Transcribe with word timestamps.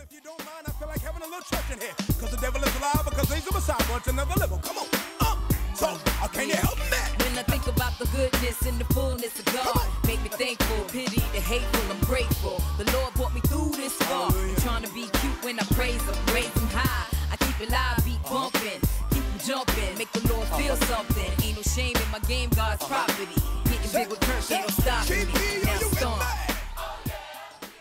if 0.00 0.12
you 0.12 0.20
don't 0.20 0.38
mind, 0.44 0.64
I 0.66 0.70
feel 0.72 0.88
like 0.88 1.00
having 1.00 1.22
a 1.22 1.26
little 1.26 1.44
church 1.44 1.70
in 1.70 1.78
here. 1.78 1.94
Cause 2.18 2.30
the 2.30 2.38
devil 2.38 2.62
is 2.62 2.74
alive, 2.78 3.04
because 3.04 3.32
he's 3.32 3.46
a 3.46 3.52
messiah, 3.52 3.84
but 3.86 4.06
another 4.06 4.34
level. 4.40 4.58
Come 4.58 4.78
on, 4.78 4.88
up. 5.20 5.38
So, 5.74 5.86
uh, 6.22 6.28
can 6.28 6.48
you 6.48 6.56
help 6.56 6.78
me? 6.78 6.98
When 7.22 7.38
I 7.38 7.44
think 7.44 7.66
about 7.66 7.98
the 7.98 8.06
goodness 8.16 8.62
and 8.62 8.78
the 8.78 8.88
fullness 8.94 9.38
of 9.38 9.46
God, 9.46 9.86
make 10.06 10.22
me 10.22 10.30
thankful, 10.30 10.84
pity 10.88 11.20
the 11.34 11.40
hateful, 11.40 11.84
I'm 11.92 12.00
grateful. 12.06 12.62
The 12.78 12.90
Lord 12.92 13.12
brought 13.14 13.34
me 13.34 13.40
through 13.42 13.70
this 13.76 13.92
far. 14.08 14.30
I'm 14.32 14.56
trying 14.56 14.82
to 14.82 14.92
be 14.94 15.06
cute 15.20 15.38
when 15.44 15.58
I 15.58 15.64
praise 15.74 16.02
Him, 16.02 16.16
raise 16.34 16.54
Him 16.54 16.68
high. 16.72 17.06
I 17.30 17.36
keep 17.36 17.60
it 17.60 17.70
live, 17.70 18.04
beat 18.04 18.22
bumping, 18.24 18.80
keep 19.10 19.24
Him 19.24 19.38
jumping, 19.44 19.98
make 19.98 20.10
the 20.12 20.26
Lord 20.32 20.48
feel 20.58 20.76
something. 20.88 21.30
Ain't 21.44 21.56
no 21.56 21.62
shame 21.62 21.94
in 21.94 22.10
my 22.10 22.20
game, 22.26 22.50
God's 22.50 22.84
property. 22.84 23.38
Getting 23.68 23.90
big 23.92 24.08
with 24.08 24.20
Kirk, 24.20 24.50
ain't 24.50 24.62
no 24.62 24.72
stopping 24.74 25.26
me. 25.28 25.62
Now 25.64 25.78
storm. 25.98 26.20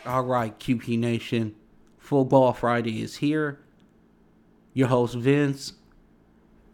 All 0.06 0.24
right, 0.24 0.58
QP 0.60 1.00
Nation. 1.00 1.56
Football 2.04 2.52
Friday 2.52 3.02
is 3.02 3.16
here. 3.16 3.60
Your 4.74 4.90
host, 4.90 5.16
Vince. 5.16 5.72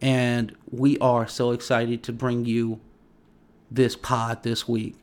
And 0.00 0.56
we 0.68 0.98
are 0.98 1.28
so 1.28 1.52
excited 1.52 2.02
to 2.02 2.12
bring 2.12 2.46
you 2.46 2.80
this 3.70 3.94
pod 3.94 4.42
this 4.42 4.66
week. 4.66 4.96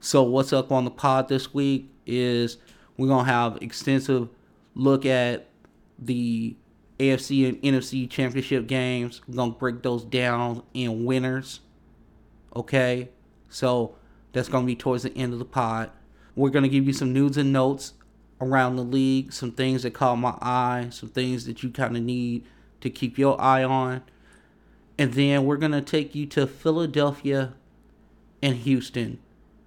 So, 0.00 0.22
what's 0.22 0.52
up 0.52 0.70
on 0.70 0.84
the 0.84 0.90
pod 0.90 1.28
this 1.28 1.54
week 1.54 1.90
is 2.04 2.58
we're 2.98 3.06
going 3.06 3.24
to 3.24 3.32
have 3.32 3.56
extensive 3.62 4.28
look 4.74 5.06
at 5.06 5.48
the 5.98 6.56
AFC 6.98 7.48
and 7.48 7.62
NFC 7.62 8.08
championship 8.10 8.66
games. 8.66 9.22
We're 9.26 9.36
going 9.36 9.54
to 9.54 9.58
break 9.58 9.82
those 9.82 10.04
down 10.04 10.62
in 10.74 11.06
winners. 11.06 11.60
Okay? 12.54 13.08
So, 13.48 13.96
that's 14.34 14.50
going 14.50 14.64
to 14.64 14.66
be 14.66 14.76
towards 14.76 15.04
the 15.04 15.16
end 15.16 15.32
of 15.32 15.38
the 15.38 15.46
pod. 15.46 15.90
We're 16.36 16.50
going 16.50 16.64
to 16.64 16.68
give 16.68 16.86
you 16.86 16.92
some 16.92 17.14
news 17.14 17.38
and 17.38 17.50
notes 17.50 17.94
around 18.40 18.76
the 18.76 18.82
league, 18.82 19.32
some 19.32 19.52
things 19.52 19.82
that 19.82 19.92
caught 19.92 20.16
my 20.16 20.36
eye, 20.40 20.88
some 20.90 21.08
things 21.08 21.46
that 21.46 21.62
you 21.62 21.70
kind 21.70 21.96
of 21.96 22.02
need 22.02 22.44
to 22.80 22.90
keep 22.90 23.18
your 23.18 23.40
eye 23.40 23.64
on. 23.64 24.02
And 24.98 25.14
then 25.14 25.44
we're 25.44 25.56
going 25.56 25.72
to 25.72 25.82
take 25.82 26.14
you 26.14 26.26
to 26.26 26.46
Philadelphia 26.46 27.54
and 28.42 28.56
Houston. 28.56 29.18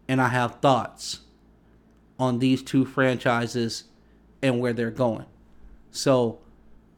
And 0.07 0.21
I 0.21 0.29
have 0.29 0.61
thoughts 0.61 1.21
on 2.19 2.39
these 2.39 2.63
two 2.63 2.85
franchises 2.85 3.85
and 4.41 4.59
where 4.59 4.73
they're 4.73 4.91
going. 4.91 5.25
So 5.91 6.39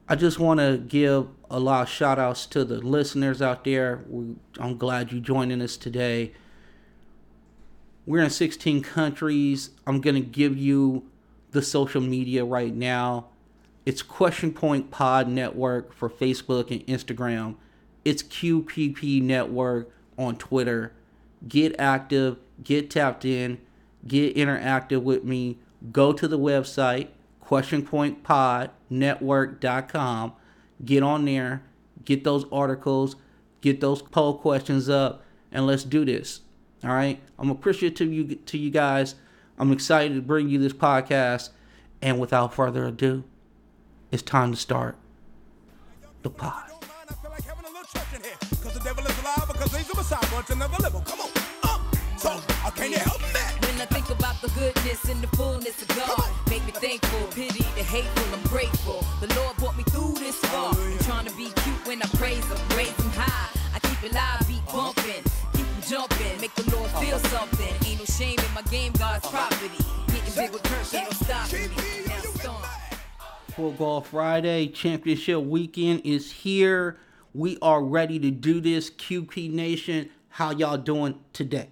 I 0.08 0.16
just 0.16 0.40
want 0.40 0.60
to 0.60 0.78
give 0.78 1.28
a 1.50 1.60
lot 1.60 1.84
of 1.84 1.90
shout 1.90 2.20
outs 2.20 2.46
to 2.48 2.64
the 2.64 2.76
listeners 2.80 3.42
out 3.42 3.64
there. 3.64 4.04
I'm 4.60 4.78
glad 4.78 5.12
you 5.12 5.20
joining 5.20 5.62
us 5.62 5.78
today. 5.78 6.34
We're 8.06 8.24
in 8.24 8.30
16 8.30 8.82
countries. 8.82 9.72
I'm 9.88 10.02
going 10.02 10.16
to 10.16 10.22
give 10.22 10.58
you 10.58 11.04
the 11.52 11.62
social 11.62 12.02
media 12.02 12.44
right 12.46 12.74
now. 12.74 13.28
It's 13.86 14.02
Question 14.02 14.54
Point 14.54 14.90
Pod 14.92 15.28
Network 15.28 15.94
for 15.94 16.10
Facebook 16.10 16.72
and 16.72 16.88
Instagram. 16.88 17.56
It's 18.06 18.24
QPP 18.24 19.22
Network 19.22 19.92
on 20.18 20.38
Twitter. 20.38 20.94
Get 21.48 21.80
active, 21.80 22.38
get 22.64 22.90
tapped 22.90 23.24
in, 23.26 23.60
get 24.08 24.36
interactive 24.36 25.04
with 25.04 25.24
me. 25.24 25.60
Go 25.92 26.12
to 26.14 26.28
the 26.28 26.38
website, 26.38 27.08
questionpointpodnetwork.com. 27.46 30.34
Get 30.86 31.04
on 31.04 31.26
there, 31.26 31.64
get 32.06 32.24
those 32.24 32.46
articles, 32.52 33.16
get 33.62 33.82
those 33.82 34.02
poll 34.02 34.38
questions 34.38 34.90
up, 34.90 35.24
and 35.52 35.66
let's 35.66 35.84
do 35.84 36.06
this. 36.06 36.42
All 36.84 36.92
right. 36.92 37.20
I'm 37.38 37.50
appreciative 37.50 37.98
to 37.98 38.06
you 38.06 38.36
to 38.36 38.58
you 38.58 38.70
guys. 38.70 39.16
I'm 39.60 39.74
excited 39.74 40.16
to 40.16 40.22
bring 40.22 40.50
you 40.50 40.58
this 40.58 40.74
podcast. 40.74 41.50
And 42.02 42.18
without 42.18 42.54
further 42.54 42.86
ado, 42.88 43.26
it's 44.10 44.24
time 44.24 44.52
to 44.52 44.58
start 44.58 44.96
the 46.24 46.30
pod. 46.30 46.64
Don't 46.70 46.82
mind, 46.82 46.94
I 47.10 47.14
feel 47.14 47.32
like 47.32 47.44
having 47.44 47.66
a 47.66 47.68
little 47.68 47.84
church 47.84 48.16
in 48.16 48.24
here. 48.24 48.38
Cause 48.64 48.74
the 48.74 48.80
devil 48.80 49.06
is 49.06 49.20
alive, 49.20 49.48
because 49.52 49.76
he's 49.76 49.90
a 49.90 49.96
messiah, 49.98 50.26
but 50.32 50.50
another 50.50 50.78
level. 50.82 51.02
Come 51.02 51.20
on, 51.20 51.30
up. 51.64 51.82
So, 52.18 52.40
can 52.76 52.92
you 52.92 53.00
help 53.00 53.20
me? 53.20 53.40
When 53.68 53.82
I 53.82 53.86
think 53.86 54.10
about 54.10 54.42
the 54.42 54.48
goodness 54.56 55.04
and 55.06 55.22
the 55.22 55.28
fullness 55.36 55.82
of 55.82 55.90
God, 55.90 56.30
make 56.50 56.66
me 56.66 56.72
thankful, 56.72 57.28
pity 57.36 57.64
the 57.76 57.84
hateful, 57.84 58.34
I'm 58.34 58.44
grateful. 58.48 59.06
The 59.20 59.34
Lord 59.36 59.58
brought 59.58 59.76
me 59.76 59.84
through 59.84 60.14
this 60.20 60.38
far. 60.38 60.74
I'm 60.74 61.00
trying 61.00 61.26
to 61.26 61.36
be 61.36 61.52
cute 61.64 61.86
when 61.86 62.02
I 62.02 62.08
praise 62.16 62.46
Him, 62.46 62.78
raise 62.78 62.96
Him 62.96 63.12
high. 63.12 63.60
I 63.76 63.80
keep 63.80 64.04
it 64.04 64.14
live, 64.14 64.48
beat 64.48 64.66
bumping, 64.68 65.24
keep 65.52 65.68
Him 65.68 65.82
jumping, 65.84 66.40
make 66.40 66.56
the 66.56 66.64
Lord 66.76 66.90
feel 66.92 67.16
uh-huh. 67.16 67.28
something. 67.28 67.76
Shame 68.18 68.40
in 68.40 68.54
my 68.54 68.62
game, 68.64 68.92
God's 68.94 69.28
property. 69.28 69.70
Getting 70.08 70.34
big 70.36 70.52
with 70.52 71.16
stopping 71.16 71.70
me. 71.70 71.76
Football 73.56 74.02
Friday 74.02 74.68
championship 74.68 75.42
weekend 75.44 76.02
is 76.04 76.32
here. 76.32 76.98
We 77.34 77.58
are 77.62 77.84
ready 77.84 78.20
to 78.20 78.32
do 78.32 78.60
this. 78.62 78.90
QP 78.90 79.52
Nation, 79.52 80.10
how 80.30 80.52
y'all 80.52 80.78
doing 80.78 81.20
today? 81.34 81.70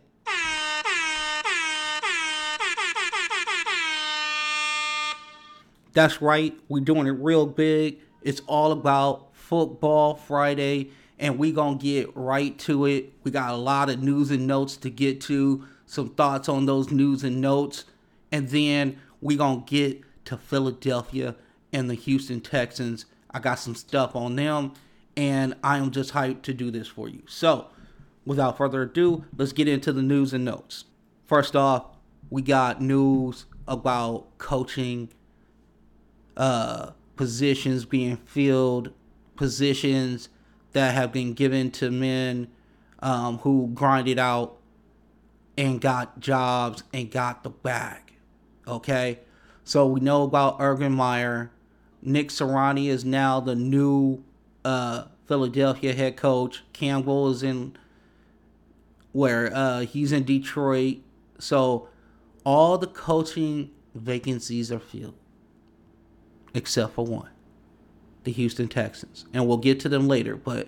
That's 5.94 6.22
right. 6.22 6.58
We're 6.70 6.84
doing 6.84 7.08
it 7.08 7.12
real 7.12 7.48
big. 7.48 8.00
It's 8.22 8.42
all 8.46 8.72
about 8.72 9.36
football 9.36 10.16
Friday, 10.16 10.92
and 11.18 11.40
we 11.40 11.52
gonna 11.52 11.78
get 11.78 12.16
right 12.16 12.58
to 12.60 12.86
it. 12.86 13.14
We 13.24 13.32
got 13.32 13.52
a 13.52 13.58
lot 13.58 13.90
of 13.90 14.04
news 14.04 14.30
and 14.30 14.46
notes 14.46 14.78
to 14.78 14.92
get 14.92 15.20
to, 15.22 15.66
some 15.88 16.10
thoughts 16.10 16.48
on 16.48 16.68
those 16.68 16.92
news 16.92 17.24
and 17.24 17.42
notes, 17.42 17.86
and 18.32 18.50
then 18.50 19.00
we 19.22 19.36
gonna 19.36 19.64
get 19.66 20.02
to 20.26 20.38
Philadelphia 20.38 21.36
and 21.74 21.90
the 21.90 21.96
Houston 21.96 22.42
Texans. 22.42 23.06
I 23.32 23.40
got 23.40 23.56
some 23.56 23.74
stuff 23.74 24.16
on 24.16 24.36
them, 24.36 24.74
and 25.16 25.56
I 25.64 25.78
am 25.78 25.90
just 25.90 26.14
hyped 26.14 26.44
to 26.44 26.54
do 26.54 26.70
this 26.70 26.88
for 26.88 27.10
you. 27.10 27.24
So, 27.28 27.68
without 28.26 28.58
further 28.58 28.84
ado, 28.84 29.26
let's 29.36 29.54
get 29.54 29.68
into 29.68 29.92
the 29.92 30.02
news 30.04 30.34
and 30.34 30.46
notes. 30.46 30.84
First 31.26 31.56
off, 31.56 31.86
we 32.30 32.42
got 32.42 32.82
news 32.82 33.46
about 33.68 34.38
coaching 34.38 35.10
uh, 36.36 36.92
positions 37.16 37.86
being 37.86 38.18
filled, 38.18 38.92
positions 39.36 40.30
that 40.74 40.94
have 40.94 41.12
been 41.12 41.34
given 41.34 41.72
to 41.72 41.90
men 41.90 42.50
um, 43.00 43.40
who 43.40 43.72
grinded 43.74 44.20
out 44.20 44.57
and 45.58 45.82
got 45.82 46.20
jobs 46.20 46.84
and 46.94 47.10
got 47.10 47.44
the 47.44 47.50
bag. 47.50 48.14
Okay, 48.68 49.20
so 49.64 49.88
we 49.88 50.00
know 50.00 50.24
about 50.24 50.58
Urban 50.60 50.94
Meyer. 50.94 51.52
Nick 52.02 52.30
Sirianni 52.30 52.88
is 52.88 53.04
now 53.04 53.40
the 53.40 53.56
new 53.56 54.24
uh, 54.64 55.06
Philadelphia 55.26 55.94
head 55.94 56.18
coach. 56.18 56.64
Campbell 56.74 57.30
is 57.30 57.44
in 57.44 57.76
where 59.12 59.54
uh, 59.54 59.80
he's 59.82 60.12
in 60.12 60.24
Detroit. 60.24 60.98
So 61.40 61.90
all 62.44 62.78
the 62.78 62.88
coaching 62.88 63.72
vacancies 63.96 64.72
are 64.72 64.80
filled 64.80 65.16
except 66.54 66.94
for 66.94 67.06
one 67.06 67.30
the 68.24 68.32
Houston 68.34 68.68
Texans. 68.68 69.26
And 69.34 69.48
we'll 69.48 69.58
get 69.58 69.80
to 69.80 69.90
them 69.90 70.08
later, 70.08 70.36
but 70.36 70.68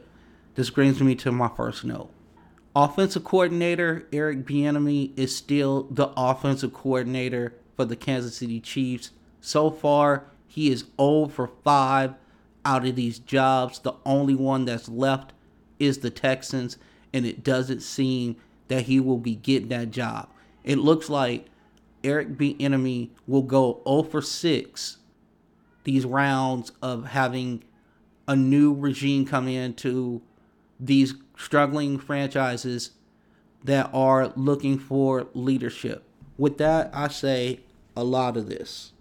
this 0.56 0.70
brings 0.70 1.02
me 1.02 1.14
to 1.16 1.32
my 1.32 1.50
first 1.50 1.84
note. 1.84 2.10
Offensive 2.82 3.26
coordinator 3.26 4.08
Eric 4.14 4.46
Bieniemy 4.46 5.12
is 5.20 5.36
still 5.36 5.84
the 5.92 6.14
offensive 6.16 6.74
coordinator 6.74 7.54
for 7.76 7.84
the 7.84 7.98
Kansas 7.98 8.38
City 8.38 8.62
Chiefs. 8.62 9.12
So 9.42 9.70
far, 9.70 10.32
he 10.48 10.72
is 10.72 10.86
0 10.98 11.28
for 11.28 11.52
5 11.62 12.14
out 12.64 12.86
of 12.86 12.96
these 12.96 13.20
jobs. 13.20 13.80
The 13.80 13.96
only 14.06 14.34
one 14.34 14.64
that's 14.64 14.88
left 14.88 15.34
is 15.78 15.98
the 15.98 16.10
Texans, 16.10 16.78
and 17.12 17.26
it 17.26 17.44
doesn't 17.44 17.82
seem 17.82 18.38
that 18.70 18.84
he 18.84 19.02
will 19.02 19.18
be 19.18 19.36
getting 19.36 19.68
that 19.68 19.92
job. 19.92 20.30
It 20.64 20.78
looks 20.78 21.10
like 21.10 21.48
Eric 22.02 22.38
Bieniemy 22.38 23.10
will 23.28 23.42
go 23.42 23.82
0 23.86 24.04
for 24.04 24.22
6 24.22 24.98
these 25.84 26.06
rounds 26.06 26.72
of 26.82 27.08
having 27.08 27.62
a 28.26 28.38
new 28.38 28.74
regime 28.74 29.26
come 29.26 29.50
into 29.50 30.22
these 30.80 31.14
struggling 31.40 31.98
franchises 31.98 32.92
that 33.64 33.90
are 33.94 34.34
looking 34.36 34.78
for 34.78 35.28
leadership. 35.34 36.04
With 36.38 36.58
that, 36.58 36.92
I 36.94 37.08
say 37.08 37.62
a 37.96 38.04
lot 38.04 38.38
of 38.38 38.50
this. 38.50 38.92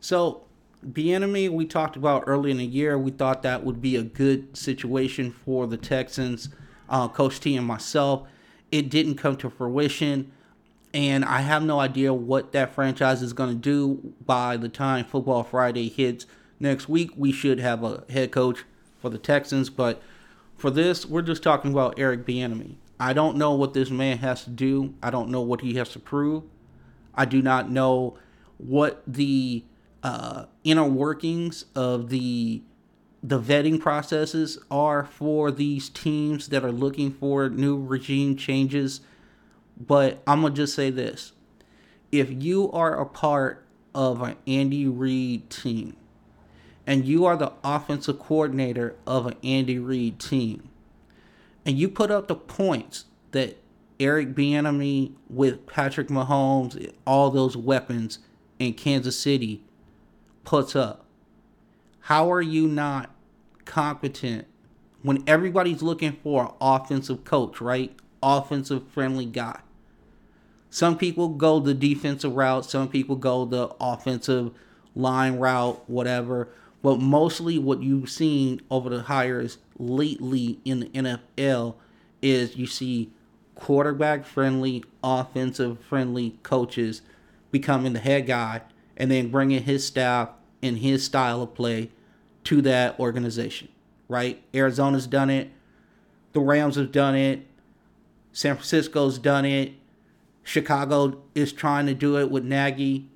So, 0.00 0.44
the 0.82 0.88
Bieniemy, 0.88 1.48
we 1.48 1.64
talked 1.64 1.96
about 1.96 2.24
early 2.26 2.50
in 2.50 2.58
the 2.58 2.66
year. 2.66 2.98
We 2.98 3.12
thought 3.12 3.42
that 3.42 3.64
would 3.64 3.80
be 3.80 3.96
a 3.96 4.02
good 4.02 4.56
situation 4.56 5.30
for 5.30 5.66
the 5.66 5.76
Texans, 5.76 6.48
uh, 6.88 7.08
Coach 7.08 7.40
T 7.40 7.56
and 7.56 7.66
myself. 7.66 8.28
It 8.70 8.90
didn't 8.90 9.14
come 9.14 9.36
to 9.36 9.48
fruition, 9.48 10.32
and 10.94 11.24
I 11.24 11.40
have 11.40 11.62
no 11.62 11.80
idea 11.80 12.12
what 12.12 12.52
that 12.52 12.74
franchise 12.74 13.22
is 13.22 13.32
going 13.32 13.50
to 13.50 13.56
do 13.56 14.14
by 14.24 14.56
the 14.56 14.68
time 14.68 15.04
Football 15.04 15.42
Friday 15.42 15.88
hits 15.88 16.26
next 16.60 16.88
week. 16.88 17.10
We 17.16 17.32
should 17.32 17.58
have 17.60 17.82
a 17.82 18.04
head 18.10 18.30
coach 18.32 18.64
for 19.00 19.08
the 19.10 19.18
Texans, 19.18 19.70
but 19.70 20.02
For 20.56 20.70
this, 20.70 21.04
we're 21.04 21.22
just 21.22 21.42
talking 21.42 21.72
about 21.72 21.98
Eric 21.98 22.24
Bieniemy. 22.24 22.76
I 23.00 23.14
don't 23.14 23.36
know 23.36 23.52
what 23.52 23.74
this 23.74 23.90
man 23.90 24.18
has 24.18 24.44
to 24.44 24.50
do. 24.50 24.94
I 25.02 25.10
don't 25.10 25.28
know 25.28 25.40
what 25.40 25.60
he 25.60 25.74
has 25.74 25.88
to 25.88 25.98
prove. 25.98 26.44
I 27.16 27.24
do 27.24 27.42
not 27.42 27.68
know 27.68 28.16
what 28.58 29.02
the 29.04 29.64
uh, 30.04 30.44
inner 30.62 30.84
workings 30.84 31.64
of 31.74 32.10
the 32.10 32.62
the 33.24 33.40
vetting 33.40 33.80
processes 33.80 34.58
are 34.70 35.04
for 35.04 35.50
these 35.50 35.88
teams 35.88 36.48
that 36.50 36.64
are 36.64 36.70
looking 36.70 37.10
for 37.12 37.48
new 37.48 37.76
regime 37.76 38.36
changes. 38.36 39.00
But 39.76 40.22
I'm 40.26 40.42
gonna 40.42 40.54
just 40.54 40.74
say 40.74 40.90
this: 40.90 41.32
if 42.10 42.30
you 42.30 42.70
are 42.72 43.00
a 43.00 43.06
part 43.06 43.66
of 43.94 44.22
an 44.22 44.36
Andy 44.46 44.86
Reid 44.86 45.50
team, 45.50 45.96
and 46.86 47.04
you 47.04 47.24
are 47.24 47.36
the 47.36 47.52
offensive 47.62 48.18
coordinator 48.18 48.96
of 49.06 49.26
an 49.26 49.34
Andy 49.42 49.78
Reid 49.78 50.18
team, 50.18 50.68
and 51.64 51.78
you 51.78 51.88
put 51.88 52.10
up 52.10 52.28
the 52.28 52.34
points 52.34 53.06
that 53.32 53.58
Eric 54.00 54.34
Bieniemy 54.34 55.12
with 55.28 55.66
Patrick 55.66 56.08
Mahomes, 56.08 56.92
all 57.06 57.30
those 57.30 57.56
weapons 57.56 58.18
in 58.58 58.74
Kansas 58.74 59.18
City 59.18 59.62
puts 60.44 60.74
up, 60.74 61.04
how 62.00 62.32
are 62.32 62.42
you 62.42 62.66
not 62.66 63.10
competent 63.64 64.46
when 65.02 65.22
everybody's 65.26 65.82
looking 65.82 66.16
for 66.22 66.44
an 66.44 66.50
offensive 66.60 67.24
coach, 67.24 67.60
right? 67.60 67.96
Offensive 68.22 68.88
friendly 68.88 69.26
guy. 69.26 69.60
Some 70.70 70.96
people 70.96 71.28
go 71.28 71.60
the 71.60 71.74
defensive 71.74 72.34
route, 72.34 72.64
some 72.64 72.88
people 72.88 73.16
go 73.16 73.44
the 73.44 73.74
offensive 73.78 74.52
line 74.94 75.36
route, 75.36 75.82
whatever. 75.88 76.48
But 76.82 76.98
mostly 76.98 77.58
what 77.58 77.82
you've 77.82 78.10
seen 78.10 78.60
over 78.70 78.88
the 78.88 79.02
hires 79.02 79.58
lately 79.78 80.58
in 80.64 80.80
the 80.80 80.86
NFL 80.88 81.74
is 82.20 82.56
you 82.56 82.66
see 82.66 83.12
quarterback 83.54 84.24
friendly, 84.24 84.82
offensive 85.04 85.78
friendly 85.80 86.38
coaches 86.42 87.02
becoming 87.50 87.92
the 87.92 88.00
head 88.00 88.26
guy 88.26 88.62
and 88.96 89.10
then 89.10 89.30
bringing 89.30 89.62
his 89.62 89.86
staff 89.86 90.30
and 90.62 90.78
his 90.78 91.04
style 91.04 91.42
of 91.42 91.54
play 91.54 91.90
to 92.44 92.62
that 92.62 92.98
organization, 92.98 93.68
right? 94.08 94.42
Arizona's 94.54 95.06
done 95.06 95.30
it. 95.30 95.50
The 96.32 96.40
Rams 96.40 96.76
have 96.76 96.92
done 96.92 97.14
it. 97.14 97.46
San 98.32 98.54
Francisco's 98.56 99.18
done 99.18 99.44
it. 99.44 99.74
Chicago 100.42 101.22
is 101.34 101.52
trying 101.52 101.86
to 101.86 101.94
do 101.94 102.18
it 102.18 102.30
with 102.30 102.44
Nagy. 102.44 103.08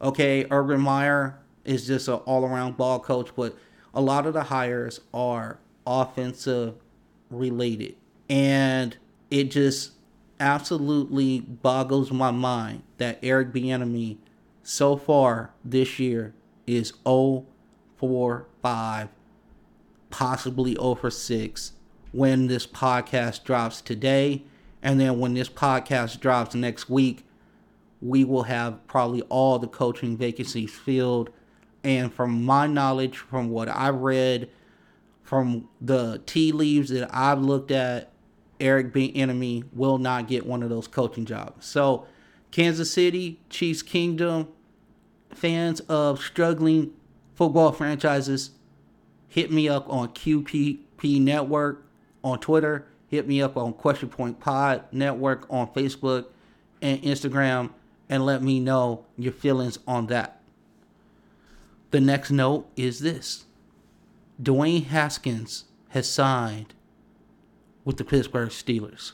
Okay, 0.00 0.46
Urban 0.50 0.80
Meyer 0.80 1.38
is 1.64 1.86
just 1.86 2.08
an 2.08 2.14
all 2.14 2.44
around 2.44 2.76
ball 2.76 2.98
coach, 2.98 3.30
but 3.36 3.56
a 3.94 4.00
lot 4.00 4.26
of 4.26 4.34
the 4.34 4.44
hires 4.44 5.00
are 5.12 5.58
offensive 5.86 6.74
related. 7.30 7.94
And 8.28 8.96
it 9.30 9.44
just 9.50 9.92
absolutely 10.40 11.40
boggles 11.40 12.10
my 12.10 12.30
mind 12.30 12.82
that 12.98 13.18
Eric 13.22 13.52
Bieniemy 13.52 14.18
so 14.62 14.96
far 14.96 15.52
this 15.64 15.98
year 15.98 16.34
is 16.66 16.92
0 17.06 17.46
4 17.96 18.46
5, 18.62 19.08
possibly 20.10 20.74
0 20.74 20.94
for 20.96 21.10
6 21.10 21.72
when 22.12 22.46
this 22.46 22.66
podcast 22.66 23.44
drops 23.44 23.80
today. 23.80 24.44
And 24.84 25.00
then 25.00 25.18
when 25.18 25.32
this 25.32 25.48
podcast 25.48 26.20
drops 26.20 26.54
next 26.54 26.90
week, 26.90 27.24
we 28.02 28.22
will 28.22 28.42
have 28.42 28.86
probably 28.86 29.22
all 29.22 29.58
the 29.58 29.66
coaching 29.66 30.16
vacancies 30.16 30.70
filled. 30.70 31.30
And 31.82 32.12
from 32.12 32.44
my 32.44 32.66
knowledge, 32.66 33.16
from 33.16 33.48
what 33.48 33.68
I 33.68 33.88
read, 33.88 34.50
from 35.22 35.68
the 35.80 36.22
tea 36.26 36.52
leaves 36.52 36.90
that 36.90 37.08
I've 37.12 37.40
looked 37.40 37.70
at, 37.70 38.12
Eric 38.60 38.92
Bieniemy 38.92 39.64
will 39.72 39.96
not 39.96 40.28
get 40.28 40.46
one 40.46 40.62
of 40.62 40.68
those 40.68 40.86
coaching 40.86 41.24
jobs. 41.24 41.66
So, 41.66 42.06
Kansas 42.50 42.92
City, 42.92 43.40
Chiefs 43.48 43.82
Kingdom, 43.82 44.48
fans 45.30 45.80
of 45.80 46.20
struggling 46.20 46.92
football 47.34 47.72
franchises, 47.72 48.50
hit 49.28 49.50
me 49.50 49.68
up 49.68 49.88
on 49.88 50.10
QPP 50.10 51.20
Network 51.20 51.86
on 52.22 52.38
Twitter. 52.38 52.86
Hit 53.14 53.28
me 53.28 53.40
up 53.40 53.56
on 53.56 53.74
Question 53.74 54.08
Point 54.08 54.40
Pod 54.40 54.86
Network 54.90 55.46
on 55.48 55.68
Facebook 55.68 56.26
and 56.82 57.00
Instagram 57.02 57.70
and 58.08 58.26
let 58.26 58.42
me 58.42 58.58
know 58.58 59.06
your 59.16 59.32
feelings 59.32 59.78
on 59.86 60.08
that. 60.08 60.40
The 61.92 62.00
next 62.00 62.32
note 62.32 62.68
is 62.74 62.98
this 62.98 63.44
Dwayne 64.42 64.86
Haskins 64.86 65.66
has 65.90 66.10
signed 66.10 66.74
with 67.84 67.98
the 67.98 68.04
Pittsburgh 68.04 68.48
Steelers. 68.48 69.12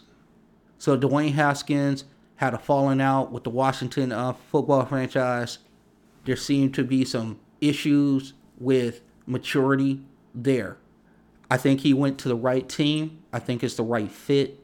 So 0.78 0.96
Dwayne 0.96 1.34
Haskins 1.34 2.04
had 2.36 2.54
a 2.54 2.58
falling 2.58 3.02
out 3.02 3.30
with 3.30 3.44
the 3.44 3.50
Washington 3.50 4.12
uh, 4.12 4.32
football 4.32 4.86
franchise. 4.86 5.58
There 6.24 6.36
seemed 6.36 6.72
to 6.72 6.84
be 6.84 7.04
some 7.04 7.38
issues 7.60 8.32
with 8.58 9.02
maturity 9.26 10.00
there. 10.34 10.78
I 11.50 11.56
think 11.56 11.80
he 11.80 11.92
went 11.92 12.18
to 12.20 12.28
the 12.28 12.36
right 12.36 12.68
team. 12.68 13.22
I 13.32 13.40
think 13.40 13.64
it's 13.64 13.74
the 13.74 13.82
right 13.82 14.10
fit 14.10 14.62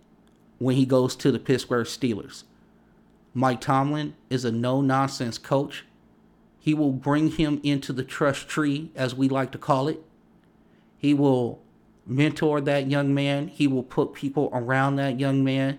when 0.59 0.77
he 0.77 0.87
goes 0.87 1.17
to 1.17 1.33
the 1.33 1.39
Pittsburgh 1.39 1.87
Steelers. 1.87 2.45
Mike 3.35 3.61
Tomlin 3.61 4.15
is 4.31 4.45
a 4.45 4.53
no 4.53 4.81
nonsense 4.81 5.37
coach. 5.37 5.85
He 6.59 6.73
will 6.73 6.93
bring 6.93 7.33
him 7.33 7.61
into 7.63 7.93
the 7.93 8.03
trust 8.03 8.49
tree, 8.49 8.91
as 8.95 9.15
we 9.15 9.29
like 9.29 9.53
to 9.53 9.59
call 9.59 9.89
it. 9.89 10.03
He 10.97 11.13
will 11.13 11.61
mentor 12.07 12.61
that 12.63 12.91
young 12.91 13.13
man. 13.13 13.49
He 13.49 13.67
will 13.67 13.83
put 13.83 14.15
people 14.15 14.49
around 14.53 14.97
that 14.97 15.21
young 15.21 15.45
man 15.45 15.79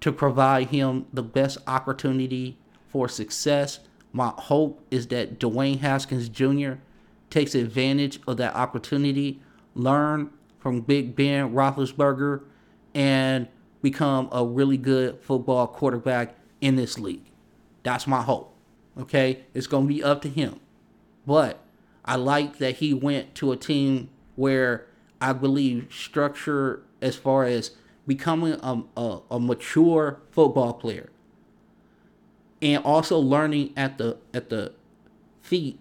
to 0.00 0.12
provide 0.12 0.68
him 0.68 1.06
the 1.12 1.22
best 1.22 1.58
opportunity 1.66 2.58
for 2.88 3.08
success. 3.08 3.80
My 4.12 4.32
hope 4.36 4.84
is 4.90 5.06
that 5.08 5.38
Dwayne 5.38 5.80
Haskins 5.80 6.28
Jr. 6.28 6.74
takes 7.30 7.54
advantage 7.54 8.20
of 8.26 8.36
that 8.36 8.54
opportunity, 8.54 9.40
learn 9.74 10.30
from 10.58 10.80
Big 10.80 11.16
Ben 11.16 11.52
Roethlisberger, 11.52 12.42
and 12.94 13.48
become 13.82 14.28
a 14.30 14.44
really 14.44 14.76
good 14.76 15.20
football 15.20 15.66
quarterback 15.66 16.36
in 16.60 16.76
this 16.76 16.98
league. 16.98 17.24
That's 17.82 18.06
my 18.06 18.22
hope. 18.22 18.54
Okay, 18.98 19.44
it's 19.54 19.66
going 19.66 19.88
to 19.88 19.94
be 19.94 20.02
up 20.02 20.22
to 20.22 20.28
him. 20.28 20.60
But 21.26 21.58
I 22.04 22.16
like 22.16 22.58
that 22.58 22.76
he 22.76 22.94
went 22.94 23.34
to 23.36 23.52
a 23.52 23.56
team 23.56 24.10
where 24.36 24.86
I 25.20 25.32
believe 25.32 25.88
structure 25.90 26.82
as 27.00 27.16
far 27.16 27.44
as 27.44 27.72
becoming 28.06 28.54
a, 28.62 28.82
a, 28.96 29.20
a 29.30 29.40
mature 29.40 30.20
football 30.30 30.74
player 30.74 31.10
and 32.60 32.82
also 32.84 33.18
learning 33.18 33.72
at 33.76 33.98
the 33.98 34.16
at 34.32 34.48
the 34.48 34.72
feet 35.42 35.78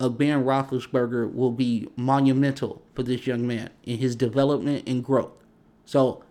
of 0.00 0.16
Ben 0.16 0.44
Roethlisberger 0.44 1.32
will 1.32 1.52
be 1.52 1.88
monumental 1.94 2.82
for 2.94 3.02
this 3.02 3.26
young 3.26 3.46
man 3.46 3.68
in 3.84 3.98
his 3.98 4.16
development 4.16 4.88
and 4.88 5.04
growth. 5.04 5.32
So 5.84 6.24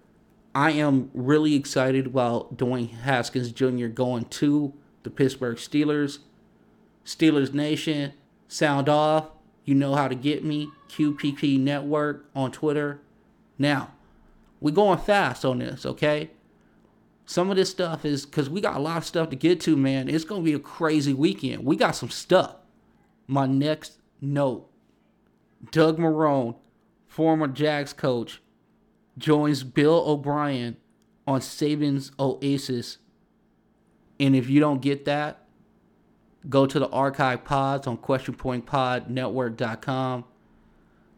I 0.55 0.71
am 0.71 1.11
really 1.13 1.53
excited 1.53 2.07
about 2.07 2.57
Dwayne 2.57 2.89
Haskins 2.89 3.51
Jr. 3.51 3.85
going 3.87 4.25
to 4.25 4.73
the 5.03 5.11
Pittsburgh 5.11 5.57
Steelers. 5.57 6.19
Steelers 7.05 7.53
Nation, 7.53 8.13
sound 8.47 8.89
off. 8.89 9.29
You 9.63 9.75
know 9.75 9.93
how 9.93 10.07
to 10.07 10.15
get 10.15 10.43
me. 10.43 10.69
QPP 10.89 11.59
Network 11.59 12.25
on 12.35 12.51
Twitter. 12.51 12.99
Now, 13.59 13.91
we're 14.59 14.73
going 14.73 14.97
fast 14.97 15.45
on 15.45 15.59
this, 15.59 15.85
okay? 15.85 16.31
Some 17.27 17.51
of 17.51 17.55
this 17.55 17.69
stuff 17.69 18.03
is 18.03 18.25
because 18.25 18.49
we 18.49 18.61
got 18.61 18.75
a 18.75 18.79
lot 18.79 18.97
of 18.97 19.05
stuff 19.05 19.29
to 19.29 19.35
get 19.35 19.61
to, 19.61 19.77
man. 19.77 20.09
It's 20.09 20.25
going 20.25 20.41
to 20.41 20.45
be 20.45 20.53
a 20.53 20.59
crazy 20.59 21.13
weekend. 21.13 21.63
We 21.63 21.75
got 21.75 21.95
some 21.95 22.09
stuff. 22.09 22.55
My 23.31 23.45
next 23.45 23.99
note 24.19 24.67
Doug 25.71 25.99
Marrone, 25.99 26.55
former 27.07 27.47
Jags 27.47 27.93
coach, 27.93 28.41
joins 29.19 29.61
Bill 29.61 30.03
O'Brien 30.07 30.77
on 31.27 31.41
Saban's 31.41 32.11
Oasis. 32.19 32.97
And 34.19 34.35
if 34.35 34.49
you 34.49 34.59
don't 34.59 34.81
get 34.81 35.05
that, 35.05 35.45
go 36.49 36.65
to 36.65 36.79
the 36.79 36.89
archive 36.89 37.45
pods 37.45 37.85
on 37.85 37.99
questionpointpodnetwork.com. 37.99 40.25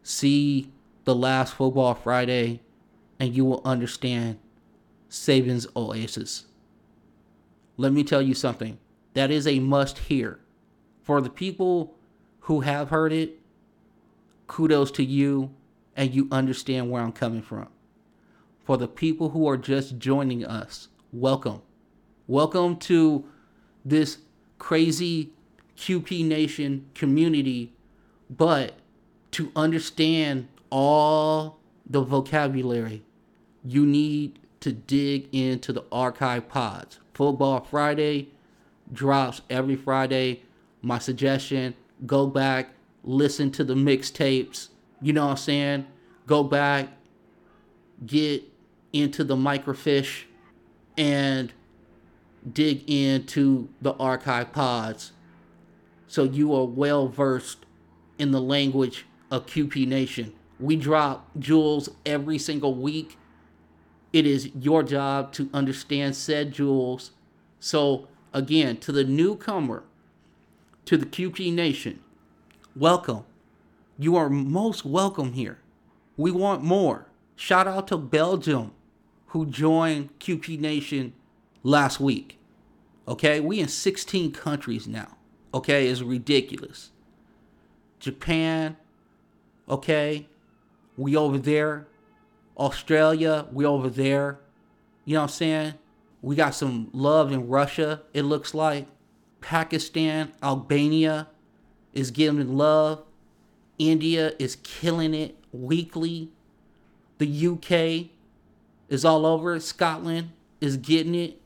See 0.02 0.70
the 1.04 1.14
last 1.14 1.54
Football 1.54 1.94
Friday, 1.94 2.60
and 3.18 3.34
you 3.34 3.46
will 3.46 3.62
understand 3.64 4.38
Saban's 5.08 5.66
Oasis. 5.74 6.44
Let 7.78 7.94
me 7.94 8.04
tell 8.04 8.20
you 8.20 8.34
something. 8.34 8.76
That 9.14 9.30
is 9.30 9.46
a 9.46 9.60
must 9.60 9.96
hear. 9.98 10.40
For 11.02 11.22
the 11.22 11.30
people 11.30 11.96
who 12.42 12.60
have 12.60 12.90
heard 12.90 13.12
it, 13.12 13.38
kudos 14.46 14.90
to 14.90 15.04
you, 15.04 15.50
and 15.96 16.12
you 16.12 16.28
understand 16.32 16.90
where 16.90 17.02
I'm 17.02 17.12
coming 17.12 17.42
from. 17.42 17.68
For 18.64 18.76
the 18.76 18.88
people 18.88 19.30
who 19.30 19.48
are 19.48 19.56
just 19.56 19.98
joining 19.98 20.44
us, 20.44 20.88
welcome. 21.12 21.62
Welcome 22.26 22.76
to 22.78 23.24
this 23.84 24.18
crazy 24.58 25.30
QP 25.76 26.24
Nation 26.24 26.86
community, 26.94 27.72
but 28.28 28.74
to 29.32 29.52
understand 29.54 30.48
all 30.70 31.58
the 31.88 32.02
vocabulary, 32.02 33.04
you 33.64 33.86
need 33.86 34.38
to 34.60 34.72
dig 34.72 35.28
into 35.32 35.72
the 35.72 35.84
archive 35.92 36.48
pods. 36.48 36.98
Football 37.14 37.60
Friday 37.60 38.30
drops 38.92 39.42
every 39.48 39.76
Friday. 39.76 40.42
My 40.80 40.98
suggestion 40.98 41.74
go 42.06 42.26
back, 42.26 42.70
listen 43.04 43.50
to 43.52 43.64
the 43.64 43.74
mixtapes. 43.74 44.68
You 45.00 45.12
know 45.12 45.26
what 45.26 45.32
I'm 45.32 45.36
saying? 45.36 45.86
Go 46.26 46.42
back, 46.42 46.88
get 48.04 48.44
into 48.92 49.24
the 49.24 49.36
microfiche, 49.36 50.24
and 50.96 51.52
dig 52.50 52.88
into 52.88 53.68
the 53.80 53.94
archive 53.94 54.52
pods 54.52 55.12
so 56.12 56.24
you 56.24 56.54
are 56.54 56.66
well 56.66 57.08
versed 57.08 57.64
in 58.18 58.32
the 58.32 58.40
language 58.40 59.06
of 59.30 59.46
QP 59.46 59.86
Nation. 59.86 60.34
We 60.60 60.76
drop 60.76 61.30
jewels 61.38 61.88
every 62.04 62.38
single 62.38 62.74
week. 62.74 63.16
It 64.12 64.26
is 64.26 64.50
your 64.54 64.82
job 64.82 65.32
to 65.32 65.48
understand 65.54 66.14
said 66.14 66.52
jewels. 66.52 67.12
So, 67.60 68.08
again, 68.34 68.76
to 68.78 68.92
the 68.92 69.04
newcomer, 69.04 69.84
to 70.84 70.96
the 70.96 71.06
QP 71.06 71.52
Nation, 71.52 72.00
welcome. 72.74 73.24
You 73.98 74.16
are 74.16 74.28
most 74.28 74.84
welcome 74.84 75.32
here. 75.34 75.58
We 76.16 76.30
want 76.30 76.62
more. 76.62 77.06
Shout 77.36 77.66
out 77.66 77.88
to 77.88 77.96
Belgium, 77.96 78.72
who 79.28 79.46
joined 79.46 80.18
QP 80.18 80.58
Nation 80.58 81.12
last 81.62 82.00
week. 82.00 82.38
Okay, 83.06 83.40
we 83.40 83.60
in 83.60 83.68
16 83.68 84.32
countries 84.32 84.86
now. 84.86 85.16
Okay, 85.54 85.88
it's 85.88 86.02
ridiculous. 86.02 86.90
Japan, 87.98 88.76
okay, 89.68 90.28
we 90.96 91.16
over 91.16 91.38
there. 91.38 91.86
Australia, 92.58 93.46
we 93.52 93.64
over 93.64 93.88
there. 93.88 94.40
You 95.04 95.14
know 95.14 95.20
what 95.20 95.30
I'm 95.30 95.34
saying? 95.34 95.74
We 96.20 96.36
got 96.36 96.54
some 96.54 96.90
love 96.92 97.32
in 97.32 97.48
Russia, 97.48 98.02
it 98.12 98.22
looks 98.22 98.54
like. 98.54 98.86
Pakistan, 99.42 100.32
Albania 100.42 101.28
is 101.92 102.10
giving 102.10 102.56
love. 102.56 103.04
India 103.78 104.32
is 104.38 104.56
killing 104.62 105.12
it 105.14 105.36
weekly. 105.52 106.30
The 107.18 107.48
UK 107.48 108.10
is 108.88 109.04
all 109.04 109.26
over. 109.26 109.58
Scotland 109.60 110.30
is 110.60 110.76
getting 110.76 111.14
it. 111.14 111.40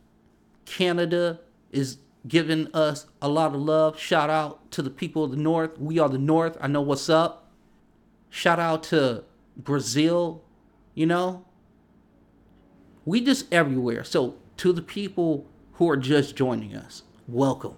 Canada 0.64 1.40
is 1.72 1.98
giving 2.28 2.68
us 2.74 3.06
a 3.22 3.28
lot 3.28 3.54
of 3.54 3.60
love. 3.60 3.98
Shout 3.98 4.30
out 4.30 4.70
to 4.72 4.82
the 4.82 4.90
people 4.90 5.24
of 5.24 5.30
the 5.30 5.36
North. 5.36 5.78
We 5.78 5.98
are 5.98 6.08
the 6.08 6.18
North. 6.18 6.56
I 6.60 6.66
know 6.66 6.82
what's 6.82 7.08
up. 7.08 7.50
Shout 8.30 8.58
out 8.58 8.82
to 8.84 9.24
Brazil, 9.56 10.42
you 10.94 11.06
know. 11.06 11.44
We 13.04 13.20
just 13.20 13.52
everywhere. 13.52 14.04
So 14.04 14.34
to 14.58 14.72
the 14.72 14.82
people 14.82 15.46
who 15.74 15.88
are 15.88 15.96
just 15.96 16.34
joining 16.36 16.74
us, 16.74 17.02
welcome. 17.28 17.76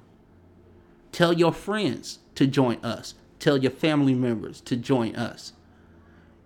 Tell 1.19 1.33
your 1.33 1.53
friends 1.53 2.21
to 2.37 2.47
join 2.47 2.79
us. 2.85 3.15
Tell 3.41 3.57
your 3.57 3.73
family 3.73 4.15
members 4.15 4.61
to 4.61 4.77
join 4.77 5.17
us. 5.17 5.53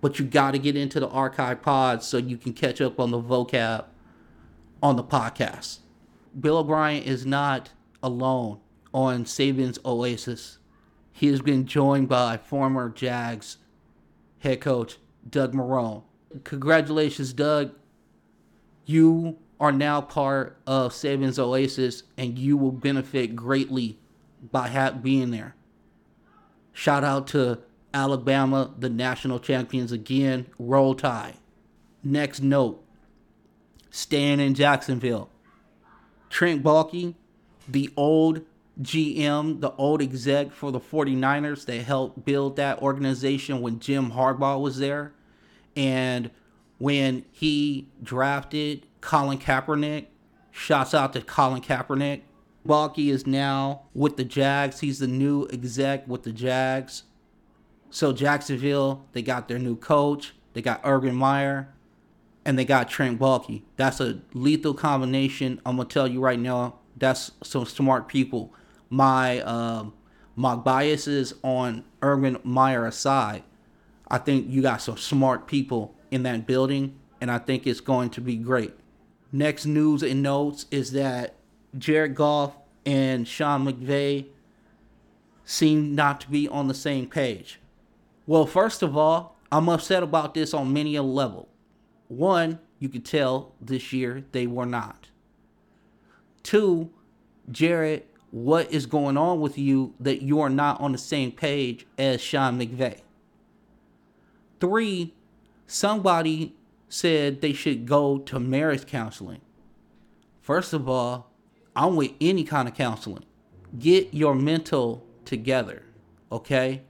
But 0.01 0.19
you 0.19 0.25
got 0.25 0.53
to 0.53 0.59
get 0.59 0.77
into 0.77 0.99
the 0.99 1.11
archive 1.11 1.61
pods 1.61 2.07
so 2.07 2.17
you 2.17 2.39
can 2.39 2.55
catch 2.55 2.81
up 2.81 2.99
on 2.99 3.11
the 3.11 3.21
vocab 3.21 3.85
on 4.83 4.97
the 4.97 5.05
podcast. 5.05 5.81
Bill 6.41 6.57
O'Brien 6.57 7.03
is 7.03 7.27
not 7.27 7.73
alone 8.03 8.61
on 8.95 9.27
Saban's 9.27 9.79
Oasis. 9.85 10.57
He 11.13 11.27
has 11.27 11.43
been 11.43 11.67
joined 11.67 12.09
by 12.09 12.39
former 12.39 12.89
Jags 12.89 13.59
head 14.39 14.63
coach 14.63 14.97
Doug 15.29 15.53
Marrone. 15.53 16.03
Congratulations, 16.45 17.35
Doug. 17.35 17.75
You 18.87 19.37
are 19.61 19.71
now 19.71 20.01
part 20.01 20.57
of 20.67 20.95
Saban's 20.95 21.39
Oasis 21.39 22.05
and 22.17 22.39
you 22.39 22.57
will 22.57 22.73
benefit 22.73 23.37
greatly 23.37 23.99
by 24.51 24.69
ha- 24.69 24.93
being 24.93 25.31
there. 25.31 25.55
Shout 26.73 27.05
out 27.05 27.27
to 27.29 27.59
Alabama, 27.93 28.73
the 28.79 28.89
national 28.89 29.39
champions 29.39 29.93
again. 29.93 30.47
Roll 30.59 30.95
Tide. 30.95 31.35
Next 32.03 32.41
note 32.41 32.83
staying 33.91 34.41
in 34.41 34.55
Jacksonville. 34.55 35.29
Trent 36.31 36.63
Baalke, 36.63 37.15
the 37.69 37.91
old 37.97 38.41
GM, 38.81 39.61
the 39.61 39.73
old 39.73 40.01
exec 40.01 40.51
for 40.51 40.73
the 40.73 40.81
49ers 40.81 41.67
that 41.67 41.83
helped 41.83 42.25
build 42.25 42.57
that 42.57 42.81
organization 42.81 43.61
when 43.61 43.79
Jim 43.79 44.13
Harbaugh 44.13 44.61
was 44.61 44.79
there. 44.79 45.13
And 45.77 46.31
when 46.79 47.25
he 47.31 47.89
drafted 48.03 48.87
Colin 49.03 49.39
Kaepernick, 49.39 50.07
shouts 50.51 50.95
out 50.95 51.13
to 51.13 51.21
Colin 51.21 51.61
Kaepernick. 51.61 52.23
Baalke 52.67 53.11
is 53.11 53.27
now 53.27 53.83
with 53.95 54.17
the 54.17 54.25
Jags. 54.25 54.81
He's 54.81 54.99
the 54.99 55.09
new 55.09 55.47
exec 55.53 56.07
with 56.07 56.23
the 56.23 56.33
Jags. 56.33 57.05
So 57.91 58.13
Jacksonville, 58.13 59.05
they 59.13 59.23
got 59.23 59.49
their 59.49 59.59
new 59.59 59.77
coach. 59.77 60.35
They 60.55 60.63
got 60.63 60.81
Urban 60.85 61.15
Meyer 61.15 61.69
and 62.45 62.59
they 62.59 62.65
got 62.65 62.89
Trent 62.89 63.19
Baalke. 63.19 63.63
That's 63.77 64.01
a 64.01 64.21
lethal 64.35 64.75
combination. 64.75 65.61
I'm 65.65 65.77
gonna 65.77 65.89
tell 65.89 66.09
you 66.09 66.21
right 66.21 66.39
now. 66.39 66.75
That's 66.97 67.33
some 67.43 67.65
smart 67.65 68.09
people. 68.09 68.53
My 68.91 69.41
um, 69.41 69.95
my 70.37 70.55
biases 70.55 71.35
on 71.43 71.85
Urban 72.03 72.39
Meyer 72.45 72.87
aside, 72.87 73.45
I 74.09 74.19
think 74.19 74.49
you 74.49 74.63
got 74.63 74.83
some 74.83 74.97
smart 74.97 75.47
people 75.47 75.95
in 76.11 76.23
that 76.25 76.47
building, 76.47 76.99
and 77.21 77.31
I 77.31 77.39
think 77.39 77.67
it's 77.67 77.81
going 77.81 78.11
to 78.11 78.21
be 78.21 78.37
great. 78.37 78.73
Next 79.31 79.65
news 79.65 80.03
and 80.03 80.23
notes 80.23 80.67
is 80.71 80.93
that 80.93 81.35
Jared 81.77 82.15
Goff 82.15 82.57
and 82.85 83.27
Sean 83.27 83.65
McVay 83.65 84.27
seem 85.45 85.95
not 85.95 86.21
to 86.23 86.31
be 86.31 86.49
on 86.49 86.69
the 86.69 86.75
same 86.75 87.09
page. 87.09 87.61
Well, 88.27 88.47
first 88.47 88.83
of 88.83 88.97
all, 88.97 89.37
I'm 89.51 89.69
upset 89.69 90.03
about 90.03 90.35
this 90.35 90.55
on 90.55 90.73
many 90.73 90.97
a 90.97 91.03
level. 91.03 91.49
One, 92.09 92.59
you 92.79 92.89
could 92.89 93.05
tell 93.05 93.53
this 93.61 93.93
year 93.93 94.25
they 94.33 94.47
were 94.47 94.67
not. 94.67 95.09
Two, 96.43 96.91
Jared, 97.51 98.05
what 98.31 98.71
is 98.73 98.87
going 98.87 99.17
on 99.17 99.41
with 99.41 99.59
you 99.59 99.95
that 100.01 100.23
you 100.23 100.41
are 100.41 100.51
not 100.51 100.81
on 100.81 100.93
the 100.93 100.99
same 100.99 101.33
page 101.33 101.87
as 101.99 102.21
Sean 102.21 102.59
McVay? 102.59 103.01
Three, 104.61 105.15
somebody 105.67 106.55
said 106.89 107.41
they 107.41 107.53
should 107.53 107.87
go 107.87 108.19
to 108.19 108.39
marriage 108.39 108.87
counseling. 108.87 109.41
First 110.41 110.73
of 110.73 110.89
all, 110.89 111.32
I'm 111.75 111.97
with 111.97 112.13
any 112.21 112.45
kind 112.45 112.69
of 112.69 112.75
counseling. 112.75 113.25
Get 113.79 114.13
your 114.13 114.35
mental 114.35 115.07
together, 115.25 115.83
okay? 116.31 116.83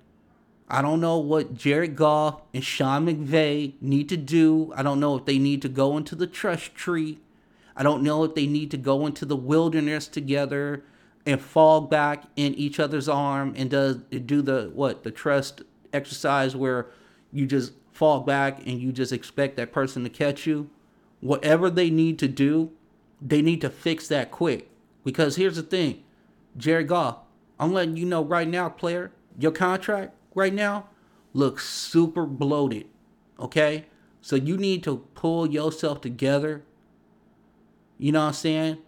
I 0.68 0.80
don't 0.82 1.00
know 1.00 1.18
what 1.18 1.54
Jared 1.54 1.96
Goff 1.96 2.40
and 2.54 2.64
Sean 2.64 3.06
McVay 3.06 3.74
need 3.80 4.08
to 4.08 4.16
do. 4.16 4.72
I 4.74 4.82
don't 4.82 5.00
know 5.00 5.16
if 5.16 5.26
they 5.26 5.38
need 5.38 5.62
to 5.62 5.68
go 5.68 5.96
into 5.96 6.14
the 6.14 6.26
trust 6.26 6.74
tree. 6.74 7.18
I 7.76 7.82
don't 7.82 8.02
know 8.02 8.24
if 8.24 8.34
they 8.34 8.46
need 8.46 8.70
to 8.72 8.76
go 8.76 9.06
into 9.06 9.24
the 9.24 9.36
wilderness 9.36 10.08
together 10.08 10.82
and 11.24 11.40
fall 11.40 11.82
back 11.82 12.24
in 12.36 12.54
each 12.54 12.80
other's 12.80 13.08
arm 13.08 13.54
and 13.56 13.70
does 13.70 13.96
do 13.96 14.42
the 14.42 14.70
what 14.74 15.04
the 15.04 15.10
trust 15.10 15.62
exercise 15.92 16.56
where 16.56 16.86
you 17.32 17.46
just 17.46 17.72
fall 17.92 18.20
back 18.20 18.58
and 18.66 18.80
you 18.80 18.92
just 18.92 19.12
expect 19.12 19.56
that 19.56 19.72
person 19.72 20.02
to 20.04 20.10
catch 20.10 20.46
you. 20.46 20.70
Whatever 21.20 21.70
they 21.70 21.90
need 21.90 22.18
to 22.18 22.28
do, 22.28 22.72
they 23.20 23.42
need 23.42 23.60
to 23.60 23.70
fix 23.70 24.08
that 24.08 24.30
quick. 24.30 24.68
Because 25.04 25.36
here's 25.36 25.56
the 25.56 25.62
thing, 25.62 26.02
Jerry 26.56 26.84
Goff, 26.84 27.18
I'm 27.58 27.72
letting 27.72 27.96
you 27.96 28.06
know 28.06 28.24
right 28.24 28.48
now, 28.48 28.68
player, 28.68 29.12
your 29.38 29.52
contract 29.52 30.14
right 30.34 30.52
now 30.52 30.88
looks 31.32 31.68
super 31.68 32.26
bloated. 32.26 32.86
Okay? 33.38 33.86
So 34.20 34.36
you 34.36 34.56
need 34.56 34.82
to 34.84 34.98
pull 35.14 35.50
yourself 35.50 36.00
together. 36.00 36.62
You 37.98 38.12
know 38.12 38.20
what 38.20 38.26
I'm 38.28 38.32
saying? 38.34 38.78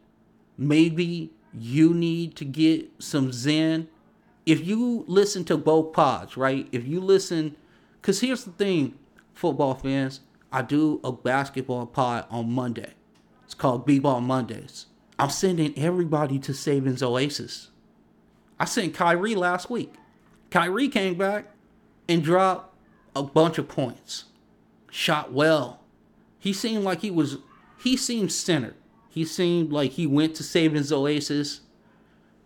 Maybe 0.57 1.31
you 1.53 1.95
need 1.95 2.37
to 2.37 2.45
get 2.45 2.91
some 2.99 3.33
zen. 3.33 3.89
If 4.47 4.65
you 4.67 5.05
listen 5.09 5.45
to 5.47 5.57
both 5.57 5.93
pods, 5.93 6.37
right? 6.37 6.69
If 6.71 6.87
you 6.87 7.01
listen, 7.01 7.57
because 8.01 8.21
here's 8.21 8.45
the 8.45 8.53
thing, 8.53 8.95
football 9.33 9.75
fans, 9.75 10.21
I 10.53 10.63
do 10.63 11.01
a 11.03 11.11
basketball 11.11 11.87
pod 11.87 12.27
on 12.31 12.53
Monday. 12.53 12.93
It's 13.45 13.55
called 13.55 13.87
B-Ball 13.87 14.21
Mondays. 14.21 14.87
I'm 15.19 15.31
sending 15.31 15.79
everybody 15.79 16.39
to 16.41 16.53
Saban's 16.53 17.03
Oasis. 17.03 17.71
I 18.59 18.65
sent 18.65 18.95
Kyrie 18.95 19.35
last 19.35 19.71
week. 19.71 19.95
Kyrie 20.51 20.89
came 20.89 21.17
back 21.17 21.47
and 22.09 22.23
dropped 22.23 22.77
a 23.15 23.23
bunch 23.23 23.59
of 23.59 23.69
points. 23.69 24.25
Shot 24.91 25.33
well. 25.33 25.81
He 26.39 26.53
seemed 26.53 26.85
like 26.85 27.01
he 27.01 27.11
was 27.11 27.39
he 27.79 27.97
seemed 27.97 28.33
centered. 28.33 28.77
He 29.09 29.25
seemed 29.25 29.73
like 29.73 29.93
he 29.93 30.07
went 30.07 30.35
to 30.37 30.43
Saban's 30.43 30.93
Oasis, 30.93 31.61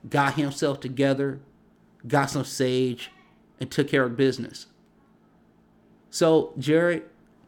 got 0.08 0.34
himself 0.34 0.80
together, 0.80 1.40
got 2.06 2.30
some 2.30 2.44
sage, 2.44 3.10
and 3.58 3.70
took 3.70 3.88
care 3.88 4.04
of 4.04 4.16
business. 4.16 4.66
So, 6.10 6.52
Jared, 6.58 7.04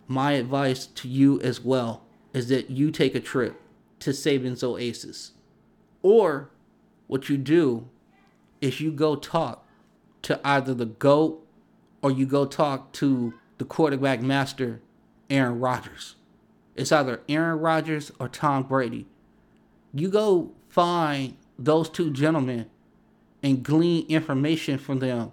my 0.07 0.33
advice 0.33 0.87
to 0.87 1.09
you 1.09 1.41
as 1.41 1.61
well 1.61 2.03
is 2.33 2.49
that 2.49 2.71
you 2.71 2.91
take 2.91 3.15
a 3.15 3.21
trip 3.21 3.61
to 4.01 4.11
Saban's 4.11 4.63
Oasis. 4.63 5.33
Or 6.03 6.51
what 7.07 7.29
you 7.29 7.37
do 7.37 7.89
is 8.61 8.81
you 8.81 8.91
go 8.91 9.17
talk 9.17 9.67
to 10.23 10.41
either 10.45 10.75
the 10.75 10.87
GOAT 10.87 11.47
or 12.03 12.11
you 12.11 12.27
go 12.27 12.47
talk 12.47 12.93
to 12.93 13.35
the 13.59 13.65
quarterback 13.65 14.21
master, 14.21 14.81
Aaron 15.29 15.61
Rodgers. 15.61 16.17
It's 16.75 16.93
either 16.93 17.21
Aaron 17.29 17.61
Rodgers 17.61 18.11
or 18.19 18.29
Tom 18.29 18.63
Brady. 18.65 19.07
You 19.93 20.09
go 20.09 20.53
find 20.69 21.37
those 21.59 21.91
two 21.91 22.11
gentlemen 22.11 22.71
and 23.43 23.63
glean 23.63 24.07
information 24.09 24.79
from 24.79 24.99
them 24.99 25.33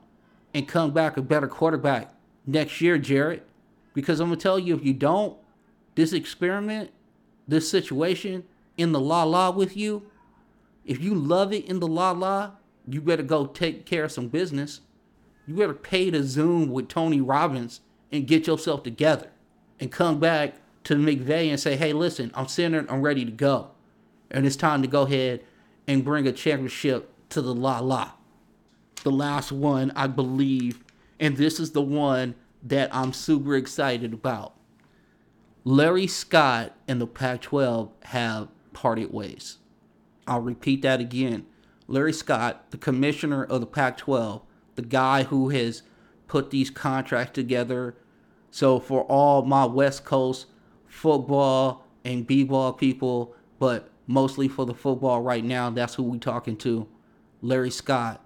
and 0.53 0.67
come 0.67 0.91
back 0.91 1.15
a 1.17 1.21
better 1.21 1.47
quarterback 1.47 2.13
next 2.45 2.81
year, 2.81 2.97
Jared. 2.97 3.43
Because 3.93 4.19
I'm 4.19 4.27
going 4.29 4.39
to 4.39 4.43
tell 4.43 4.59
you, 4.59 4.75
if 4.75 4.83
you 4.83 4.93
don't, 4.93 5.37
this 5.95 6.13
experiment, 6.13 6.91
this 7.47 7.69
situation 7.69 8.43
in 8.77 8.91
the 8.91 8.99
la 8.99 9.23
la 9.23 9.49
with 9.49 9.75
you, 9.75 10.03
if 10.85 11.01
you 11.01 11.13
love 11.13 11.51
it 11.51 11.65
in 11.65 11.79
the 11.79 11.87
la 11.87 12.11
la, 12.11 12.51
you 12.87 13.01
better 13.01 13.23
go 13.23 13.45
take 13.45 13.85
care 13.85 14.05
of 14.05 14.11
some 14.11 14.29
business. 14.29 14.81
You 15.45 15.55
better 15.55 15.73
pay 15.73 16.11
to 16.11 16.23
Zoom 16.23 16.69
with 16.69 16.87
Tony 16.87 17.21
Robbins 17.21 17.81
and 18.11 18.27
get 18.27 18.47
yourself 18.47 18.83
together 18.83 19.29
and 19.79 19.91
come 19.91 20.19
back 20.19 20.55
to 20.85 20.95
McVay 20.95 21.49
and 21.49 21.59
say, 21.59 21.75
hey, 21.75 21.93
listen, 21.93 22.31
I'm 22.33 22.47
centered, 22.47 22.89
I'm 22.89 23.01
ready 23.01 23.25
to 23.25 23.31
go. 23.31 23.71
And 24.31 24.45
it's 24.45 24.55
time 24.55 24.81
to 24.81 24.87
go 24.87 25.03
ahead 25.03 25.41
and 25.87 26.03
bring 26.03 26.27
a 26.27 26.31
championship 26.31 27.11
to 27.29 27.41
the 27.41 27.53
La 27.53 27.79
La. 27.79 28.11
The 29.03 29.11
last 29.11 29.51
one, 29.51 29.91
I 29.95 30.07
believe, 30.07 30.83
and 31.19 31.37
this 31.37 31.59
is 31.59 31.71
the 31.71 31.81
one 31.81 32.35
that 32.63 32.93
I'm 32.93 33.13
super 33.13 33.55
excited 33.55 34.13
about. 34.13 34.53
Larry 35.63 36.07
Scott 36.07 36.73
and 36.87 36.99
the 37.01 37.07
Pac 37.07 37.41
12 37.41 37.91
have 38.03 38.47
parted 38.77 39.11
ways. 39.11 39.57
I'll 40.27 40.41
repeat 40.41 40.83
that 40.83 40.99
again. 40.99 41.47
Larry 41.87 42.13
Scott, 42.13 42.69
the 42.69 42.77
commissioner 42.77 43.43
of 43.43 43.59
the 43.59 43.65
Pac 43.65 43.97
12, 43.97 44.43
the 44.75 44.83
guy 44.83 45.23
who 45.23 45.49
has 45.49 45.81
put 46.27 46.51
these 46.51 46.69
contracts 46.69 47.33
together. 47.33 47.95
So, 48.51 48.79
for 48.79 49.01
all 49.05 49.43
my 49.43 49.65
West 49.65 50.05
Coast 50.05 50.45
football 50.85 51.87
and 52.05 52.27
b 52.27 52.43
ball 52.43 52.71
people, 52.71 53.35
but 53.57 53.89
mostly 54.05 54.47
for 54.47 54.63
the 54.67 54.75
football 54.75 55.23
right 55.23 55.43
now, 55.43 55.71
that's 55.71 55.95
who 55.95 56.03
we're 56.03 56.19
talking 56.19 56.55
to. 56.57 56.87
Larry 57.41 57.71
Scott 57.71 58.23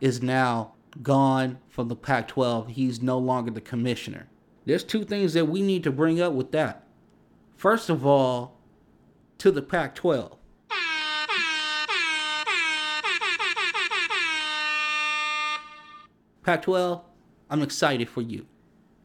is 0.00 0.22
now 0.22 0.72
gone 1.02 1.58
from 1.68 1.88
the 1.88 1.96
Pac 1.96 2.28
12. 2.28 2.68
He's 2.68 3.02
no 3.02 3.18
longer 3.18 3.50
the 3.50 3.60
commissioner. 3.60 4.28
There's 4.64 4.84
two 4.84 5.04
things 5.04 5.34
that 5.34 5.48
we 5.48 5.60
need 5.60 5.84
to 5.84 5.92
bring 5.92 6.18
up 6.18 6.32
with 6.32 6.52
that. 6.52 6.86
First 7.56 7.90
of 7.90 8.06
all, 8.06 8.56
to 9.42 9.50
the 9.50 9.60
Pac 9.60 9.96
12. 9.96 10.38
Pac 16.44 16.62
12, 16.62 17.02
I'm 17.50 17.60
excited 17.60 18.08
for 18.08 18.20
you. 18.20 18.46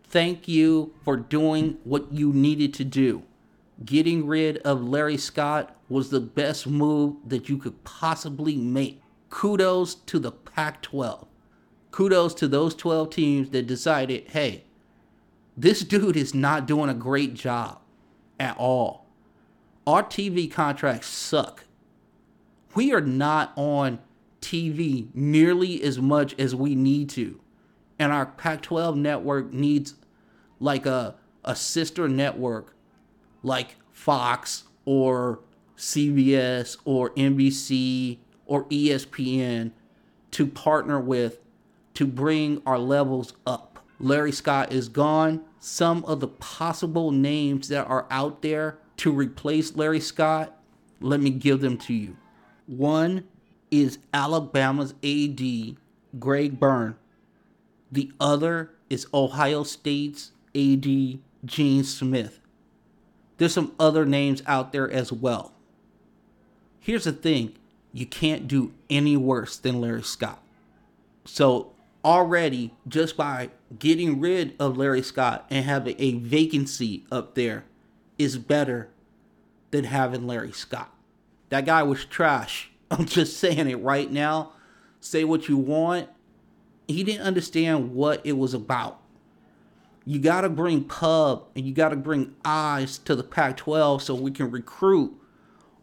Thank 0.03 0.48
you 0.48 0.94
for 1.03 1.17
doing 1.17 1.79
what 1.84 2.13
you 2.13 2.32
needed 2.32 2.75
to 2.75 2.84
do. 2.84 3.24
Getting 3.84 4.27
rid 4.27 4.58
of 4.58 4.84
Larry 4.84 5.17
Scott 5.17 5.75
was 5.89 6.12
the 6.12 6.20
best 6.20 6.67
move 6.67 7.15
that 7.25 7.50
you 7.50 7.58
could 7.58 7.84
possibly 7.84 8.58
make. 8.58 9.01
Kudos 9.32 9.96
to 9.96 10.20
the 10.20 10.32
Pac 10.32 10.84
12. 10.84 11.27
Kudos 11.89 12.36
to 12.36 12.48
those 12.48 12.75
12 12.75 13.10
teams 13.10 13.50
that 13.50 13.65
decided 13.65 14.27
hey, 14.27 14.65
this 15.58 15.79
dude 15.79 16.15
is 16.15 16.36
not 16.36 16.67
doing 16.67 16.91
a 16.91 16.94
great 16.94 17.34
job 17.34 17.82
at 18.39 18.56
all. 18.60 19.07
Our 19.88 20.03
TV 20.03 20.51
contracts 20.51 21.07
suck. 21.07 21.64
We 22.75 22.94
are 22.94 23.00
not 23.00 23.53
on 23.55 24.00
TV 24.42 25.07
nearly 25.16 25.81
as 25.81 25.98
much 25.98 26.38
as 26.38 26.53
we 26.53 26.75
need 26.75 27.09
to. 27.12 27.40
And 27.98 28.12
our 28.12 28.25
Pac 28.25 28.64
12 28.64 28.98
network 28.98 29.53
needs 29.53 29.96
like 30.59 30.85
a, 30.85 31.16
a 31.46 31.55
sister 31.55 32.09
network 32.09 32.75
like 33.44 33.77
Fox 33.94 34.66
or 34.83 35.40
CBS 35.77 36.75
or 36.83 37.12
NBC 37.12 38.18
or 38.46 38.66
ESPN 38.66 39.72
to 40.31 40.48
partner 40.48 41.00
with 41.00 41.40
to 41.94 42.05
bring 42.05 42.62
our 42.66 42.77
levels 42.77 43.31
up. 43.46 43.79
Larry 44.01 44.33
Scott 44.33 44.74
is 44.74 44.90
gone. 44.90 45.46
Some 45.62 46.03
of 46.03 46.20
the 46.20 46.27
possible 46.27 47.12
names 47.12 47.70
that 47.70 47.88
are 47.88 48.05
out 48.12 48.42
there 48.42 48.79
to 48.98 49.12
replace 49.12 49.75
Larry 49.75 50.00
Scott, 50.00 50.57
let 51.00 51.20
me 51.20 51.29
give 51.29 51.62
them 51.62 51.77
to 51.77 51.94
you. 51.94 52.18
One 52.66 53.25
is 53.72 54.00
Alabama's 54.14 54.94
AD, 55.03 55.77
Greg 56.20 56.60
Byrne. 56.60 56.96
The 57.92 58.12
other 58.20 58.72
is 58.90 59.07
Ohio 59.14 59.64
State's 59.64 60.31
AD, 60.55 61.20
Gene 61.46 61.83
Smith. 61.83 62.40
There's 63.38 63.53
some 63.53 63.74
other 63.79 64.05
names 64.05 64.42
out 64.48 64.72
there 64.72 64.90
as 64.92 65.12
well. 65.12 65.53
Here's 66.79 67.03
the 67.03 67.12
thing 67.12 67.53
you 67.94 68.05
can't 68.05 68.48
do 68.48 68.74
any 68.90 69.16
worse 69.16 69.57
than 69.57 69.81
Larry 69.81 70.03
Scott. 70.03 70.42
So, 71.25 71.72
already, 72.03 72.74
just 72.88 73.18
by 73.18 73.50
getting 73.77 74.20
rid 74.20 74.55
of 74.60 74.77
Larry 74.77 75.01
Scott 75.01 75.46
and 75.50 75.66
having 75.66 75.96
a 76.00 76.14
vacancy 76.14 77.05
up 77.12 77.36
there 77.36 77.66
is 78.18 78.38
better 78.38 78.90
than 79.72 79.86
having 79.86 80.27
Larry 80.27 80.51
Scott. 80.51 80.94
That 81.50 81.66
guy 81.66 81.84
was 81.84 82.06
trash. 82.06 82.72
I'm 82.92 83.06
just 83.06 83.38
saying 83.38 83.70
it 83.70 83.82
right 83.82 84.12
now. 84.12 84.53
Say 85.00 85.24
what 85.24 85.48
you 85.48 85.58
want. 85.58 86.10
He 86.88 87.03
didn't 87.03 87.25
understand 87.25 87.94
what 87.94 88.25
it 88.25 88.38
was 88.38 88.53
about. 88.53 89.01
You 90.06 90.20
got 90.20 90.42
to 90.42 90.50
bring 90.50 90.86
pub 90.86 91.48
and 91.53 91.66
you 91.66 91.74
got 91.74 91.90
to 91.90 91.98
bring 91.98 92.34
eyes 92.46 92.98
to 93.00 93.16
the 93.16 93.24
Pac 93.24 93.58
12 93.58 94.01
so 94.01 94.16
we 94.16 94.32
can 94.32 94.50
recruit 94.50 95.14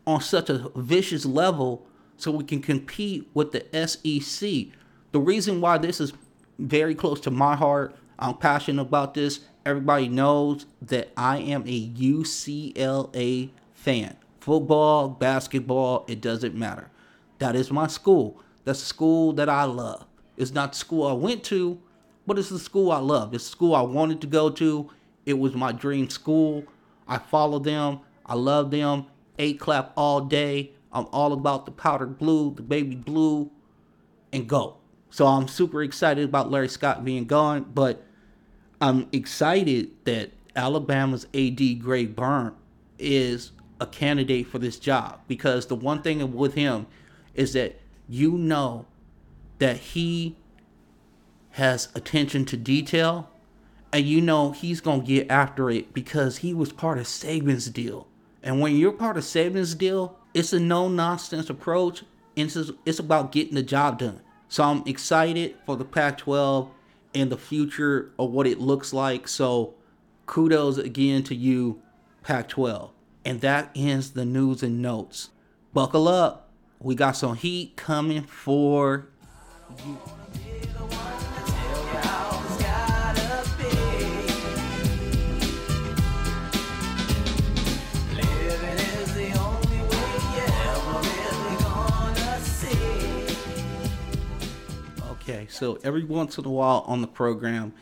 on 0.07 0.23
such 0.23 0.49
a 0.49 0.71
vicious 0.75 1.27
level 1.27 1.87
so 2.17 2.31
we 2.31 2.45
can 2.45 2.63
compete 2.63 3.29
with 3.35 3.53
the 3.53 3.87
SEC. 3.87 4.75
The 5.13 5.21
reason 5.21 5.61
why 5.61 5.77
this 5.77 6.01
is 6.01 6.15
very 6.59 6.95
close 6.95 7.21
to 7.21 7.31
my 7.31 7.55
heart, 7.55 7.97
I'm 8.19 8.37
passionate 8.39 8.83
about 8.83 9.13
this. 9.13 9.41
Everybody 9.67 10.09
knows 10.09 10.67
that 10.83 11.11
I 11.17 11.39
am 11.39 11.63
a 11.67 11.89
UCLA 11.89 13.49
fan. 13.73 14.17
Football, 14.41 15.09
basketball, 15.09 16.05
it 16.07 16.21
doesn't 16.21 16.55
matter. 16.55 16.91
That 17.39 17.57
is 17.57 17.71
my 17.71 17.87
school. 17.87 18.43
That's 18.65 18.81
the 18.81 18.87
school 18.87 19.33
that 19.33 19.49
I 19.49 19.65
love. 19.65 20.05
It's 20.37 20.53
not 20.53 20.73
the 20.73 20.79
school 20.79 21.07
I 21.07 21.15
went 21.15 21.45
to, 21.45 21.81
but 22.27 22.39
it's 22.39 22.51
the 22.51 22.59
school 22.59 22.93
I 22.93 22.99
love. 22.99 23.33
It's 23.33 23.45
the 23.45 23.51
school 23.51 23.75
I 23.75 23.81
wanted 23.81 24.21
to 24.21 24.27
go 24.27 24.51
to. 24.51 24.91
It 25.25 25.39
was 25.39 25.55
my 25.55 25.73
dream 25.73 26.11
school. 26.11 26.65
I 27.09 27.17
follow 27.17 27.59
them. 27.59 28.01
I 28.27 28.35
love 28.35 28.71
them. 28.71 29.07
A 29.39 29.55
clap 29.55 29.93
all 29.97 30.21
day. 30.21 30.73
I'm 30.93 31.07
all 31.11 31.33
about 31.33 31.65
the 31.65 31.73
powder 31.73 32.07
blue, 32.07 32.55
the 32.55 32.63
baby 32.63 32.97
blue, 32.97 33.51
and 34.31 34.47
go. 34.47 34.77
So 35.11 35.27
I'm 35.27 35.49
super 35.49 35.83
excited 35.83 36.25
about 36.25 36.51
Larry 36.51 36.69
Scott 36.69 37.05
being 37.05 37.25
gone, 37.25 37.71
but 37.75 38.05
I'm 38.85 39.09
excited 39.13 39.93
that 40.05 40.33
Alabama's 40.55 41.27
AD 41.33 41.81
Greg 41.81 42.15
Byrne 42.15 42.55
is 42.99 43.53
a 43.81 43.87
candidate 43.87 44.47
for 44.47 44.59
this 44.59 44.79
job 44.79 45.21
because 45.27 45.65
the 45.69 45.75
one 45.75 46.03
thing 46.03 46.35
with 46.35 46.53
him 46.53 46.87
is 47.33 47.55
that 47.55 47.81
you 48.11 48.33
know 48.33 48.85
that 49.59 49.79
he 49.79 50.37
has 51.53 51.89
attention 51.95 52.45
to 52.45 52.59
detail 52.59 53.31
and 53.91 54.05
you 54.05 54.21
know 54.21 54.51
he's 54.51 54.83
going 54.83 55.01
to 55.01 55.07
get 55.07 55.31
after 55.31 55.71
it 55.71 55.95
because 55.95 56.37
he 56.37 56.53
was 56.53 56.71
part 56.71 56.99
of 56.99 57.07
Saban's 57.07 57.71
deal. 57.71 58.07
And 58.43 58.61
when 58.61 58.77
you're 58.77 58.93
part 58.93 59.17
of 59.17 59.25
Saban's 59.25 59.75
deal, 59.75 60.19
it's 60.35 60.53
a 60.53 60.61
no 60.61 60.89
nonsense 60.89 61.49
approach. 61.49 62.05
It's, 62.37 62.55
it's 62.85 62.99
about 62.99 63.33
getting 63.33 63.55
the 63.55 63.63
job 63.63 64.01
done. 64.01 64.21
So 64.51 64.63
I'm 64.63 64.83
excited 64.85 65.57
for 65.65 65.75
the 65.75 65.87
Pac 65.87 66.19
12 66.19 66.71
and 67.15 67.31
the 67.31 67.37
future 67.37 68.13
of 68.19 68.31
what 68.31 68.47
it 68.47 68.61
looks 68.61 68.93
like. 68.93 69.29
So 69.29 69.75
kudos 70.27 70.79
again 70.79 71.23
to 71.25 71.35
you, 71.35 71.83
Pac 72.23 72.49
12. 72.49 72.91
And 73.25 73.41
that 73.41 73.71
ends 73.75 74.11
the 74.11 74.25
news 74.25 74.63
and 74.63 74.83
notes. 74.83 75.31
Buckle 75.73 76.09
up. 76.09 76.51
We 76.81 76.95
got 76.95 77.13
some 77.13 77.37
heat 77.37 77.77
coming 77.77 78.23
for 78.25 79.09
you. 79.85 79.99
So 95.49 95.79
every 95.83 96.05
once 96.05 96.39
in 96.39 96.45
a 96.45 96.51
while 96.51 96.85
on 96.87 97.01
the 97.01 97.07
program, 97.07 97.75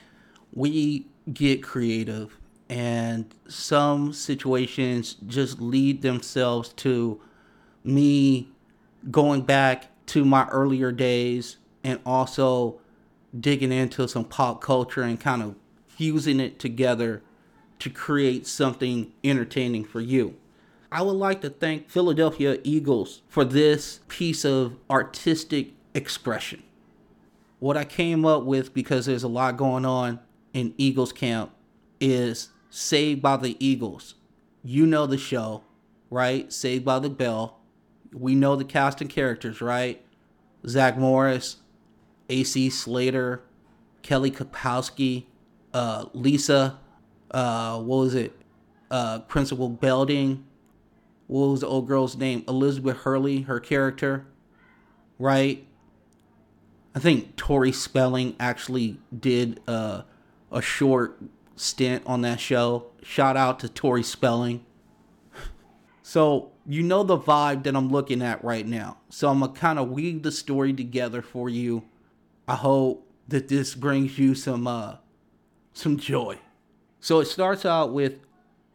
we 0.53 1.07
get 1.33 1.63
creative 1.63 2.37
and 2.69 3.35
some 3.49 4.13
situations 4.13 5.17
just 5.27 5.61
lead 5.61 6.03
themselves 6.03 6.71
to 6.71 7.21
me 7.85 8.49
going 9.11 9.43
back 9.43 9.89
to 10.07 10.25
my 10.25 10.49
earlier 10.49 10.91
days 10.93 11.59
and 11.85 12.01
also 12.07 12.81
digging 13.39 13.73
into 13.73 14.07
some 14.09 14.25
pop 14.25 14.61
culture 14.61 15.03
and 15.03 15.21
kind 15.21 15.43
of 15.43 15.55
fusing 15.87 16.41
it 16.41 16.59
together 16.59 17.23
to 17.79 17.91
create 17.91 18.47
something 18.47 19.13
entertaining 19.25 19.85
for 19.85 20.01
you. 20.01 20.37
I 20.91 21.03
would 21.03 21.13
like 21.13 21.41
to 21.43 21.51
thank 21.51 21.91
Philadelphia 21.91 22.59
Eagles 22.65 23.23
for 23.29 23.45
this 23.45 24.01
piece 24.09 24.45
of 24.45 24.77
artistic 24.91 25.73
expression. 25.95 26.63
What 27.63 27.77
I 27.77 27.85
came 27.85 28.25
up 28.25 28.43
with, 28.43 28.75
because 28.75 29.07
there's 29.07 29.23
a 29.23 29.29
lot 29.29 29.57
going 29.57 29.85
on 29.85 30.19
in 30.53 30.75
Eagles 30.79 31.13
camp, 31.13 31.53
is 32.01 32.49
Saved 32.71 33.23
by 33.23 33.37
the 33.37 33.57
Eagles. 33.65 34.17
You 34.65 34.85
know 34.85 35.07
the 35.07 35.17
show, 35.17 35.63
right? 36.11 36.53
Saved 36.53 36.85
by 36.85 36.99
the 36.99 37.09
Bell. 37.09 37.61
We 38.13 38.35
know 38.35 38.57
the 38.57 38.65
cast 38.65 39.01
and 39.01 39.09
characters, 39.09 39.61
right? 39.61 40.05
Zach 40.67 40.99
Morris, 40.99 41.59
AC 42.29 42.69
Slater, 42.69 43.45
Kelly 44.03 44.33
Kapowski, 44.33 45.27
uh, 45.73 46.07
Lisa, 46.15 46.81
uh, 47.31 47.79
what 47.79 47.97
was 47.99 48.15
it? 48.17 48.33
Uh, 48.91 49.21
Principal 49.21 49.69
Belding. 49.69 50.45
What 51.29 51.47
was 51.47 51.61
the 51.61 51.69
old 51.69 51.87
girl's 51.87 52.17
name? 52.17 52.43
Elizabeth 52.49 52.97
Hurley, 52.97 53.43
her 53.43 53.61
character, 53.61 54.27
right? 55.21 55.65
I 56.95 56.99
think 56.99 57.37
Tori 57.37 57.73
Spelling 57.73 58.37
actually 58.39 58.99
did 59.19 59.61
uh, 59.67 60.03
a 60.51 60.61
short 60.61 61.19
stint 61.57 62.03
on 62.07 62.23
that 62.23 62.41
show. 62.41 62.87
Shout 63.03 63.37
out 63.37 63.61
to 63.61 63.69
Tori 63.69 64.03
Spelling. 64.03 64.65
So 66.03 66.53
you 66.67 66.83
know 66.83 67.03
the 67.03 67.17
vibe 67.19 67.63
that 67.65 67.75
I'm 67.75 67.89
looking 67.89 68.21
at 68.21 68.45
right 68.45 68.67
now. 68.67 68.99
So 69.09 69.29
I'm 69.29 69.41
gonna 69.41 69.53
kind 69.53 69.79
of 69.79 69.91
weave 69.91 70.23
the 70.23 70.33
story 70.33 70.73
together 70.73 71.23
for 71.23 71.49
you. 71.49 71.85
I 72.47 72.57
hope 72.57 73.09
that 73.29 73.49
this 73.49 73.75
brings 73.75 74.19
you 74.19 74.35
some 74.35 74.67
uh 74.67 74.97
some 75.73 75.97
joy. 75.97 76.39
So 77.01 77.21
it 77.21 77.27
starts 77.27 77.65
out 77.65 77.93
with 77.93 78.15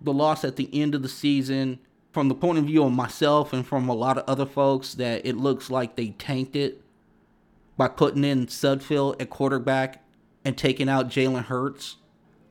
the 0.02 0.14
loss 0.14 0.44
at 0.44 0.56
the 0.56 0.70
end 0.74 0.96
of 0.96 1.04
the 1.04 1.10
season. 1.10 1.80
From 2.12 2.30
the 2.30 2.36
point 2.36 2.58
of 2.58 2.66
view 2.66 2.84
of 2.84 2.94
myself 2.94 3.54
and 3.54 3.68
from 3.68 3.88
a 3.88 3.94
lot 3.94 4.18
of 4.18 4.24
other 4.28 4.48
folks, 4.48 4.96
that 4.96 5.24
it 5.24 5.38
looks 5.38 5.70
like 5.70 5.96
they 5.96 6.10
tanked 6.12 6.56
it 6.56 6.82
by 7.78 7.88
putting 7.88 8.24
in 8.24 8.48
Sudfeld 8.48 9.22
at 9.22 9.30
quarterback 9.30 10.04
and 10.44 10.58
taking 10.58 10.90
out 10.90 11.10
Jalen 11.10 11.46
Hurts. 11.46 11.98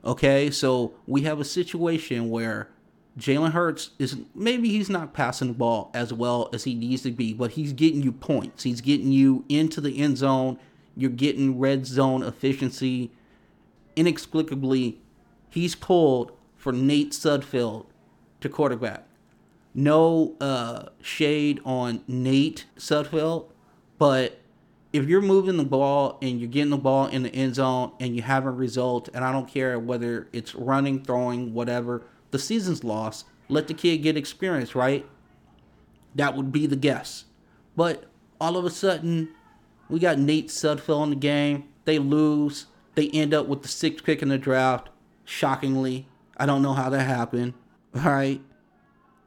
Okay, 0.03 0.49
so 0.49 0.93
we 1.05 1.23
have 1.23 1.39
a 1.39 1.45
situation 1.45 2.29
where 2.29 2.69
Jalen 3.17 3.51
Hurts 3.51 3.91
is 3.99 4.17
maybe 4.33 4.69
he's 4.69 4.89
not 4.89 5.13
passing 5.13 5.49
the 5.49 5.53
ball 5.53 5.91
as 5.93 6.13
well 6.13 6.49
as 6.53 6.63
he 6.63 6.75
needs 6.75 7.01
to 7.01 7.11
be, 7.11 7.33
but 7.33 7.51
he's 7.51 7.73
getting 7.73 8.03
you 8.03 8.11
points. 8.11 8.63
He's 8.63 8.81
getting 8.81 9.11
you 9.11 9.43
into 9.49 9.81
the 9.81 9.99
end 9.99 10.17
zone. 10.17 10.59
You're 10.95 11.09
getting 11.09 11.59
red 11.59 11.85
zone 11.85 12.23
efficiency. 12.23 13.11
Inexplicably, 13.95 14.99
he's 15.49 15.75
pulled 15.75 16.31
for 16.55 16.71
Nate 16.71 17.11
Sudfeld 17.11 17.87
to 18.41 18.49
quarterback. 18.49 19.05
No 19.73 20.35
uh, 20.39 20.89
shade 21.01 21.59
on 21.65 22.03
Nate 22.07 22.65
Sudfeld, 22.77 23.49
but 23.97 24.36
if 24.93 25.07
you're 25.07 25.21
moving 25.21 25.57
the 25.57 25.65
ball 25.65 26.17
and 26.21 26.39
you're 26.39 26.49
getting 26.49 26.69
the 26.69 26.77
ball 26.77 27.07
in 27.07 27.23
the 27.23 27.29
end 27.29 27.55
zone 27.55 27.91
and 27.99 28.15
you 28.15 28.21
have 28.21 28.45
a 28.45 28.51
result, 28.51 29.09
and 29.13 29.23
I 29.23 29.31
don't 29.31 29.47
care 29.47 29.77
whether 29.79 30.27
it's 30.31 30.55
running, 30.55 31.03
throwing, 31.03 31.53
whatever, 31.53 32.03
the 32.31 32.39
season's 32.39 32.83
lost. 32.83 33.25
Let 33.49 33.67
the 33.67 33.73
kid 33.73 33.99
get 33.99 34.17
experience, 34.17 34.75
right? 34.75 35.05
That 36.15 36.35
would 36.35 36.51
be 36.51 36.67
the 36.67 36.75
guess. 36.75 37.25
But 37.75 38.05
all 38.39 38.57
of 38.57 38.65
a 38.65 38.69
sudden, 38.69 39.29
we 39.89 39.99
got 39.99 40.19
Nate 40.19 40.49
Sudfeld 40.49 41.03
in 41.03 41.09
the 41.11 41.15
game. 41.15 41.65
They 41.85 41.99
lose. 41.99 42.67
They 42.95 43.09
end 43.09 43.33
up 43.33 43.47
with 43.47 43.61
the 43.61 43.67
sixth 43.67 44.03
pick 44.03 44.21
in 44.21 44.29
the 44.29 44.37
draft. 44.37 44.89
Shockingly, 45.25 46.07
I 46.37 46.45
don't 46.45 46.61
know 46.61 46.73
how 46.73 46.89
that 46.89 47.03
happened. 47.03 47.53
All 47.95 48.01
right. 48.01 48.41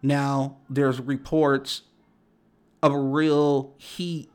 Now, 0.03 0.57
there's 0.69 1.01
reports 1.01 1.83
of 2.83 2.93
a 2.93 2.99
real 2.99 3.75
heat 3.77 4.30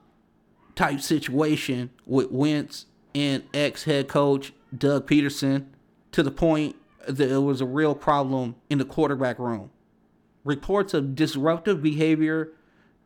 type 0.76 1.02
situation 1.02 1.90
with 2.06 2.32
Wentz 2.32 2.86
and 3.14 3.44
ex 3.54 3.84
head 3.86 4.08
coach 4.08 4.54
Doug 4.78 5.08
Pederson 5.08 5.66
to 6.12 6.22
the 6.22 6.32
point 6.32 6.76
that 7.08 7.32
it 7.32 7.38
was 7.40 7.62
a 7.62 7.66
real 7.66 7.96
problem 7.96 8.56
in 8.70 8.78
the 8.78 8.86
quarterback 8.86 9.40
room. 9.40 9.70
Reports 10.44 10.94
of 10.94 11.16
disruptive 11.16 11.82
behavior 11.82 12.52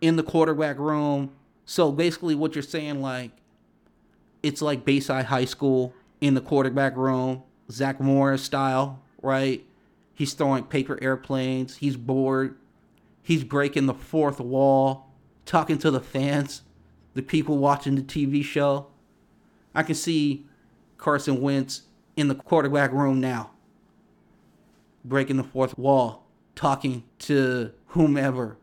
in 0.01 0.15
the 0.15 0.23
quarterback 0.23 0.77
room. 0.77 1.31
So 1.65 1.91
basically, 1.91 2.35
what 2.35 2.55
you're 2.55 2.61
saying, 2.61 3.01
like, 3.01 3.31
it's 4.41 4.61
like 4.61 4.85
Bayside 4.85 5.25
High 5.25 5.45
School 5.45 5.93
in 6.21 6.33
the 6.33 6.41
quarterback 6.41 6.95
room, 6.95 7.43
Zach 7.71 7.99
Morris 7.99 8.43
style, 8.43 9.01
right? 9.21 9.65
He's 10.13 10.33
throwing 10.33 10.65
paper 10.65 10.97
airplanes. 11.01 11.77
He's 11.77 11.95
bored. 11.95 12.55
He's 13.21 13.43
breaking 13.43 13.85
the 13.85 13.93
fourth 13.93 14.39
wall, 14.39 15.07
talking 15.45 15.77
to 15.79 15.91
the 15.91 15.99
fans, 15.99 16.63
the 17.13 17.21
people 17.21 17.57
watching 17.57 17.95
the 17.95 18.01
TV 18.01 18.43
show. 18.43 18.87
I 19.73 19.83
can 19.83 19.95
see 19.95 20.45
Carson 20.97 21.41
Wentz 21.41 21.83
in 22.15 22.27
the 22.27 22.35
quarterback 22.35 22.91
room 22.91 23.19
now 23.19 23.51
breaking 25.03 25.37
the 25.37 25.43
fourth 25.43 25.77
wall, 25.77 26.25
talking 26.55 27.03
to 27.19 27.71
whomever. 27.87 28.57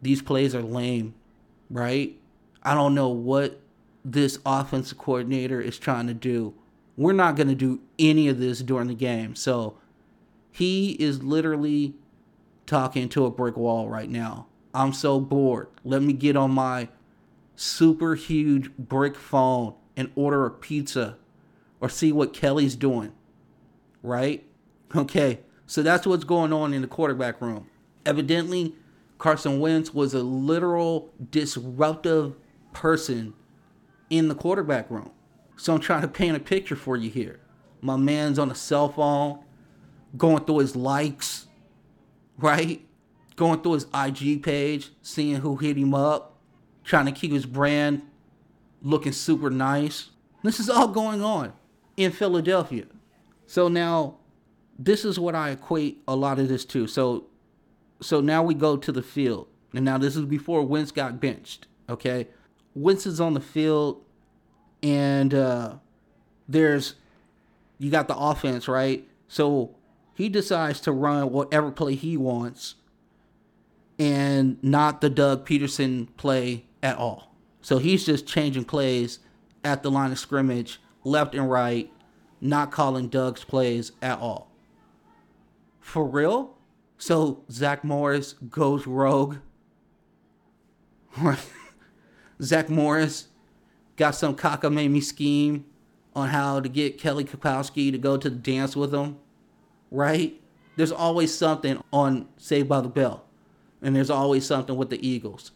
These 0.00 0.22
plays 0.22 0.54
are 0.54 0.62
lame, 0.62 1.14
right? 1.70 2.18
I 2.62 2.74
don't 2.74 2.94
know 2.94 3.08
what 3.08 3.60
this 4.04 4.38
offensive 4.44 4.98
coordinator 4.98 5.60
is 5.60 5.78
trying 5.78 6.08
to 6.08 6.14
do. 6.14 6.54
We're 6.96 7.12
not 7.12 7.36
going 7.36 7.48
to 7.48 7.54
do 7.54 7.80
any 7.98 8.28
of 8.28 8.38
this 8.38 8.60
during 8.60 8.88
the 8.88 8.94
game. 8.94 9.34
So 9.34 9.78
he 10.50 10.92
is 10.92 11.22
literally 11.22 11.94
talking 12.66 13.08
to 13.10 13.24
a 13.24 13.30
brick 13.30 13.56
wall 13.56 13.88
right 13.88 14.10
now. 14.10 14.46
I'm 14.74 14.92
so 14.92 15.20
bored. 15.20 15.68
Let 15.84 16.02
me 16.02 16.12
get 16.12 16.36
on 16.36 16.50
my 16.50 16.88
super 17.54 18.14
huge 18.14 18.70
brick 18.76 19.16
phone 19.16 19.74
and 19.96 20.10
order 20.14 20.46
a 20.46 20.50
pizza 20.50 21.16
or 21.80 21.88
see 21.88 22.12
what 22.12 22.32
Kelly's 22.32 22.76
doing. 22.76 23.12
Right? 24.02 24.44
Okay. 24.94 25.40
So 25.66 25.82
that's 25.82 26.06
what's 26.06 26.24
going 26.24 26.52
on 26.52 26.74
in 26.74 26.82
the 26.82 26.88
quarterback 26.88 27.40
room. 27.40 27.68
Evidently, 28.04 28.74
Carson 29.18 29.60
Wentz 29.60 29.94
was 29.94 30.14
a 30.14 30.22
literal 30.22 31.12
disruptive 31.30 32.34
person 32.72 33.34
in 34.10 34.28
the 34.28 34.34
quarterback 34.34 34.90
room. 34.90 35.10
So 35.56 35.74
I'm 35.74 35.80
trying 35.80 36.02
to 36.02 36.08
paint 36.08 36.36
a 36.36 36.40
picture 36.40 36.76
for 36.76 36.96
you 36.96 37.08
here. 37.08 37.40
My 37.80 37.96
man's 37.96 38.38
on 38.38 38.50
a 38.50 38.54
cell 38.54 38.88
phone, 38.88 39.44
going 40.16 40.44
through 40.44 40.58
his 40.58 40.76
likes, 40.76 41.46
right? 42.36 42.84
Going 43.36 43.60
through 43.60 43.74
his 43.74 43.86
IG 43.94 44.42
page, 44.42 44.90
seeing 45.02 45.36
who 45.36 45.56
hit 45.56 45.76
him 45.76 45.94
up, 45.94 46.31
trying 46.84 47.06
to 47.06 47.12
keep 47.12 47.32
his 47.32 47.46
brand 47.46 48.02
looking 48.82 49.12
super 49.12 49.50
nice. 49.50 50.10
This 50.42 50.58
is 50.58 50.68
all 50.68 50.88
going 50.88 51.22
on 51.22 51.52
in 51.96 52.10
Philadelphia. 52.10 52.86
So 53.46 53.68
now 53.68 54.16
this 54.78 55.04
is 55.04 55.18
what 55.18 55.34
I 55.34 55.50
equate 55.50 56.02
a 56.08 56.16
lot 56.16 56.38
of 56.38 56.48
this 56.48 56.64
to. 56.66 56.86
So 56.86 57.26
so 58.00 58.20
now 58.20 58.42
we 58.42 58.54
go 58.54 58.76
to 58.76 58.90
the 58.90 59.02
field. 59.02 59.48
And 59.74 59.84
now 59.84 59.96
this 59.96 60.16
is 60.16 60.24
before 60.24 60.62
Wentz 60.62 60.90
got 60.90 61.20
benched. 61.20 61.66
Okay. 61.88 62.28
Wentz 62.74 63.06
is 63.06 63.20
on 63.20 63.34
the 63.34 63.40
field 63.40 64.04
and 64.82 65.32
uh 65.34 65.74
there's 66.48 66.94
you 67.78 67.90
got 67.90 68.08
the 68.08 68.16
offense, 68.16 68.68
right? 68.68 69.06
So 69.28 69.76
he 70.14 70.28
decides 70.28 70.80
to 70.80 70.92
run 70.92 71.30
whatever 71.30 71.70
play 71.70 71.94
he 71.94 72.16
wants 72.16 72.76
and 73.98 74.62
not 74.62 75.00
the 75.00 75.10
Doug 75.10 75.46
Pederson 75.46 76.08
play 76.16 76.64
at 76.82 76.96
all. 76.96 77.34
So 77.60 77.78
he's 77.78 78.04
just 78.04 78.26
changing 78.26 78.64
plays 78.64 79.20
at 79.64 79.82
the 79.82 79.90
line 79.90 80.12
of 80.12 80.18
scrimmage, 80.18 80.80
left 81.04 81.34
and 81.34 81.50
right, 81.50 81.90
not 82.40 82.72
calling 82.72 83.08
Doug's 83.08 83.44
plays 83.44 83.92
at 84.02 84.18
all. 84.18 84.50
For 85.80 86.04
real? 86.04 86.56
So 86.98 87.44
Zach 87.50 87.84
Morris 87.84 88.34
goes 88.34 88.86
rogue. 88.86 89.36
Zach 92.42 92.68
Morris 92.68 93.28
got 93.96 94.14
some 94.14 94.34
cockamamie 94.34 95.02
scheme 95.02 95.64
on 96.14 96.28
how 96.28 96.60
to 96.60 96.68
get 96.68 96.98
Kelly 96.98 97.24
Kapowski 97.24 97.90
to 97.92 97.98
go 97.98 98.16
to 98.16 98.28
the 98.28 98.36
dance 98.36 98.76
with 98.76 98.92
him, 98.94 99.18
right? 99.90 100.40
There's 100.76 100.92
always 100.92 101.34
something 101.34 101.82
on 101.92 102.28
Saved 102.36 102.68
by 102.68 102.80
the 102.80 102.88
Bell, 102.88 103.24
and 103.80 103.94
there's 103.94 104.10
always 104.10 104.46
something 104.46 104.76
with 104.76 104.90
the 104.90 105.06
Eagles. 105.06 105.52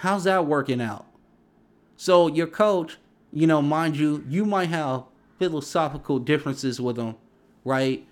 How's 0.00 0.24
that 0.24 0.46
working 0.46 0.80
out? 0.80 1.06
So 1.96 2.26
your 2.26 2.46
coach, 2.46 2.98
you 3.32 3.46
know, 3.46 3.62
mind 3.62 3.96
you, 3.96 4.24
you 4.28 4.44
might 4.44 4.68
have 4.68 5.04
philosophical 5.38 6.18
differences 6.18 6.80
with 6.80 6.98
him, 6.98 7.16
right? 7.64 8.06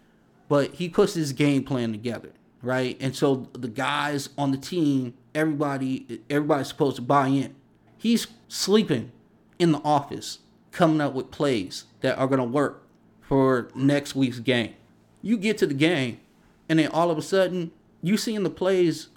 but 0.48 0.74
he 0.74 0.88
puts 0.88 1.14
his 1.14 1.32
game 1.32 1.62
plan 1.62 1.92
together, 1.92 2.30
right? 2.62 2.96
And 3.00 3.14
so 3.14 3.48
the 3.52 3.68
guys 3.68 4.30
on 4.36 4.50
the 4.50 4.56
team, 4.56 5.14
everybody, 5.34 6.22
everybody's 6.28 6.68
supposed 6.68 6.96
to 6.96 7.02
buy 7.02 7.28
in. 7.28 7.54
He's 7.98 8.26
sleeping 8.48 9.12
in 9.58 9.72
the 9.72 9.80
office, 9.84 10.38
coming 10.72 11.00
up 11.00 11.12
with 11.12 11.30
plays 11.30 11.84
that 12.00 12.16
are 12.18 12.26
gonna 12.26 12.44
work 12.44 12.86
for 13.20 13.68
next 13.74 14.14
week's 14.14 14.38
game. 14.38 14.74
You 15.20 15.36
get 15.36 15.58
to 15.58 15.66
the 15.66 15.74
game, 15.74 16.20
and 16.68 16.78
then 16.78 16.88
all 16.88 17.10
of 17.10 17.18
a 17.18 17.22
sudden, 17.22 17.72
you 18.00 18.16
seeing 18.16 18.44
the 18.44 18.50
plays 18.50 19.08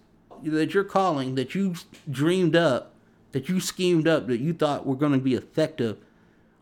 that 0.44 0.74
you're 0.74 0.84
calling 0.84 1.36
that 1.36 1.56
you 1.56 1.76
dreamed 2.10 2.56
up, 2.56 2.94
that 3.32 3.50
you 3.50 3.60
schemed 3.60 4.08
up, 4.08 4.28
that 4.28 4.40
you 4.40 4.54
thought 4.54 4.86
were 4.86 4.96
going 4.96 5.14
to 5.14 5.18
be 5.18 5.36
effective 5.36 5.98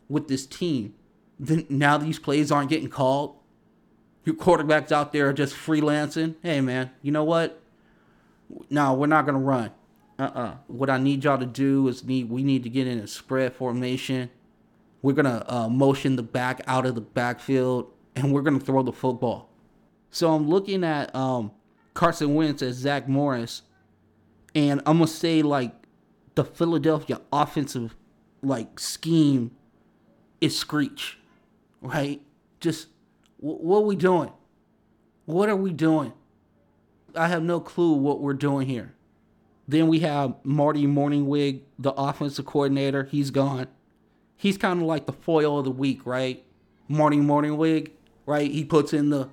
with 0.08 0.28
this 0.28 0.46
team. 0.46 0.94
Then 1.38 1.66
now 1.70 1.96
these 1.96 2.18
plays 2.18 2.52
aren't 2.52 2.68
getting 2.68 2.90
called. 2.90 3.36
Your 4.24 4.34
quarterbacks 4.34 4.92
out 4.92 5.12
there 5.12 5.28
are 5.28 5.32
just 5.32 5.54
freelancing. 5.54 6.34
Hey 6.42 6.60
man, 6.60 6.90
you 7.00 7.10
know 7.10 7.24
what? 7.24 7.58
No, 8.68 8.92
we're 8.92 9.06
not 9.06 9.24
gonna 9.24 9.38
run. 9.38 9.70
Uh-uh. 10.18 10.56
What 10.66 10.90
I 10.90 10.98
need 10.98 11.24
y'all 11.24 11.38
to 11.38 11.46
do 11.46 11.88
is 11.88 12.04
need 12.04 12.28
we 12.28 12.42
need 12.42 12.62
to 12.64 12.68
get 12.68 12.86
in 12.86 12.98
a 12.98 13.06
spread 13.06 13.54
formation. 13.54 14.28
We're 15.00 15.14
gonna 15.14 15.44
uh, 15.48 15.68
motion 15.68 16.16
the 16.16 16.22
back 16.22 16.60
out 16.66 16.84
of 16.84 16.94
the 16.94 17.00
backfield, 17.00 17.90
and 18.14 18.32
we're 18.32 18.42
gonna 18.42 18.60
throw 18.60 18.82
the 18.82 18.92
football. 18.92 19.48
So 20.10 20.34
I'm 20.34 20.48
looking 20.48 20.84
at 20.84 21.14
um, 21.14 21.52
Carson 21.94 22.34
Wentz 22.34 22.60
as 22.60 22.76
Zach 22.76 23.08
Morris, 23.08 23.62
and 24.54 24.80
I'm 24.86 24.98
gonna 24.98 25.06
say 25.06 25.42
like 25.42 25.72
the 26.34 26.44
Philadelphia 26.44 27.20
offensive 27.32 27.94
like 28.42 28.78
scheme 28.80 29.50
is 30.40 30.56
screech, 30.56 31.18
right? 31.80 32.20
Just 32.60 32.88
wh- 33.38 33.62
what 33.62 33.78
are 33.78 33.86
we 33.86 33.96
doing? 33.96 34.32
What 35.26 35.48
are 35.48 35.56
we 35.56 35.72
doing? 35.72 36.12
I 37.14 37.28
have 37.28 37.42
no 37.42 37.60
clue 37.60 37.92
what 37.92 38.20
we're 38.20 38.34
doing 38.34 38.68
here. 38.68 38.94
Then 39.68 39.88
we 39.88 40.00
have 40.00 40.34
Marty 40.42 40.86
Mornhinweg, 40.86 41.60
the 41.78 41.92
offensive 41.92 42.46
coordinator. 42.46 43.04
He's 43.04 43.30
gone. 43.30 43.68
He's 44.36 44.56
kind 44.56 44.80
of 44.80 44.86
like 44.86 45.06
the 45.06 45.12
foil 45.12 45.58
of 45.58 45.64
the 45.64 45.70
week, 45.70 46.04
right? 46.04 46.42
Marty 46.88 47.18
Mornhinweg, 47.18 47.90
right? 48.26 48.50
He 48.50 48.64
puts 48.64 48.92
in 48.92 49.10
the 49.10 49.28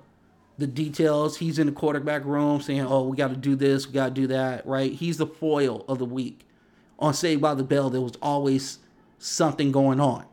the 0.58 0.66
details. 0.66 1.38
He's 1.38 1.58
in 1.58 1.66
the 1.66 1.72
quarterback 1.72 2.24
room 2.24 2.60
saying, 2.60 2.82
"Oh, 2.82 3.06
we 3.06 3.16
got 3.16 3.28
to 3.28 3.36
do 3.36 3.54
this, 3.54 3.86
we 3.86 3.92
got 3.92 4.06
to 4.06 4.20
do 4.20 4.26
that," 4.26 4.66
right? 4.66 4.92
He's 4.92 5.16
the 5.16 5.26
foil 5.26 5.84
of 5.88 5.98
the 5.98 6.04
week. 6.04 6.46
On 6.98 7.14
Saved 7.14 7.40
by 7.40 7.54
the 7.54 7.62
Bell, 7.62 7.90
there 7.90 8.00
was 8.00 8.14
always 8.20 8.80
something 9.18 9.70
going 9.72 10.00
on. 10.00 10.24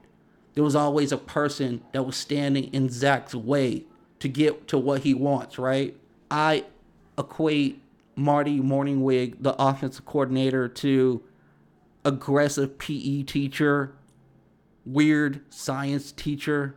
There 0.55 0.63
was 0.63 0.75
always 0.75 1.11
a 1.11 1.17
person 1.17 1.81
that 1.91 2.03
was 2.03 2.15
standing 2.15 2.73
in 2.73 2.89
Zach's 2.89 3.35
way 3.35 3.83
to 4.19 4.27
get 4.27 4.67
to 4.69 4.77
what 4.77 5.01
he 5.01 5.13
wants, 5.13 5.59
right? 5.59 5.95
I 6.31 6.65
equate 7.17 7.81
Marty 8.15 8.59
Mornhinweg, 8.59 9.35
the 9.41 9.53
offensive 9.61 10.05
coordinator, 10.05 10.67
to 10.67 11.21
aggressive 12.03 12.77
PE 12.77 13.23
teacher, 13.23 13.93
weird 14.85 15.41
science 15.53 16.11
teacher, 16.11 16.75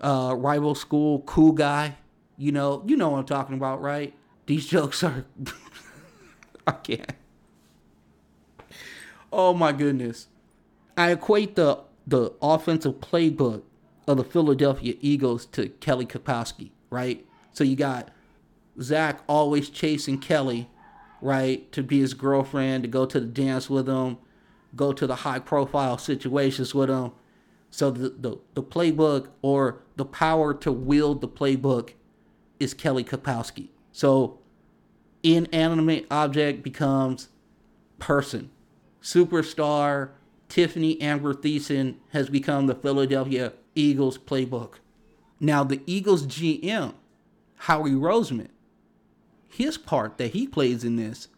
uh, 0.00 0.34
rival 0.36 0.74
school 0.74 1.20
cool 1.20 1.52
guy. 1.52 1.96
You 2.36 2.52
know, 2.52 2.82
you 2.86 2.96
know 2.96 3.10
what 3.10 3.18
I'm 3.18 3.26
talking 3.26 3.56
about, 3.56 3.80
right? 3.80 4.14
These 4.46 4.66
jokes 4.66 5.02
are 5.02 5.24
I 6.66 6.72
can't. 6.72 7.14
Oh 9.32 9.54
my 9.54 9.72
goodness. 9.72 10.28
I 10.96 11.10
equate 11.10 11.56
the 11.56 11.80
the 12.06 12.32
offensive 12.42 12.94
playbook 12.94 13.62
of 14.06 14.16
the 14.18 14.24
Philadelphia 14.24 14.94
Eagles 15.00 15.46
to 15.46 15.68
Kelly 15.68 16.06
Kapowski, 16.06 16.70
right? 16.90 17.24
So 17.52 17.64
you 17.64 17.76
got 17.76 18.10
Zach 18.80 19.22
always 19.26 19.70
chasing 19.70 20.18
Kelly, 20.18 20.68
right, 21.20 21.70
to 21.72 21.82
be 21.82 22.00
his 22.00 22.14
girlfriend, 22.14 22.84
to 22.84 22.88
go 22.88 23.06
to 23.06 23.20
the 23.20 23.26
dance 23.26 23.70
with 23.70 23.88
him, 23.88 24.18
go 24.76 24.92
to 24.92 25.06
the 25.06 25.16
high 25.16 25.38
profile 25.38 25.96
situations 25.96 26.74
with 26.74 26.90
him. 26.90 27.12
So 27.70 27.90
the, 27.90 28.10
the, 28.10 28.38
the 28.54 28.62
playbook 28.62 29.28
or 29.42 29.80
the 29.96 30.04
power 30.04 30.52
to 30.54 30.70
wield 30.70 31.20
the 31.20 31.28
playbook 31.28 31.94
is 32.58 32.74
Kelly 32.74 33.04
Kapowski. 33.04 33.68
So 33.92 34.38
inanimate 35.22 36.06
object 36.10 36.62
becomes 36.62 37.28
person. 37.98 38.50
Superstar 39.02 40.10
Tiffani 40.48 41.00
Amber 41.02 41.34
Thiessen 41.34 41.96
has 42.10 42.28
become 42.28 42.66
the 42.66 42.74
Philadelphia 42.74 43.52
Eagles 43.74 44.18
playbook. 44.18 44.74
Now 45.40 45.64
the 45.64 45.80
Eagles 45.86 46.26
GM, 46.26 46.94
Howie 47.56 47.90
Roseman, 47.90 48.48
his 49.48 49.78
part 49.78 50.18
that 50.18 50.32
he 50.32 50.46
plays 50.46 50.84
in 50.84 50.96
this 50.96 51.28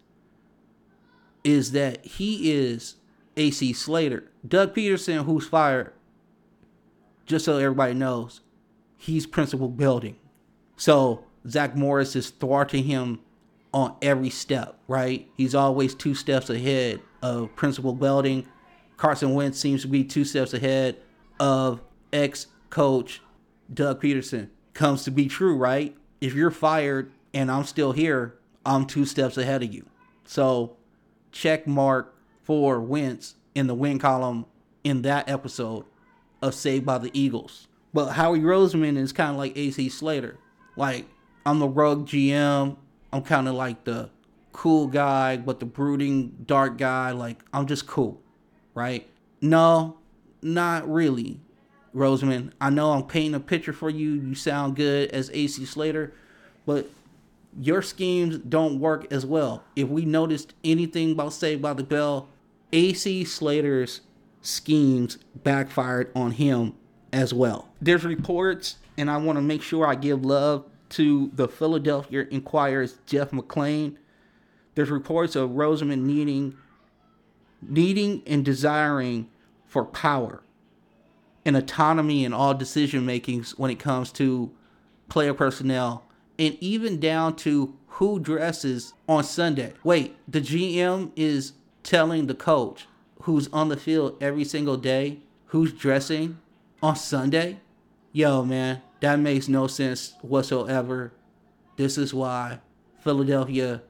is 1.44 1.72
that 1.72 2.04
he 2.04 2.50
is 2.52 2.96
AC 3.36 3.72
Slater. 3.72 4.30
Doug 4.46 4.74
Pederson, 4.74 5.24
who's 5.24 5.46
fired, 5.46 5.92
just 7.24 7.44
so 7.44 7.58
everybody 7.58 7.94
knows, 7.94 8.40
he's 8.96 9.26
principal 9.26 9.68
Belding. 9.68 10.16
So 10.76 11.24
Zach 11.48 11.76
Morris 11.76 12.16
is 12.16 12.30
thwarting 12.30 12.84
him 12.84 13.20
on 13.72 13.96
every 14.00 14.30
step, 14.30 14.78
right? 14.88 15.28
He's 15.36 15.54
always 15.54 15.94
two 15.94 16.14
steps 16.14 16.50
ahead 16.50 17.00
of 17.22 17.54
principal 17.56 17.92
Belding. 17.92 18.46
Carson 18.96 19.34
Wentz 19.34 19.58
seems 19.58 19.82
to 19.82 19.88
be 19.88 20.04
two 20.04 20.24
steps 20.24 20.54
ahead 20.54 20.96
of 21.38 21.80
ex 22.12 22.46
coach 22.70 23.20
Doug 23.72 24.00
Pederson. 24.00 24.48
Comes 24.74 25.04
to 25.04 25.10
be 25.10 25.26
true, 25.26 25.56
right? 25.56 25.96
If 26.20 26.34
you're 26.34 26.50
fired 26.50 27.12
and 27.34 27.50
I'm 27.50 27.64
still 27.64 27.92
here, 27.92 28.38
I'm 28.64 28.86
two 28.86 29.04
steps 29.04 29.36
ahead 29.36 29.62
of 29.62 29.72
you. 29.72 29.86
So 30.24 30.76
check 31.32 31.66
mark 31.66 32.14
for 32.42 32.80
Wentz 32.80 33.34
in 33.54 33.66
the 33.66 33.74
win 33.74 33.98
column 33.98 34.46
in 34.84 35.02
that 35.02 35.28
episode 35.28 35.84
of 36.40 36.54
Saved 36.54 36.86
by 36.86 36.98
the 36.98 37.10
Eagles. 37.18 37.68
But 37.92 38.12
Howie 38.12 38.40
Roseman 38.40 38.96
is 38.96 39.12
kind 39.12 39.30
of 39.30 39.36
like 39.36 39.56
AC 39.56 39.88
Slater. 39.88 40.38
Like, 40.76 41.06
I'm 41.44 41.58
the 41.58 41.68
rug 41.68 42.06
GM. 42.06 42.76
I'm 43.12 43.22
kind 43.22 43.48
of 43.48 43.54
like 43.54 43.84
the 43.84 44.10
cool 44.52 44.86
guy, 44.86 45.36
but 45.36 45.60
the 45.60 45.66
brooding, 45.66 46.36
dark 46.46 46.78
guy. 46.78 47.12
Like, 47.12 47.42
I'm 47.52 47.66
just 47.66 47.86
cool, 47.86 48.20
right? 48.74 49.08
No, 49.40 49.98
not 50.42 50.90
really, 50.90 51.40
Roseman. 51.94 52.52
I 52.60 52.70
know 52.70 52.92
I'm 52.92 53.04
painting 53.04 53.34
a 53.34 53.40
picture 53.40 53.72
for 53.72 53.90
you. 53.90 54.10
You 54.10 54.34
sound 54.34 54.76
good 54.76 55.10
as 55.10 55.30
AC 55.32 55.64
Slater, 55.64 56.12
but 56.64 56.90
your 57.58 57.82
schemes 57.82 58.38
don't 58.38 58.80
work 58.80 59.10
as 59.12 59.24
well. 59.24 59.64
If 59.76 59.88
we 59.88 60.04
noticed 60.04 60.54
anything 60.64 61.12
about 61.12 61.32
Saved 61.32 61.62
by 61.62 61.72
the 61.72 61.84
Bell, 61.84 62.28
AC 62.72 63.24
Slater's 63.24 64.02
schemes 64.42 65.18
backfired 65.42 66.10
on 66.14 66.32
him 66.32 66.74
as 67.12 67.32
well. 67.32 67.68
There's 67.80 68.04
reports, 68.04 68.76
and 68.96 69.10
I 69.10 69.16
want 69.16 69.36
to 69.36 69.42
make 69.42 69.62
sure 69.62 69.86
I 69.86 69.94
give 69.94 70.24
love 70.24 70.64
to 70.90 71.30
the 71.34 71.48
Philadelphia 71.48 72.26
Inquirer's 72.30 72.98
Jeff 73.06 73.30
McLane. 73.30 73.96
There's 74.74 74.90
reports 74.90 75.36
of 75.36 75.50
Roseman 75.50 76.02
needing, 76.02 76.56
needing 77.62 78.22
and 78.26 78.44
desiring 78.44 79.28
for 79.66 79.84
power 79.84 80.42
and 81.44 81.56
autonomy 81.56 82.24
in 82.24 82.32
all 82.32 82.54
decision 82.54 83.06
makings 83.06 83.56
when 83.58 83.70
it 83.70 83.78
comes 83.78 84.12
to 84.12 84.50
player 85.08 85.32
personnel 85.32 86.04
and 86.38 86.56
even 86.60 87.00
down 87.00 87.36
to 87.36 87.76
who 87.86 88.18
dresses 88.18 88.92
on 89.08 89.24
Sunday. 89.24 89.72
Wait, 89.82 90.16
the 90.28 90.40
GM 90.40 91.12
is 91.16 91.52
telling 91.82 92.26
the 92.26 92.34
coach 92.34 92.86
who's 93.22 93.48
on 93.52 93.68
the 93.68 93.76
field 93.76 94.16
every 94.20 94.44
single 94.44 94.76
day 94.76 95.18
who's 95.46 95.72
dressing 95.72 96.38
on 96.82 96.96
Sunday? 96.96 97.60
Yo, 98.12 98.44
man, 98.44 98.82
that 99.00 99.18
makes 99.18 99.48
no 99.48 99.66
sense 99.66 100.14
whatsoever. 100.22 101.12
This 101.76 101.98
is 101.98 102.14
why 102.14 102.60
Philadelphia, 103.00 103.82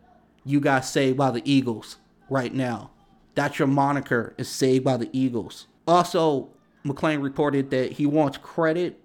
you 0.44 0.60
got 0.60 0.84
saved 0.84 1.16
by 1.16 1.30
the 1.30 1.42
Eagles 1.50 1.96
right 2.28 2.52
now. 2.52 2.90
That's 3.34 3.58
your 3.58 3.68
moniker 3.68 4.34
is 4.38 4.48
saved 4.48 4.84
by 4.84 4.96
the 4.96 5.10
Eagles. 5.12 5.66
Also, 5.86 6.48
McLane 6.84 7.22
reported 7.22 7.70
that 7.70 7.92
he 7.92 8.06
wants 8.06 8.38
credit 8.38 9.00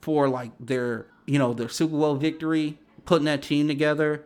for 0.00 0.28
like 0.28 0.52
their, 0.60 1.06
you 1.26 1.38
know, 1.38 1.52
their 1.52 1.68
Super 1.68 1.96
Bowl 1.96 2.14
victory, 2.14 2.78
putting 3.04 3.26
that 3.26 3.42
team 3.42 3.66
together. 3.68 4.24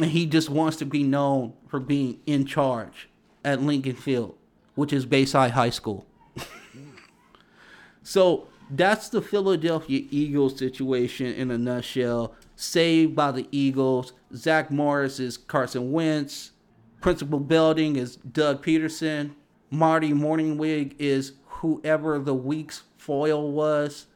And 0.00 0.10
he 0.10 0.26
just 0.26 0.48
wants 0.48 0.76
to 0.78 0.84
be 0.84 1.02
known 1.02 1.54
for 1.68 1.80
being 1.80 2.20
in 2.26 2.46
charge 2.46 3.08
at 3.44 3.60
Lincoln 3.60 3.96
Field, 3.96 4.36
which 4.74 4.92
is 4.92 5.06
Bayside 5.06 5.52
High 5.52 5.70
School. 5.70 6.06
so 8.02 8.48
that's 8.70 9.08
the 9.08 9.22
Philadelphia 9.22 10.06
Eagles 10.10 10.58
situation 10.58 11.26
in 11.26 11.50
a 11.50 11.58
nutshell. 11.58 12.34
Saved 12.56 13.14
by 13.14 13.32
the 13.32 13.48
Eagles. 13.50 14.12
Zach 14.34 14.70
Morris 14.70 15.20
is 15.20 15.36
Carson 15.36 15.92
Wentz. 15.92 16.52
Principal 17.00 17.40
Belding 17.40 17.96
is 17.96 18.16
Doug 18.16 18.64
Pederson. 18.64 19.32
Marty 19.70 20.12
Mornhinweg 20.12 20.94
is 20.98 21.32
whoever 21.46 22.18
the 22.18 22.34
week's 22.34 22.82
foil 22.96 23.52
was, 23.52 24.06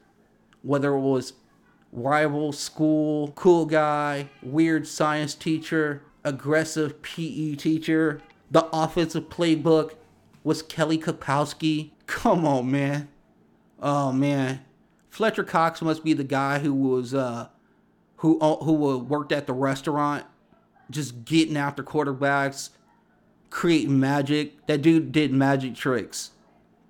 whether 0.61 0.93
it 0.95 0.99
was 0.99 1.33
rival 1.91 2.51
school, 2.51 3.31
cool 3.35 3.65
guy, 3.65 4.29
weird 4.41 4.87
science 4.87 5.35
teacher, 5.35 6.01
aggressive 6.23 7.01
PE 7.01 7.55
teacher. 7.55 8.21
The 8.51 8.67
offensive 8.73 9.29
playbook 9.29 9.93
was 10.43 10.61
Kelly 10.61 10.97
Kapowski. 10.97 11.91
Come 12.07 12.45
on, 12.45 12.71
man. 12.71 13.09
Oh 13.83 14.13
man, 14.13 14.63
Fletcher 15.09 15.43
Cox 15.43 15.81
must 15.81 16.05
be 16.05 16.13
the 16.13 16.23
guy 16.23 16.59
who 16.59 16.73
was 16.73 17.13
uh 17.13 17.49
who 18.15 18.39
uh, 18.39 18.55
who 18.63 18.97
worked 18.97 19.33
at 19.33 19.45
the 19.45 19.53
restaurant, 19.53 20.25
just 20.89 21.25
getting 21.25 21.57
after 21.57 21.83
quarterbacks, 21.83 22.69
creating 23.49 23.99
magic. 23.99 24.65
That 24.67 24.81
dude 24.81 25.11
did 25.11 25.33
magic 25.33 25.75
tricks. 25.75 26.31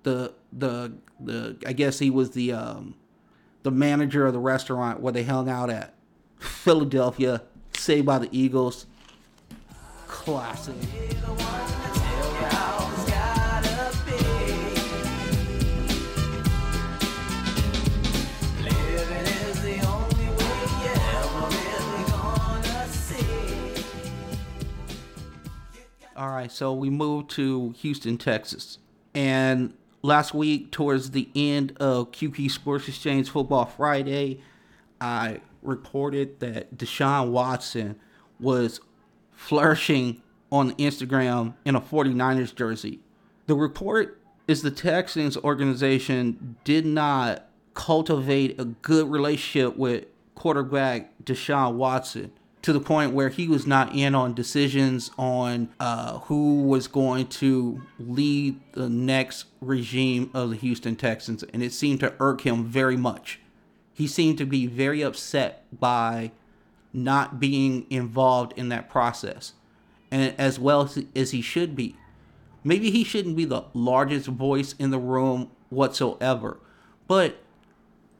The 0.04 0.34
the 0.52 0.92
the 1.18 1.56
I 1.66 1.72
guess 1.72 1.98
he 1.98 2.10
was 2.10 2.30
the 2.30 2.52
um 2.52 2.94
the 3.64 3.72
manager 3.72 4.24
of 4.24 4.32
the 4.32 4.38
restaurant 4.38 5.00
where 5.00 5.12
they 5.12 5.24
hung 5.24 5.48
out 5.48 5.70
at. 5.70 5.94
Philadelphia, 6.38 7.42
saved 7.76 8.06
by 8.06 8.20
the 8.20 8.28
Eagles. 8.30 8.86
Classic. 10.06 10.76
All 26.16 26.28
right, 26.28 26.50
so 26.50 26.72
we 26.72 26.90
moved 26.90 27.30
to 27.30 27.70
Houston, 27.78 28.18
Texas. 28.18 28.78
And 29.14 29.74
last 30.02 30.32
week, 30.32 30.70
towards 30.70 31.10
the 31.10 31.28
end 31.34 31.76
of 31.78 32.12
QP 32.12 32.50
Sports 32.52 32.86
Exchange 32.86 33.30
Football 33.30 33.66
Friday, 33.66 34.40
I 35.00 35.40
reported 35.62 36.38
that 36.38 36.76
Deshaun 36.76 37.30
Watson 37.30 37.96
was 38.38 38.80
flourishing 39.32 40.22
on 40.52 40.72
Instagram 40.76 41.54
in 41.64 41.74
a 41.74 41.80
49ers 41.80 42.54
jersey. 42.54 43.00
The 43.46 43.56
report 43.56 44.20
is 44.46 44.62
the 44.62 44.70
Texans 44.70 45.36
organization 45.38 46.56
did 46.62 46.86
not 46.86 47.48
cultivate 47.74 48.60
a 48.60 48.66
good 48.66 49.10
relationship 49.10 49.76
with 49.76 50.04
quarterback 50.36 51.12
Deshaun 51.24 51.74
Watson 51.74 52.30
to 52.64 52.72
the 52.72 52.80
point 52.80 53.12
where 53.12 53.28
he 53.28 53.46
was 53.46 53.66
not 53.66 53.94
in 53.94 54.14
on 54.14 54.32
decisions 54.32 55.10
on 55.18 55.68
uh, 55.78 56.18
who 56.20 56.62
was 56.62 56.88
going 56.88 57.26
to 57.26 57.82
lead 57.98 58.58
the 58.72 58.88
next 58.88 59.44
regime 59.60 60.30
of 60.32 60.48
the 60.48 60.56
Houston 60.56 60.96
Texans, 60.96 61.42
and 61.42 61.62
it 61.62 61.74
seemed 61.74 62.00
to 62.00 62.14
irk 62.20 62.40
him 62.40 62.64
very 62.64 62.96
much. 62.96 63.38
He 63.92 64.06
seemed 64.06 64.38
to 64.38 64.46
be 64.46 64.66
very 64.66 65.02
upset 65.02 65.66
by 65.78 66.32
not 66.90 67.38
being 67.38 67.84
involved 67.90 68.54
in 68.56 68.70
that 68.70 68.88
process, 68.88 69.52
and 70.10 70.34
as 70.38 70.58
well 70.58 70.90
as 71.14 71.32
he 71.32 71.42
should 71.42 71.76
be. 71.76 71.96
Maybe 72.64 72.90
he 72.90 73.04
shouldn't 73.04 73.36
be 73.36 73.44
the 73.44 73.64
largest 73.74 74.26
voice 74.26 74.74
in 74.78 74.90
the 74.90 74.98
room 74.98 75.50
whatsoever, 75.68 76.60
but 77.08 77.42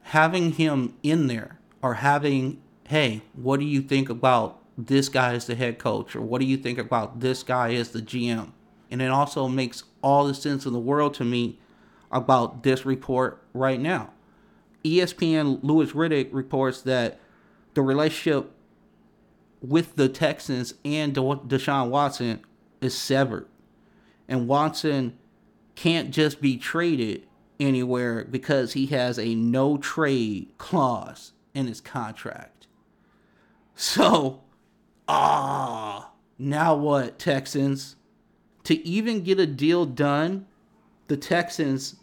having 0.03 0.51
him 0.51 0.93
in 1.01 1.25
there 1.25 1.57
or 1.81 1.95
having 1.95 2.61
hey, 2.87 3.21
what 3.33 3.59
do 3.59 3.65
you 3.65 3.81
think 3.81 4.09
about 4.09 4.61
this 4.77 5.09
guy 5.09 5.33
as 5.33 5.47
the 5.47 5.55
head 5.55 5.79
coach? 5.79 6.15
Or 6.15 6.21
what 6.21 6.39
do 6.39 6.45
you 6.45 6.57
think 6.57 6.77
about 6.77 7.19
this 7.19 7.43
guy 7.43 7.73
as 7.73 7.89
the 7.89 8.01
GM? 8.01 8.51
And 8.91 9.01
it 9.01 9.09
also 9.09 9.47
makes 9.47 9.83
all 10.01 10.27
the 10.27 10.33
sense 10.33 10.65
in 10.65 10.73
the 10.73 10.79
world 10.79 11.13
to 11.15 11.23
me 11.23 11.59
about 12.11 12.63
this 12.63 12.85
report 12.85 13.41
right 13.53 13.79
now. 13.79 14.11
ESPN 14.83 15.59
Louis 15.63 15.91
Riddick 15.91 16.29
reports 16.31 16.81
that 16.83 17.19
the 17.73 17.81
relationship 17.81 18.51
with 19.61 19.95
the 19.95 20.07
Texans 20.07 20.75
and 20.85 21.15
Deshaun 21.15 21.89
Watson 21.89 22.41
is 22.81 22.95
severed. 22.95 23.47
And 24.27 24.47
Watson 24.47 25.17
can't 25.73 26.11
just 26.11 26.39
be 26.39 26.57
traded 26.57 27.25
anywhere 27.59 28.25
because 28.25 28.73
he 28.73 28.87
has 28.87 29.17
a 29.17 29.33
no 29.33 29.77
trade 29.77 30.53
clause 30.57 31.33
in 31.53 31.67
his 31.67 31.81
contract. 31.81 32.64
So, 33.75 34.41
ah, 35.07 36.11
now 36.39 36.75
what, 36.75 37.19
Texans? 37.19 37.95
To 38.63 38.87
even 38.87 39.23
get 39.23 39.39
a 39.39 39.45
deal 39.45 39.85
done, 39.85 40.47
the 41.07 41.17
Texans, 41.17 41.97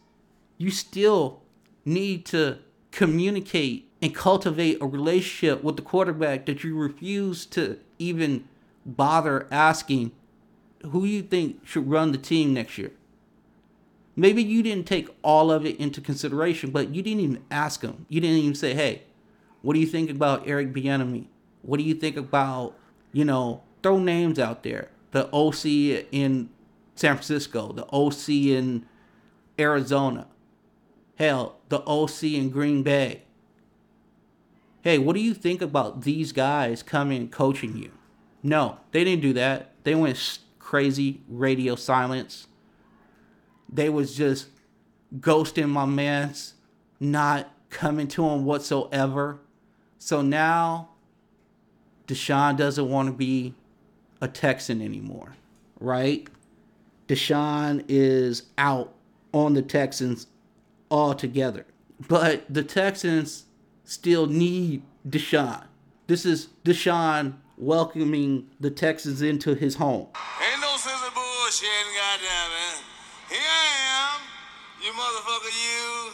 you 0.59 0.71
still 0.71 1.43
need 1.85 2.25
to 2.27 2.59
communicate 2.93 3.91
and 4.01 4.15
cultivate 4.15 4.79
a 4.81 4.87
relationship 4.87 5.65
with 5.65 5.77
the 5.77 5.83
quarterback 5.83 6.47
that 6.47 6.63
you 6.63 6.77
refuse 6.77 7.47
to 7.47 7.79
even 7.99 8.49
bother 8.85 9.49
asking 9.51 10.13
who 10.91 11.05
you 11.05 11.23
think 11.23 11.67
should 11.67 11.89
run 11.89 12.13
the 12.13 12.19
team 12.19 12.53
next 12.53 12.77
year. 12.77 12.93
Maybe 14.15 14.43
you 14.43 14.63
didn't 14.63 14.87
take 14.87 15.09
all 15.23 15.51
of 15.51 15.65
it 15.65 15.79
into 15.79 16.01
consideration, 16.01 16.71
but 16.71 16.95
you 16.95 17.03
didn't 17.03 17.21
even 17.21 17.43
ask 17.51 17.81
him. 17.81 18.05
You 18.09 18.21
didn't 18.21 18.39
even 18.39 18.55
say, 18.55 18.75
"Hey, 18.75 19.03
what 19.63 19.75
do 19.75 19.81
you 19.81 19.87
think 19.87 20.11
about 20.11 20.47
Eric 20.47 20.73
Bieniemy? 20.75 21.27
What 21.63 21.79
do 21.79 21.85
you 21.85 21.95
think 21.95 22.17
about, 22.17 22.77
you 23.13 23.25
know, 23.25 23.63
throw 23.83 23.99
names 23.99 24.39
out 24.39 24.63
there. 24.63 24.89
The 25.11 25.29
OC 25.33 26.07
in 26.13 26.49
San 26.95 27.17
Francisco, 27.17 27.73
the 27.73 27.87
OC 27.93 28.29
in 28.29 28.87
Arizona. 29.59 30.27
Hell, 31.17 31.57
the 31.69 31.81
OC 31.81 32.25
in 32.25 32.51
Green 32.51 32.83
Bay. 32.83 33.23
Hey, 34.83 34.99
what 34.99 35.15
do 35.15 35.21
you 35.21 35.35
think 35.35 35.63
about 35.63 36.03
these 36.03 36.33
guys 36.33 36.83
coming 36.83 37.23
and 37.23 37.31
coaching 37.33 37.77
you? 37.77 37.93
No, 38.43 38.79
they 38.91 39.05
didn't 39.05 39.23
do 39.23 39.33
that. 39.35 39.73
They 39.85 39.95
went 39.95 40.39
crazy 40.59 41.21
radio 41.29 41.77
silence. 41.77 42.49
They 43.69 43.89
was 43.89 44.17
just 44.17 44.49
ghosting 45.21 45.69
my 45.69 45.85
man's, 45.85 46.55
not 46.99 47.53
coming 47.71 48.09
to 48.09 48.27
him 48.27 48.45
whatsoever. 48.45 49.39
So 49.99 50.23
now 50.23 50.92
Deshaun 52.13 52.59
doesn't 52.59 52.91
want 52.91 53.09
to 53.09 53.13
be 53.15 53.55
a 54.21 54.29
Texan 54.29 54.83
anymore, 54.83 55.33
right? 55.81 56.29
Deshaun 57.09 57.83
is 57.89 58.43
out 58.59 58.93
on 59.33 59.55
the 59.55 59.63
Texans 59.63 60.27
altogether. 60.91 61.65
But 62.07 62.45
the 62.53 62.63
Texans 62.63 63.47
still 63.85 64.27
need 64.27 64.83
Deshaun. 65.09 65.65
This 66.07 66.27
is 66.27 66.49
Deshaun 66.67 67.37
welcoming 67.57 68.47
the 68.61 68.71
Texans 68.71 69.23
into 69.23 69.55
his 69.55 69.77
home. 69.77 70.09
Ain't 70.53 70.61
no 70.61 70.77
sense 70.77 71.01
of 71.07 71.15
bullshitting, 71.15 71.97
goddamn 71.97 72.51
man. 72.53 72.77
Here 73.31 73.41
I 73.41 73.69
am, 74.05 74.21
you 74.85 74.93
motherfucker, 74.93 75.49
you. 75.65 76.13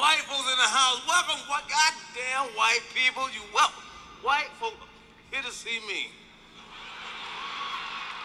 White 0.00 0.24
folks 0.26 0.50
in 0.50 0.58
the 0.58 0.66
house, 0.66 1.00
welcome, 1.06 1.38
what 1.48 1.62
goddamn 1.68 2.56
white 2.56 2.82
people, 2.92 3.28
you 3.30 3.42
welcome 3.54 3.91
white 4.22 4.50
folk 4.58 4.74
here 5.30 5.42
to 5.42 5.50
see 5.52 5.80
me. 5.88 6.08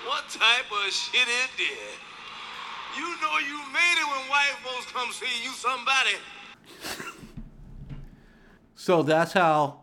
What 0.05 0.29
type 0.29 0.71
of 0.71 0.91
shit 0.91 1.27
is 1.27 1.49
did? 1.57 1.97
You 2.95 3.03
know 3.21 3.37
you 3.39 3.57
made 3.73 3.97
it 3.97 4.07
when 4.07 4.29
white 4.29 4.55
folks 4.63 4.91
come 4.91 5.11
see 5.11 5.43
you 5.43 5.51
somebody. 5.51 6.15
So 8.75 9.03
that's 9.03 9.33
how 9.33 9.81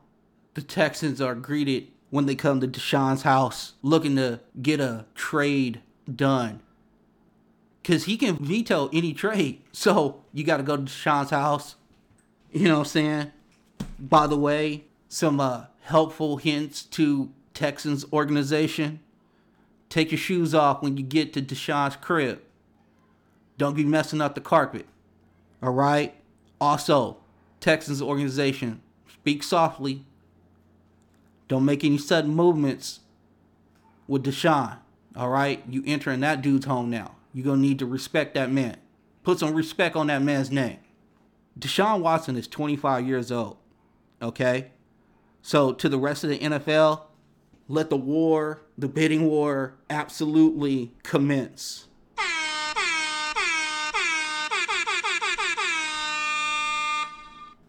the 0.54 0.62
Texans 0.62 1.20
are 1.20 1.34
greeted 1.34 1.88
when 2.10 2.26
they 2.26 2.34
come 2.34 2.60
to 2.60 2.68
Deshaun's 2.68 3.22
house 3.22 3.74
looking 3.82 4.16
to 4.16 4.40
get 4.62 4.80
a 4.80 5.04
trade 5.14 5.80
done. 6.12 6.60
Cause 7.82 8.04
he 8.04 8.16
can 8.16 8.36
veto 8.36 8.88
any 8.92 9.12
trade. 9.12 9.62
So 9.72 10.22
you 10.32 10.42
gotta 10.42 10.62
go 10.62 10.76
to 10.76 10.82
Deshaun's 10.84 11.30
house. 11.30 11.76
You 12.50 12.68
know 12.68 12.74
what 12.74 12.78
I'm 12.78 12.84
saying? 12.86 13.32
By 13.98 14.26
the 14.26 14.38
way, 14.38 14.84
some 15.08 15.38
uh 15.38 15.64
helpful 15.84 16.38
hints 16.38 16.82
to 16.82 17.30
Texans 17.52 18.04
organization. 18.10 19.00
Take 19.90 20.10
your 20.10 20.18
shoes 20.18 20.54
off 20.54 20.82
when 20.82 20.96
you 20.96 21.04
get 21.04 21.32
to 21.34 21.42
Deshaun's 21.42 21.96
crib. 21.96 22.40
Don't 23.58 23.76
be 23.76 23.84
messing 23.84 24.20
up 24.20 24.34
the 24.34 24.40
carpet. 24.40 24.86
All 25.62 25.72
right? 25.72 26.14
Also, 26.60 27.18
Texans 27.60 28.00
organization, 28.00 28.80
speak 29.12 29.42
softly. 29.42 30.04
Don't 31.48 31.64
make 31.64 31.84
any 31.84 31.98
sudden 31.98 32.34
movements 32.34 33.00
with 34.08 34.24
Deshaun. 34.24 34.78
All 35.14 35.28
right? 35.28 35.62
You 35.68 35.82
entering 35.86 36.20
that 36.20 36.40
dude's 36.40 36.66
home 36.66 36.88
now. 36.88 37.14
You're 37.34 37.44
going 37.44 37.60
to 37.60 37.68
need 37.68 37.78
to 37.80 37.86
respect 37.86 38.34
that 38.34 38.50
man. 38.50 38.78
Put 39.22 39.38
some 39.38 39.54
respect 39.54 39.96
on 39.96 40.06
that 40.06 40.22
man's 40.22 40.50
name. 40.50 40.78
Deshaun 41.58 42.00
Watson 42.00 42.36
is 42.36 42.48
25 42.48 43.06
years 43.06 43.30
old. 43.30 43.58
Okay? 44.22 44.70
So 45.46 45.74
to 45.74 45.90
the 45.90 45.98
rest 45.98 46.24
of 46.24 46.30
the 46.30 46.38
NFL, 46.38 47.02
let 47.68 47.90
the 47.90 47.98
war, 47.98 48.62
the 48.78 48.88
bidding 48.88 49.26
war, 49.26 49.74
absolutely 49.90 50.94
commence. 51.02 51.86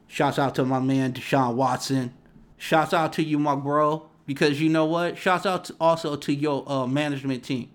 Shouts 0.08 0.40
out 0.40 0.56
to 0.56 0.64
my 0.64 0.80
man 0.80 1.12
Deshaun 1.12 1.56
Watson. 1.56 2.14
Shouts 2.56 2.94
out 2.94 3.12
to 3.12 3.24
you, 3.24 3.38
my 3.38 3.56
bro. 3.56 4.08
Because 4.26 4.62
you 4.62 4.70
know 4.70 4.86
what? 4.86 5.18
Shouts 5.18 5.46
out 5.46 5.66
to, 5.66 5.76
also 5.78 6.16
to 6.16 6.34
your 6.34 6.64
uh, 6.72 6.88
management 6.88 7.44
team, 7.44 7.72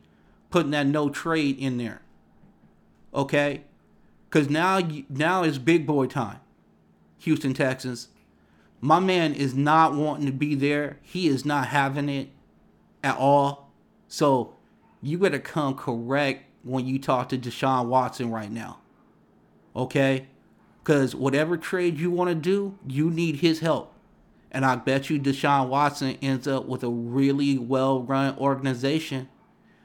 putting 0.48 0.70
that 0.70 0.86
no 0.86 1.11
trade 1.11 1.59
in 1.59 1.76
there. 1.76 2.01
Okay, 3.12 3.64
because 4.30 4.48
now 4.48 4.80
now 5.11 5.42
it's 5.42 5.59
big 5.59 5.86
boy 5.86 6.07
time. 6.07 6.40
Houston 7.18 7.53
Texans. 7.53 8.09
My 8.81 8.99
man 8.99 9.35
is 9.35 9.55
not 9.55 9.95
wanting 9.95 10.26
to 10.26 10.33
be 10.33 10.55
there. 10.55 10.99
He 11.03 11.28
is 11.28 11.45
not 11.45 11.68
having 11.68 12.09
it 12.09 12.31
at 13.05 13.16
all. 13.16 13.70
So 14.09 14.55
you 15.03 15.18
better 15.18 15.39
come 15.39 15.74
correct 15.74 16.45
when 16.62 16.87
you 16.87 16.99
talk 16.99 17.28
to 17.31 17.39
Deshaun 17.39 17.87
Watson 17.87 18.31
right 18.31 18.51
now. 18.51 18.81
Okay? 19.76 20.28
Because 20.83 21.14
whatever 21.14 21.57
trade 21.57 21.99
you 21.99 22.11
want 22.11 22.31
to 22.31 22.35
do, 22.35 22.78
you 22.87 23.11
need 23.11 23.37
his 23.37 23.61
help. 23.61 23.95
And 24.51 24.64
I 24.64 24.76
bet 24.76 25.11
you 25.11 25.20
Deshaun 25.20 25.68
Watson 25.68 26.18
ends 26.20 26.49
up 26.49 26.66
with 26.66 26.83
a 26.83 26.89
really 26.89 27.59
well 27.59 28.03
run 28.03 28.37
organization. 28.37 29.28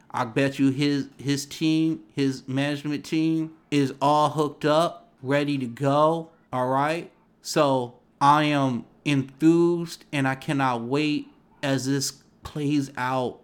I 0.09 0.25
bet 0.25 0.57
you 0.57 0.71
his 0.71 1.09
his 1.17 1.45
team, 1.45 2.01
his 2.15 2.47
management 2.47 3.05
team 3.05 3.51
is 3.69 3.93
all 4.01 4.29
hooked 4.29 4.65
up, 4.65 5.11
ready 5.21 5.57
to 5.57 5.67
go. 5.67 6.31
All 6.51 6.67
right. 6.67 7.11
So 7.41 7.99
I 8.19 8.43
am 8.45 8.85
enthused 9.03 10.05
and 10.11 10.27
I 10.27 10.35
cannot 10.35 10.81
wait 10.81 11.27
as 11.61 11.85
this 11.85 12.23
plays 12.43 12.91
out 12.97 13.39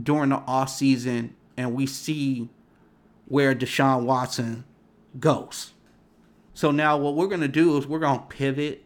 during 0.00 0.30
the 0.30 0.36
off 0.36 0.70
season 0.70 1.34
and 1.56 1.74
we 1.74 1.86
see 1.86 2.48
where 3.26 3.54
Deshaun 3.54 4.04
Watson 4.04 4.64
goes. 5.18 5.72
So 6.54 6.70
now 6.70 6.96
what 6.96 7.14
we're 7.14 7.28
gonna 7.28 7.48
do 7.48 7.76
is 7.76 7.86
we're 7.86 7.98
gonna 7.98 8.24
pivot 8.28 8.84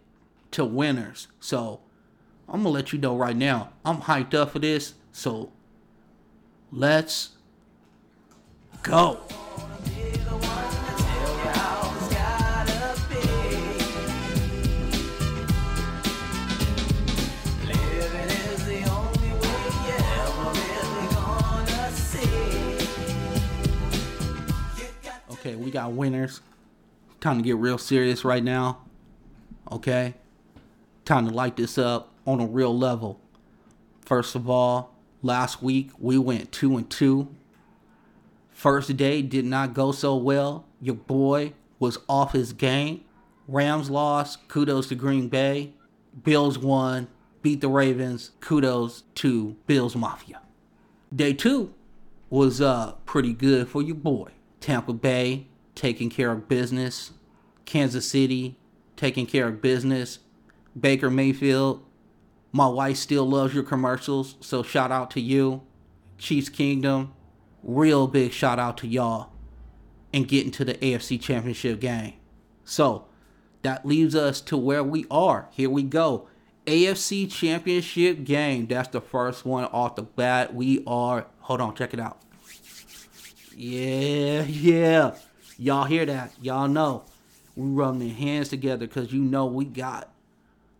to 0.52 0.64
winners. 0.64 1.28
So 1.40 1.80
I'm 2.48 2.62
gonna 2.62 2.70
let 2.70 2.92
you 2.92 2.98
know 2.98 3.16
right 3.16 3.36
now. 3.36 3.72
I'm 3.84 4.02
hyped 4.02 4.34
up 4.34 4.50
for 4.50 4.58
this. 4.58 4.94
So 5.12 5.52
let's 6.70 7.30
go. 8.82 9.20
Okay, 25.44 25.56
we 25.56 25.70
got 25.70 25.92
winners. 25.92 26.40
Time 27.20 27.36
to 27.36 27.42
get 27.44 27.56
real 27.56 27.76
serious 27.76 28.24
right 28.24 28.42
now. 28.42 28.78
Okay? 29.70 30.14
Time 31.04 31.28
to 31.28 31.34
light 31.34 31.58
this 31.58 31.76
up 31.76 32.14
on 32.26 32.40
a 32.40 32.46
real 32.46 32.74
level. 32.74 33.20
First 34.00 34.34
of 34.36 34.48
all, 34.48 34.94
last 35.20 35.62
week 35.62 35.90
we 35.98 36.16
went 36.16 36.50
2 36.50 36.78
and 36.78 36.88
2. 36.88 37.28
First 38.52 38.96
day 38.96 39.20
did 39.20 39.44
not 39.44 39.74
go 39.74 39.92
so 39.92 40.16
well. 40.16 40.64
Your 40.80 40.94
boy 40.94 41.52
was 41.78 41.98
off 42.08 42.32
his 42.32 42.54
game. 42.54 43.04
Rams 43.46 43.90
lost. 43.90 44.48
Kudos 44.48 44.88
to 44.88 44.94
Green 44.94 45.28
Bay. 45.28 45.74
Bills 46.22 46.58
won. 46.58 47.06
Beat 47.42 47.60
the 47.60 47.68
Ravens. 47.68 48.30
Kudos 48.40 49.02
to 49.16 49.56
Bills 49.66 49.94
Mafia. 49.94 50.40
Day 51.14 51.34
2 51.34 51.70
was 52.30 52.62
uh 52.62 52.92
pretty 53.04 53.34
good 53.34 53.68
for 53.68 53.82
your 53.82 53.96
boy. 53.96 54.30
Tampa 54.64 54.94
Bay 54.94 55.46
taking 55.74 56.08
care 56.08 56.32
of 56.32 56.48
business, 56.48 57.12
Kansas 57.66 58.08
City 58.08 58.58
taking 58.96 59.26
care 59.26 59.48
of 59.48 59.60
business, 59.60 60.20
Baker 60.78 61.10
Mayfield. 61.10 61.84
My 62.50 62.66
wife 62.66 62.96
still 62.96 63.28
loves 63.28 63.52
your 63.52 63.62
commercials, 63.62 64.36
so 64.40 64.62
shout 64.62 64.90
out 64.90 65.10
to 65.10 65.20
you. 65.20 65.60
Chiefs 66.16 66.48
Kingdom, 66.48 67.12
real 67.62 68.06
big 68.06 68.32
shout 68.32 68.58
out 68.58 68.78
to 68.78 68.86
y'all 68.86 69.32
and 70.14 70.26
getting 70.26 70.50
to 70.52 70.64
the 70.64 70.74
AFC 70.76 71.20
Championship 71.20 71.78
game. 71.78 72.14
So 72.64 73.04
that 73.60 73.84
leaves 73.84 74.14
us 74.14 74.40
to 74.42 74.56
where 74.56 74.82
we 74.82 75.04
are. 75.10 75.46
Here 75.50 75.68
we 75.68 75.82
go. 75.82 76.26
AFC 76.64 77.30
Championship 77.30 78.24
game. 78.24 78.66
That's 78.66 78.88
the 78.88 79.02
first 79.02 79.44
one 79.44 79.64
off 79.66 79.96
the 79.96 80.04
bat. 80.04 80.54
We 80.54 80.82
are, 80.86 81.26
hold 81.40 81.60
on, 81.60 81.74
check 81.74 81.92
it 81.92 82.00
out. 82.00 82.23
Yeah, 83.56 84.42
yeah. 84.42 85.14
Y'all 85.58 85.84
hear 85.84 86.04
that? 86.06 86.32
Y'all 86.40 86.68
know. 86.68 87.04
We 87.56 87.68
rubbing 87.68 88.00
their 88.00 88.16
hands 88.16 88.48
together 88.48 88.86
because 88.86 89.12
you 89.12 89.22
know 89.22 89.46
we 89.46 89.64
got 89.64 90.10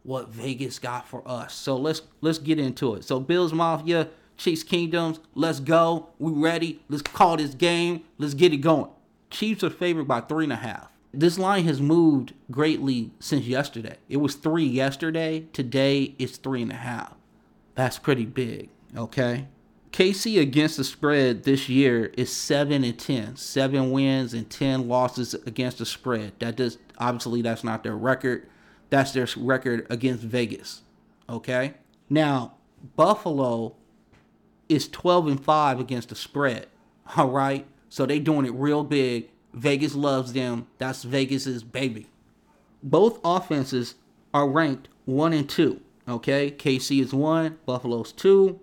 what 0.03 0.29
Vegas 0.29 0.79
got 0.79 1.09
for 1.09 1.23
us. 1.27 1.55
So 1.55 1.77
let's 1.77 2.03
let's 2.21 2.39
get 2.39 2.59
into 2.59 2.95
it. 2.95 3.05
So 3.05 3.21
Bills 3.21 3.53
Mafia, 3.53 4.09
Chiefs 4.37 4.63
Kingdoms, 4.65 5.21
let's 5.35 5.61
go. 5.61 6.09
We 6.19 6.33
ready. 6.33 6.81
Let's 6.89 7.03
call 7.03 7.37
this 7.37 7.55
game. 7.55 8.05
Let's 8.19 8.35
get 8.35 8.53
it 8.53 8.59
going. 8.59 8.91
Chiefs 9.31 9.63
are 9.63 9.71
favored 9.71 10.09
by 10.09 10.21
three 10.21 10.45
and 10.45 10.53
a 10.53 10.57
half. 10.57 10.89
This 11.13 11.39
line 11.39 11.65
has 11.65 11.81
moved 11.81 12.35
greatly 12.51 13.13
since 13.21 13.47
yesterday. 13.47 13.99
It 14.09 14.17
was 14.17 14.35
three 14.35 14.67
yesterday. 14.67 15.47
Today 15.53 16.17
it's 16.19 16.37
three 16.39 16.63
and 16.63 16.73
a 16.73 16.77
half. 16.77 17.15
That's 17.77 17.99
pretty 17.99 18.27
big. 18.27 18.69
Okay. 18.97 19.47
KC 19.95 20.41
against 20.41 20.77
the 20.77 20.83
spread 20.83 21.45
this 21.45 21.69
year 21.69 22.07
is 22.17 22.33
seven 22.33 22.83
and 22.83 22.99
10. 22.99 23.37
Seven 23.37 23.93
wins 23.93 24.35
and 24.35 24.51
ten 24.51 24.89
losses 24.89 25.35
against 25.47 25.79
the 25.79 25.87
spread. 25.87 26.33
That 26.41 26.57
does 26.57 26.79
obviously 26.99 27.43
that's 27.43 27.63
not 27.63 27.85
their 27.85 27.97
record. 27.97 28.49
That's 28.91 29.13
their 29.13 29.29
record 29.37 29.87
against 29.89 30.25
Vegas. 30.25 30.83
Okay? 31.29 31.75
Now, 32.11 32.55
Buffalo 32.97 33.77
is 34.69 34.89
12 34.89 35.29
and 35.29 35.45
5 35.45 35.79
against 35.79 36.09
the 36.09 36.17
spread. 36.17 36.67
All 37.17 37.31
right? 37.31 37.65
So 37.89 38.05
they 38.05 38.19
doing 38.19 38.47
it 38.47 38.55
real 38.55 38.83
big. 38.83 39.31
Vegas 39.53 39.95
loves 39.95 40.33
them. 40.33 40.67
That's 40.79 41.05
Vegas's 41.05 41.63
baby. 41.63 42.09
Both 42.83 43.21
offenses 43.23 43.95
are 44.35 44.49
ranked 44.49 44.89
1 45.05 45.33
and 45.33 45.49
2. 45.49 45.81
Okay? 46.09 46.51
KC 46.51 47.01
is 47.01 47.15
1, 47.15 47.59
Buffalo's 47.65 48.11
2. 48.11 48.59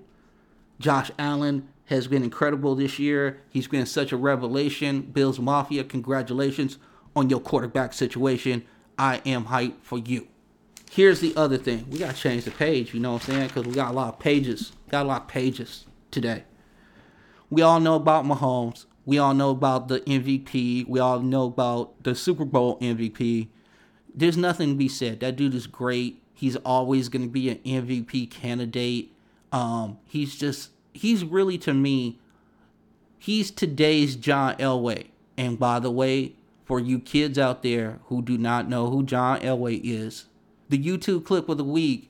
Josh 0.81 1.11
Allen 1.19 1.69
has 1.85 2.07
been 2.07 2.23
incredible 2.23 2.75
this 2.75 2.97
year. 2.99 3.39
He's 3.49 3.67
been 3.67 3.85
such 3.85 4.11
a 4.11 4.17
revelation. 4.17 5.01
Bills 5.01 5.39
Mafia, 5.39 5.83
congratulations 5.83 6.77
on 7.15 7.29
your 7.29 7.39
quarterback 7.39 7.93
situation. 7.93 8.63
I 8.97 9.21
am 9.25 9.45
hyped 9.45 9.81
for 9.81 9.99
you. 9.99 10.27
Here's 10.89 11.21
the 11.21 11.33
other 11.37 11.57
thing. 11.57 11.85
We 11.89 11.99
got 11.99 12.15
to 12.15 12.21
change 12.21 12.45
the 12.45 12.51
page, 12.51 12.93
you 12.93 12.99
know 12.99 13.13
what 13.13 13.29
I'm 13.29 13.33
saying? 13.33 13.47
Because 13.47 13.65
we 13.65 13.73
got 13.73 13.91
a 13.91 13.93
lot 13.93 14.13
of 14.13 14.19
pages. 14.19 14.73
Got 14.89 15.05
a 15.05 15.07
lot 15.07 15.21
of 15.21 15.27
pages 15.27 15.85
today. 16.09 16.43
We 17.49 17.61
all 17.61 17.79
know 17.79 17.95
about 17.95 18.25
Mahomes. 18.25 18.85
We 19.05 19.17
all 19.17 19.33
know 19.33 19.51
about 19.51 19.87
the 19.87 19.99
MVP. 20.01 20.87
We 20.87 20.99
all 20.99 21.19
know 21.19 21.45
about 21.45 22.03
the 22.03 22.15
Super 22.15 22.45
Bowl 22.45 22.79
MVP. 22.79 23.49
There's 24.13 24.37
nothing 24.37 24.69
to 24.69 24.75
be 24.75 24.87
said. 24.87 25.19
That 25.21 25.35
dude 25.35 25.55
is 25.55 25.67
great. 25.67 26.21
He's 26.33 26.55
always 26.57 27.09
going 27.09 27.23
to 27.23 27.31
be 27.31 27.49
an 27.49 27.59
MVP 27.59 28.29
candidate. 28.31 29.13
Um, 29.51 29.99
he's 30.07 30.35
just 30.35 30.71
he's 30.93 31.23
really 31.23 31.57
to 31.59 31.73
me, 31.73 32.19
he's 33.19 33.51
today's 33.51 34.15
John 34.15 34.55
Elway. 34.55 35.07
And 35.37 35.57
by 35.57 35.79
the 35.79 35.91
way, 35.91 36.33
for 36.65 36.79
you 36.79 36.99
kids 36.99 37.37
out 37.37 37.63
there 37.63 37.99
who 38.05 38.21
do 38.21 38.37
not 38.37 38.69
know 38.69 38.89
who 38.89 39.03
John 39.03 39.39
Elway 39.41 39.81
is, 39.83 40.25
the 40.69 40.81
YouTube 40.81 41.25
clip 41.25 41.49
of 41.49 41.57
the 41.57 41.63
week, 41.63 42.09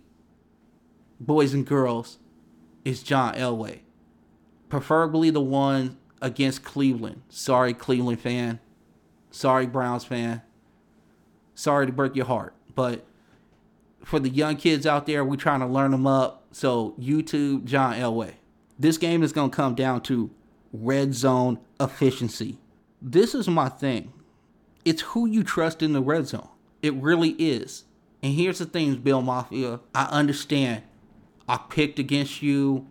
boys 1.19 1.53
and 1.53 1.65
girls, 1.65 2.19
is 2.85 3.03
John 3.03 3.35
Elway. 3.35 3.79
Preferably 4.69 5.29
the 5.29 5.41
one 5.41 5.97
against 6.21 6.63
Cleveland. 6.63 7.21
Sorry, 7.29 7.73
Cleveland 7.73 8.19
fan. 8.19 8.59
Sorry, 9.31 9.65
Browns 9.65 10.03
fan. 10.03 10.41
Sorry 11.55 11.85
to 11.85 11.91
break 11.91 12.15
your 12.15 12.25
heart. 12.25 12.53
But 12.75 13.05
for 14.03 14.19
the 14.19 14.29
young 14.29 14.55
kids 14.57 14.85
out 14.85 15.05
there, 15.05 15.23
we're 15.23 15.35
trying 15.35 15.59
to 15.61 15.65
learn 15.65 15.91
them 15.91 16.07
up. 16.07 16.45
So 16.51 16.95
YouTube, 16.99 17.65
John 17.65 17.95
Elway. 17.95 18.33
This 18.77 18.97
game 18.97 19.23
is 19.23 19.31
going 19.31 19.51
to 19.51 19.55
come 19.55 19.75
down 19.75 20.01
to 20.03 20.31
red 20.73 21.13
zone 21.13 21.59
efficiency. 21.79 22.57
This 23.01 23.35
is 23.35 23.47
my 23.47 23.69
thing. 23.69 24.13
It's 24.85 25.01
who 25.01 25.27
you 25.27 25.43
trust 25.43 25.81
in 25.83 25.93
the 25.93 26.01
red 26.01 26.27
zone. 26.27 26.49
It 26.81 26.93
really 26.95 27.31
is. 27.31 27.85
And 28.23 28.33
here's 28.33 28.59
the 28.59 28.65
things, 28.65 28.97
Bill 28.97 29.21
Mafia. 29.21 29.79
I 29.93 30.05
understand. 30.05 30.83
I 31.47 31.57
picked 31.57 31.99
against 31.99 32.41
you 32.41 32.87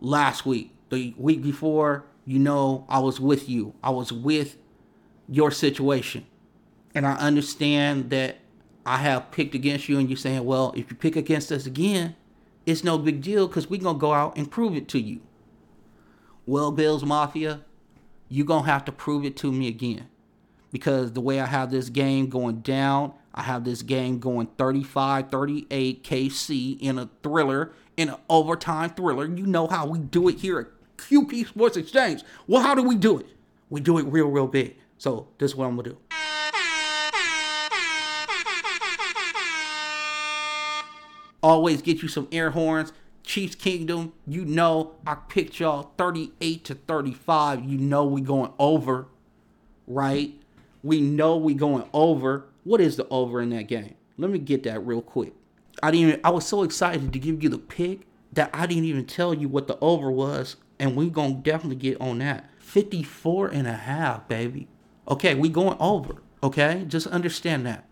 last 0.00 0.44
week. 0.44 0.72
The 0.90 1.14
week 1.16 1.42
before, 1.42 2.04
you 2.26 2.38
know, 2.38 2.84
I 2.88 2.98
was 2.98 3.18
with 3.18 3.48
you. 3.48 3.74
I 3.82 3.90
was 3.90 4.12
with 4.12 4.56
your 5.28 5.50
situation. 5.50 6.26
And 6.94 7.06
I 7.06 7.14
understand 7.14 8.10
that 8.10 8.38
I 8.84 8.98
have 8.98 9.30
picked 9.30 9.54
against 9.54 9.88
you 9.88 9.98
and 9.98 10.08
you're 10.08 10.16
saying, 10.16 10.44
well, 10.44 10.72
if 10.76 10.90
you 10.90 10.96
pick 10.96 11.16
against 11.16 11.52
us 11.52 11.66
again, 11.66 12.16
it's 12.66 12.84
no 12.84 12.98
big 12.98 13.22
deal 13.22 13.46
because 13.46 13.68
we're 13.68 13.80
going 13.80 13.96
to 13.96 14.00
go 14.00 14.12
out 14.12 14.36
and 14.36 14.50
prove 14.50 14.74
it 14.74 14.88
to 14.88 15.00
you. 15.00 15.20
Well, 16.46 16.72
Bills 16.72 17.04
Mafia, 17.04 17.60
you're 18.28 18.46
going 18.46 18.64
to 18.64 18.70
have 18.70 18.84
to 18.86 18.92
prove 18.92 19.24
it 19.24 19.36
to 19.38 19.52
me 19.52 19.68
again. 19.68 20.08
Because 20.72 21.12
the 21.12 21.20
way 21.20 21.38
I 21.38 21.46
have 21.46 21.70
this 21.70 21.90
game 21.90 22.28
going 22.28 22.60
down, 22.60 23.12
I 23.34 23.42
have 23.42 23.64
this 23.64 23.82
game 23.82 24.18
going 24.18 24.48
35 24.58 25.30
38 25.30 26.02
KC 26.02 26.80
in 26.80 26.98
a 26.98 27.10
thriller, 27.22 27.72
in 27.96 28.08
an 28.08 28.16
overtime 28.28 28.90
thriller. 28.90 29.26
You 29.26 29.46
know 29.46 29.66
how 29.66 29.86
we 29.86 29.98
do 29.98 30.28
it 30.28 30.38
here 30.38 30.58
at 30.60 30.66
QP 30.96 31.48
Sports 31.48 31.76
Exchange. 31.76 32.22
Well, 32.46 32.62
how 32.62 32.74
do 32.74 32.82
we 32.82 32.96
do 32.96 33.18
it? 33.18 33.26
We 33.68 33.80
do 33.80 33.98
it 33.98 34.04
real, 34.04 34.28
real 34.28 34.46
big. 34.46 34.76
So, 34.96 35.28
this 35.38 35.50
is 35.50 35.56
what 35.56 35.66
I'm 35.66 35.76
going 35.76 35.84
to 35.84 35.90
do. 35.90 36.21
Always 41.42 41.82
get 41.82 42.02
you 42.02 42.08
some 42.08 42.28
air 42.30 42.50
horns. 42.50 42.92
Chiefs 43.24 43.54
Kingdom, 43.54 44.12
you 44.26 44.44
know 44.44 44.96
I 45.06 45.14
picked 45.14 45.60
y'all 45.60 45.92
38 45.96 46.64
to 46.64 46.74
35. 46.74 47.64
You 47.64 47.78
know 47.78 48.04
we 48.04 48.20
going 48.20 48.52
over, 48.58 49.06
right? 49.86 50.34
We 50.82 51.00
know 51.00 51.36
we 51.36 51.54
going 51.54 51.88
over. 51.92 52.46
What 52.64 52.80
is 52.80 52.96
the 52.96 53.06
over 53.08 53.40
in 53.40 53.50
that 53.50 53.68
game? 53.68 53.94
Let 54.18 54.30
me 54.30 54.38
get 54.38 54.64
that 54.64 54.84
real 54.84 55.02
quick. 55.02 55.32
I 55.82 55.90
didn't 55.90 56.08
even, 56.08 56.20
I 56.24 56.30
was 56.30 56.46
so 56.46 56.62
excited 56.62 57.12
to 57.12 57.18
give 57.18 57.42
you 57.42 57.48
the 57.48 57.58
pick 57.58 58.00
that 58.32 58.50
I 58.52 58.66
didn't 58.66 58.84
even 58.84 59.06
tell 59.06 59.34
you 59.34 59.48
what 59.48 59.68
the 59.68 59.78
over 59.80 60.10
was, 60.10 60.56
and 60.78 60.96
we 60.96 61.10
gonna 61.10 61.34
definitely 61.34 61.76
get 61.76 62.00
on 62.00 62.18
that. 62.18 62.48
54 62.58 63.48
and 63.48 63.66
a 63.66 63.74
half, 63.74 64.26
baby. 64.28 64.68
Okay, 65.08 65.34
we 65.34 65.48
going 65.48 65.76
over. 65.78 66.22
Okay, 66.42 66.84
just 66.88 67.06
understand 67.08 67.66
that. 67.66 67.84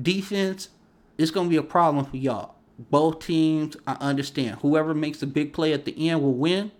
Defense 0.00 0.70
is 1.18 1.30
gonna 1.30 1.48
be 1.48 1.56
a 1.56 1.62
problem 1.62 2.04
for 2.04 2.16
y'all. 2.16 2.53
Both 2.78 3.26
teams, 3.26 3.76
I 3.86 3.94
understand. 4.00 4.58
Whoever 4.60 4.94
makes 4.94 5.20
the 5.20 5.26
big 5.26 5.52
play 5.52 5.72
at 5.72 5.84
the 5.84 6.08
end 6.08 6.22
will 6.22 6.34
win. 6.34 6.72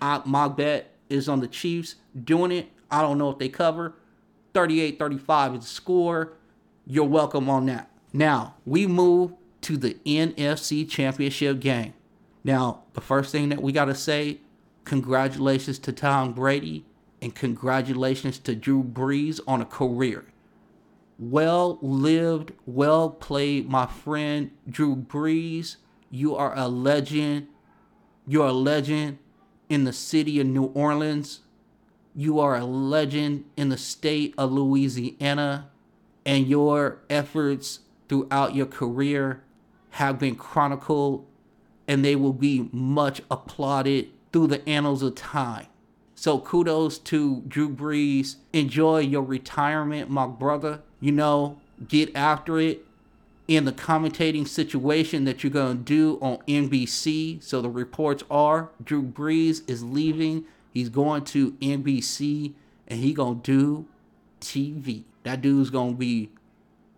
I, 0.00 0.22
my 0.24 0.48
bet 0.48 0.94
is 1.08 1.28
on 1.28 1.40
the 1.40 1.48
Chiefs 1.48 1.96
doing 2.22 2.52
it. 2.52 2.70
I 2.90 3.02
don't 3.02 3.18
know 3.18 3.30
if 3.30 3.38
they 3.38 3.48
cover. 3.48 3.94
38 4.54 4.98
35 4.98 5.54
is 5.54 5.60
the 5.60 5.66
score. 5.66 6.32
You're 6.86 7.04
welcome 7.04 7.48
on 7.48 7.66
that. 7.66 7.90
Now, 8.12 8.56
we 8.66 8.86
move 8.86 9.32
to 9.62 9.76
the 9.76 9.94
NFC 10.04 10.88
Championship 10.88 11.60
game. 11.60 11.94
Now, 12.42 12.82
the 12.94 13.00
first 13.00 13.32
thing 13.32 13.50
that 13.50 13.62
we 13.62 13.72
got 13.72 13.86
to 13.86 13.94
say 13.94 14.40
congratulations 14.84 15.78
to 15.78 15.92
Tom 15.92 16.32
Brady 16.32 16.84
and 17.22 17.34
congratulations 17.34 18.38
to 18.40 18.54
Drew 18.54 18.82
Brees 18.82 19.40
on 19.46 19.60
a 19.60 19.66
career. 19.66 20.24
Well 21.20 21.78
lived, 21.82 22.52
well 22.64 23.10
played, 23.10 23.68
my 23.68 23.84
friend 23.84 24.52
Drew 24.66 24.96
Brees. 24.96 25.76
You 26.10 26.34
are 26.34 26.56
a 26.56 26.66
legend. 26.66 27.48
You're 28.26 28.46
a 28.46 28.52
legend 28.52 29.18
in 29.68 29.84
the 29.84 29.92
city 29.92 30.40
of 30.40 30.46
New 30.46 30.64
Orleans. 30.64 31.40
You 32.14 32.40
are 32.40 32.56
a 32.56 32.64
legend 32.64 33.44
in 33.54 33.68
the 33.68 33.76
state 33.76 34.34
of 34.38 34.50
Louisiana. 34.50 35.68
And 36.24 36.46
your 36.46 37.00
efforts 37.10 37.80
throughout 38.08 38.54
your 38.54 38.64
career 38.64 39.42
have 39.90 40.18
been 40.18 40.36
chronicled 40.36 41.26
and 41.86 42.02
they 42.02 42.16
will 42.16 42.32
be 42.32 42.70
much 42.72 43.20
applauded 43.30 44.08
through 44.32 44.46
the 44.46 44.66
annals 44.66 45.02
of 45.02 45.16
time. 45.16 45.66
So 46.14 46.38
kudos 46.38 46.96
to 46.98 47.42
Drew 47.46 47.68
Brees. 47.68 48.36
Enjoy 48.54 49.00
your 49.00 49.22
retirement, 49.22 50.08
my 50.08 50.26
brother 50.26 50.80
you 51.00 51.12
know, 51.12 51.58
get 51.88 52.14
after 52.14 52.58
it 52.58 52.84
in 53.48 53.64
the 53.64 53.72
commentating 53.72 54.46
situation 54.46 55.24
that 55.24 55.42
you're 55.42 55.50
going 55.50 55.78
to 55.78 55.82
do 55.82 56.18
on 56.22 56.38
NBC. 56.46 57.42
So 57.42 57.60
the 57.60 57.68
reports 57.68 58.22
are 58.30 58.70
Drew 58.82 59.02
Brees 59.02 59.68
is 59.68 59.82
leaving. 59.82 60.44
He's 60.72 60.88
going 60.88 61.24
to 61.24 61.52
NBC 61.54 62.52
and 62.86 63.00
he 63.00 63.12
going 63.12 63.40
to 63.40 63.52
do 63.52 63.86
TV. 64.40 65.02
That 65.24 65.40
dude's 65.40 65.70
going 65.70 65.94
to 65.94 65.98
be 65.98 66.30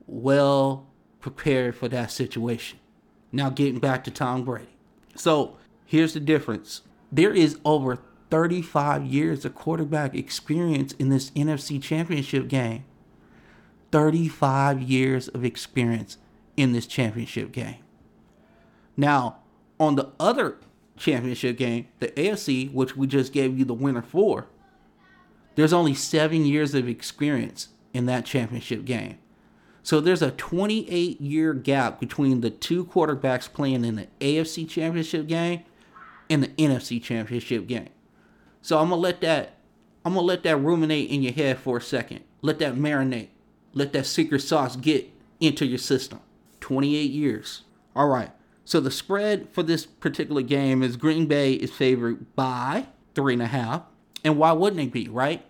well 0.07 0.87
prepared 1.21 1.75
for 1.75 1.89
that 1.89 2.11
situation. 2.11 2.79
Now 3.33 3.49
getting 3.49 3.79
back 3.79 4.05
to 4.05 4.11
Tom 4.11 4.45
Brady. 4.45 4.69
So 5.15 5.57
here's 5.87 6.13
the 6.13 6.21
difference. 6.21 6.83
There 7.11 7.33
is 7.33 7.59
over 7.65 7.99
35 8.31 9.07
years 9.07 9.45
of 9.45 9.55
quarterback 9.55 10.15
experience 10.15 10.93
in 10.95 11.09
this 11.09 11.31
NFC 11.31 11.83
championship 11.83 12.49
game. 12.49 12.85
35 13.93 14.83
years 14.83 15.29
of 15.29 15.45
experience 15.45 16.19
in 16.57 16.73
this 16.73 16.87
championship 16.87 17.53
game. 17.53 17.77
Now, 18.97 19.39
on 19.79 19.97
the 19.97 20.11
other 20.19 20.59
championship 20.97 21.57
game, 21.57 21.89
the 21.99 22.09
AFC, 22.09 22.73
which 22.73 22.97
we 22.97 23.07
just 23.07 23.33
gave 23.33 23.59
you 23.59 23.65
the 23.65 23.75
winner 23.75 24.03
for, 24.03 24.47
there's 25.55 25.73
only 25.73 25.95
seven 25.95 26.45
years 26.45 26.75
of 26.75 26.89
experience 26.89 27.69
in 27.93 28.07
that 28.07 28.25
championship 28.25 28.85
game. 28.85 29.19
So 29.83 30.01
there's 30.01 30.23
a 30.23 30.31
28 30.31 31.21
year 31.21 31.55
gap 31.55 31.99
between 31.99 32.41
the 32.41 32.51
two 32.51 32.85
quarterbacks 32.85 33.53
playing 33.53 33.85
in 33.85 33.97
the 33.97 34.07
AFC 34.21 34.69
championship 34.69 35.27
game 35.27 35.65
and 36.31 36.43
the 36.43 36.49
NFC 36.49 37.03
championship 37.03 37.67
game. 37.67 37.89
So 38.63 38.79
I'm 38.79 38.91
gonna 38.91 39.01
let 39.01 39.21
that 39.23 39.57
I'm 40.05 40.15
gonna 40.15 40.25
let 40.25 40.45
that 40.45 40.57
ruminate 40.57 41.11
in 41.11 41.23
your 41.23 41.33
head 41.33 41.59
for 41.59 41.79
a 41.79 41.83
second. 41.83 42.21
Let 42.43 42.61
that 42.61 42.75
marinate. 42.75 43.29
Let 43.75 43.93
that 43.93 44.07
secret 44.07 44.41
sauce 44.41 44.77
get 44.77 45.11
into 45.41 45.67
your 45.67 45.79
system. 45.79 46.21
28 46.61 47.11
years. 47.11 47.63
All 47.95 48.09
right. 48.09 48.31
So 48.65 48.81
the 48.81 48.91
spread 48.91 49.49
for 49.51 49.63
this 49.63 49.85
particular 49.85 50.43
game 50.43 50.83
is 50.83 50.97
Green 50.97 51.27
Bay 51.27 51.55
is 51.55 51.73
favored 51.73 52.35
by 52.37 52.87
three 53.15 53.33
and 53.33 53.43
a 53.43 53.47
half. 53.47 53.83
And 54.25 54.39
why 54.39 54.53
wouldn't 54.53 54.81
it 54.81 54.93
be, 54.93 55.09
right? 55.09 55.45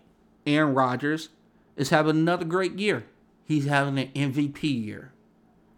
Aaron 0.47 0.75
Rodgers 0.75 1.29
is 1.77 1.91
having 1.91 2.16
another 2.16 2.45
great 2.45 2.79
year. 2.79 3.05
He's 3.45 3.66
having 3.66 3.99
an 3.99 4.09
MVP 4.14 4.62
year. 4.62 5.12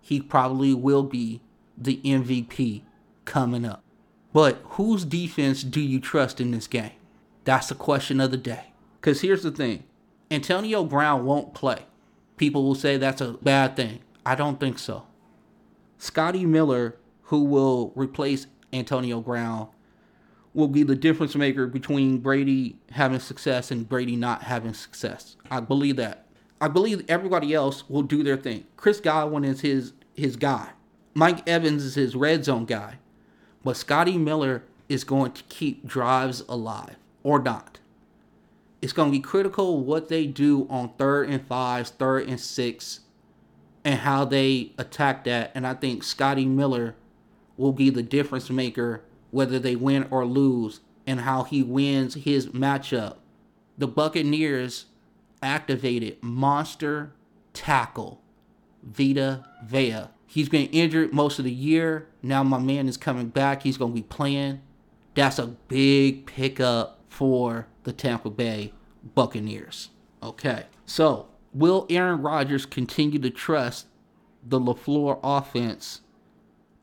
He 0.00 0.20
probably 0.20 0.74
will 0.74 1.02
be 1.02 1.40
the 1.76 2.00
MVP 2.04 2.82
coming 3.24 3.64
up. 3.64 3.82
But 4.32 4.60
whose 4.64 5.04
defense 5.04 5.62
do 5.62 5.80
you 5.80 6.00
trust 6.00 6.40
in 6.40 6.50
this 6.50 6.66
game? 6.66 6.92
That's 7.44 7.68
the 7.68 7.74
question 7.74 8.20
of 8.20 8.30
the 8.30 8.36
day. 8.36 8.72
Because 9.00 9.20
here's 9.20 9.42
the 9.42 9.50
thing 9.50 9.84
Antonio 10.30 10.84
Brown 10.84 11.24
won't 11.24 11.54
play 11.54 11.86
people 12.36 12.64
will 12.64 12.74
say 12.74 12.96
that's 12.96 13.20
a 13.20 13.32
bad 13.34 13.76
thing. 13.76 14.00
I 14.26 14.34
don't 14.34 14.58
think 14.58 14.78
so. 14.78 15.06
Scotty 15.98 16.44
Miller, 16.44 16.96
who 17.24 17.44
will 17.44 17.92
replace 17.94 18.46
Antonio 18.72 19.20
Brown, 19.20 19.68
will 20.52 20.68
be 20.68 20.82
the 20.82 20.94
difference 20.94 21.34
maker 21.34 21.66
between 21.66 22.18
Brady 22.18 22.76
having 22.92 23.20
success 23.20 23.70
and 23.70 23.88
Brady 23.88 24.16
not 24.16 24.44
having 24.44 24.74
success. 24.74 25.36
I 25.50 25.60
believe 25.60 25.96
that. 25.96 26.26
I 26.60 26.68
believe 26.68 27.04
everybody 27.08 27.52
else 27.52 27.88
will 27.88 28.02
do 28.02 28.22
their 28.22 28.36
thing. 28.36 28.64
Chris 28.76 29.00
Godwin 29.00 29.44
is 29.44 29.60
his 29.60 29.92
his 30.14 30.36
guy. 30.36 30.70
Mike 31.12 31.46
Evans 31.48 31.82
is 31.82 31.96
his 31.96 32.14
red 32.14 32.44
zone 32.44 32.64
guy. 32.64 32.98
But 33.64 33.76
Scotty 33.76 34.18
Miller 34.18 34.62
is 34.88 35.04
going 35.04 35.32
to 35.32 35.42
keep 35.44 35.86
drives 35.86 36.42
alive 36.48 36.96
or 37.22 37.40
not 37.40 37.80
it's 38.84 38.92
going 38.92 39.10
to 39.10 39.16
be 39.16 39.22
critical 39.22 39.82
what 39.82 40.10
they 40.10 40.26
do 40.26 40.66
on 40.68 40.92
third 40.98 41.30
and 41.30 41.46
fives, 41.46 41.88
third 41.88 42.28
and 42.28 42.38
six, 42.38 43.00
and 43.82 44.00
how 44.00 44.26
they 44.26 44.72
attack 44.76 45.24
that. 45.24 45.52
And 45.54 45.66
I 45.66 45.72
think 45.72 46.02
Scotty 46.04 46.44
Miller 46.44 46.94
will 47.56 47.72
be 47.72 47.88
the 47.88 48.02
difference 48.02 48.50
maker 48.50 49.02
whether 49.30 49.58
they 49.58 49.74
win 49.74 50.06
or 50.10 50.26
lose 50.26 50.80
and 51.06 51.22
how 51.22 51.44
he 51.44 51.62
wins 51.62 52.12
his 52.12 52.48
matchup. 52.48 53.16
The 53.78 53.88
Buccaneers 53.88 54.84
activated 55.42 56.22
monster 56.22 57.14
tackle 57.54 58.20
Vita 58.82 59.46
Vea. 59.64 60.08
He's 60.26 60.50
been 60.50 60.68
injured 60.68 61.14
most 61.14 61.38
of 61.38 61.46
the 61.46 61.50
year. 61.50 62.06
Now 62.22 62.42
my 62.42 62.58
man 62.58 62.86
is 62.86 62.98
coming 62.98 63.28
back. 63.28 63.62
He's 63.62 63.78
going 63.78 63.92
to 63.92 63.96
be 63.96 64.06
playing. 64.06 64.60
That's 65.14 65.38
a 65.38 65.46
big 65.46 66.26
pickup 66.26 67.00
for 67.14 67.68
the 67.84 67.92
Tampa 67.92 68.28
Bay 68.28 68.72
Buccaneers. 69.14 69.90
Okay, 70.20 70.64
so 70.84 71.28
will 71.52 71.86
Aaron 71.88 72.22
Rodgers 72.22 72.66
continue 72.66 73.20
to 73.20 73.30
trust 73.30 73.86
the 74.44 74.58
LaFleur 74.58 75.20
offense 75.22 76.00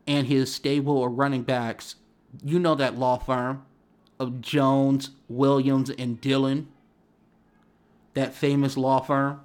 and 0.06 0.26
his 0.26 0.52
stable 0.52 1.04
of 1.04 1.18
running 1.18 1.42
backs? 1.42 1.96
You 2.42 2.58
know 2.58 2.74
that 2.76 2.98
law 2.98 3.18
firm 3.18 3.66
of 4.18 4.40
Jones, 4.40 5.10
Williams, 5.28 5.90
and 5.90 6.18
Dillon. 6.20 6.68
That 8.14 8.34
famous 8.34 8.76
law 8.76 9.00
firm 9.00 9.42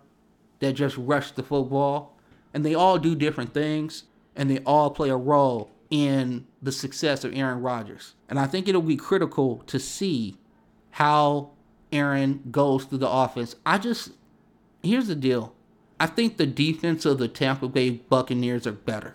that 0.59 0.73
just 0.73 0.95
rushed 0.97 1.35
the 1.35 1.43
football. 1.43 2.17
And 2.53 2.65
they 2.65 2.75
all 2.75 2.97
do 2.97 3.13
different 3.13 3.53
things, 3.53 4.03
and 4.37 4.49
they 4.49 4.59
all 4.59 4.89
play 4.91 5.09
a 5.09 5.17
role 5.17 5.69
in 5.89 6.47
the 6.61 6.71
success 6.71 7.25
of 7.25 7.35
Aaron 7.35 7.61
Rodgers. 7.61 8.13
And 8.29 8.39
I 8.39 8.47
think 8.47 8.67
it'll 8.67 8.81
be 8.81 8.95
critical 8.95 9.63
to 9.67 9.79
see 9.79 10.37
how 10.97 11.51
Aaron 11.91 12.41
goes 12.49 12.85
through 12.85 12.97
the 12.97 13.09
offense. 13.09 13.55
I 13.63 13.77
just 13.77 14.13
here's 14.81 15.05
the 15.05 15.15
deal. 15.15 15.53
I 15.99 16.07
think 16.07 16.37
the 16.37 16.47
defense 16.47 17.05
of 17.05 17.19
the 17.19 17.27
Tampa 17.27 17.67
Bay 17.67 17.91
Buccaneers 17.91 18.65
are 18.65 18.71
better. 18.71 19.13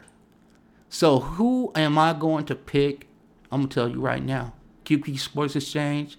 So 0.88 1.18
who 1.18 1.72
am 1.74 1.98
I 1.98 2.12
going 2.12 2.44
to 2.44 2.54
pick? 2.54 3.08
I'm 3.50 3.62
gonna 3.62 3.68
tell 3.68 3.88
you 3.88 4.00
right 4.00 4.22
now. 4.22 4.54
QP 4.84 5.18
Sports 5.18 5.56
Exchange, 5.56 6.18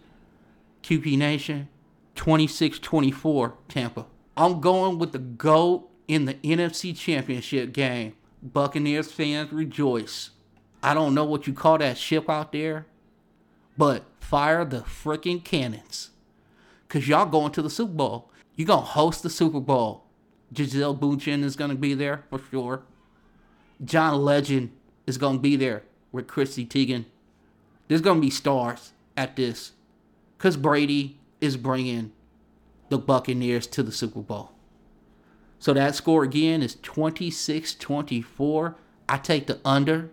QP 0.84 1.18
Nation, 1.18 1.70
26-24 2.18 3.54
Tampa. 3.70 4.06
I'm 4.36 4.60
going 4.60 5.00
with 5.00 5.14
the 5.14 5.20
GOAT 5.20 5.90
in 6.10 6.26
the 6.26 6.34
NFC 6.34 6.94
Championship 6.94 7.72
game. 7.72 8.16
Buccaneers 8.42 9.10
fans 9.10 9.54
rejoice. 9.54 10.32
I 10.84 10.94
don't 10.94 11.16
know 11.16 11.24
what 11.24 11.48
you 11.48 11.54
call 11.54 11.78
that 11.78 11.98
ship 11.98 12.30
out 12.30 12.52
there, 12.52 12.86
but 13.78 14.04
fire 14.20 14.66
the 14.66 14.82
freaking 14.82 15.44
cannons. 15.44 16.12
Cause 16.90 17.08
y'all 17.08 17.26
going 17.26 17.52
to 17.54 17.62
the 17.62 17.70
Super 17.70 17.94
Bowl. 17.94 18.32
You 18.56 18.66
gonna 18.66 18.82
host 18.82 19.24
the 19.24 19.30
Super 19.30 19.60
Bowl. 19.60 20.04
Gisele 20.54 20.96
Bündchen 20.96 21.44
is 21.44 21.56
gonna 21.56 21.76
be 21.76 21.94
there 21.94 22.24
for 22.30 22.40
sure. 22.52 22.84
John 23.84 24.22
Legend 24.24 24.72
is 25.08 25.18
gonna 25.18 25.40
be 25.40 25.56
there 25.56 25.84
with 26.12 26.28
Chrissy 26.28 26.66
Teigen. 26.66 27.06
There's 27.88 28.02
gonna 28.02 28.22
be 28.22 28.30
stars 28.30 28.94
at 29.18 29.36
this, 29.36 29.72
cause 30.38 30.56
Brady 30.56 31.20
is 31.42 31.58
bringing 31.58 32.12
the 32.90 32.98
Buccaneers 32.98 33.66
to 33.68 33.84
the 33.84 33.92
Super 33.92 34.22
Bowl. 34.22 34.52
So 35.60 35.74
that 35.74 35.96
score 35.96 36.24
again 36.24 36.62
is 36.62 36.76
26-24. 36.78 38.76
I 39.10 39.18
take 39.18 39.48
the 39.48 39.60
under. 39.66 40.12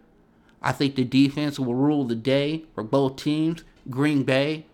I 0.62 0.72
think 0.72 0.94
the 0.94 1.04
defense 1.04 1.58
will 1.58 1.74
rule 1.74 2.04
the 2.04 2.14
day 2.14 2.64
for 2.74 2.82
both 2.82 3.16
teams. 3.16 3.64
Green 3.88 4.24
Bay, 4.24 4.66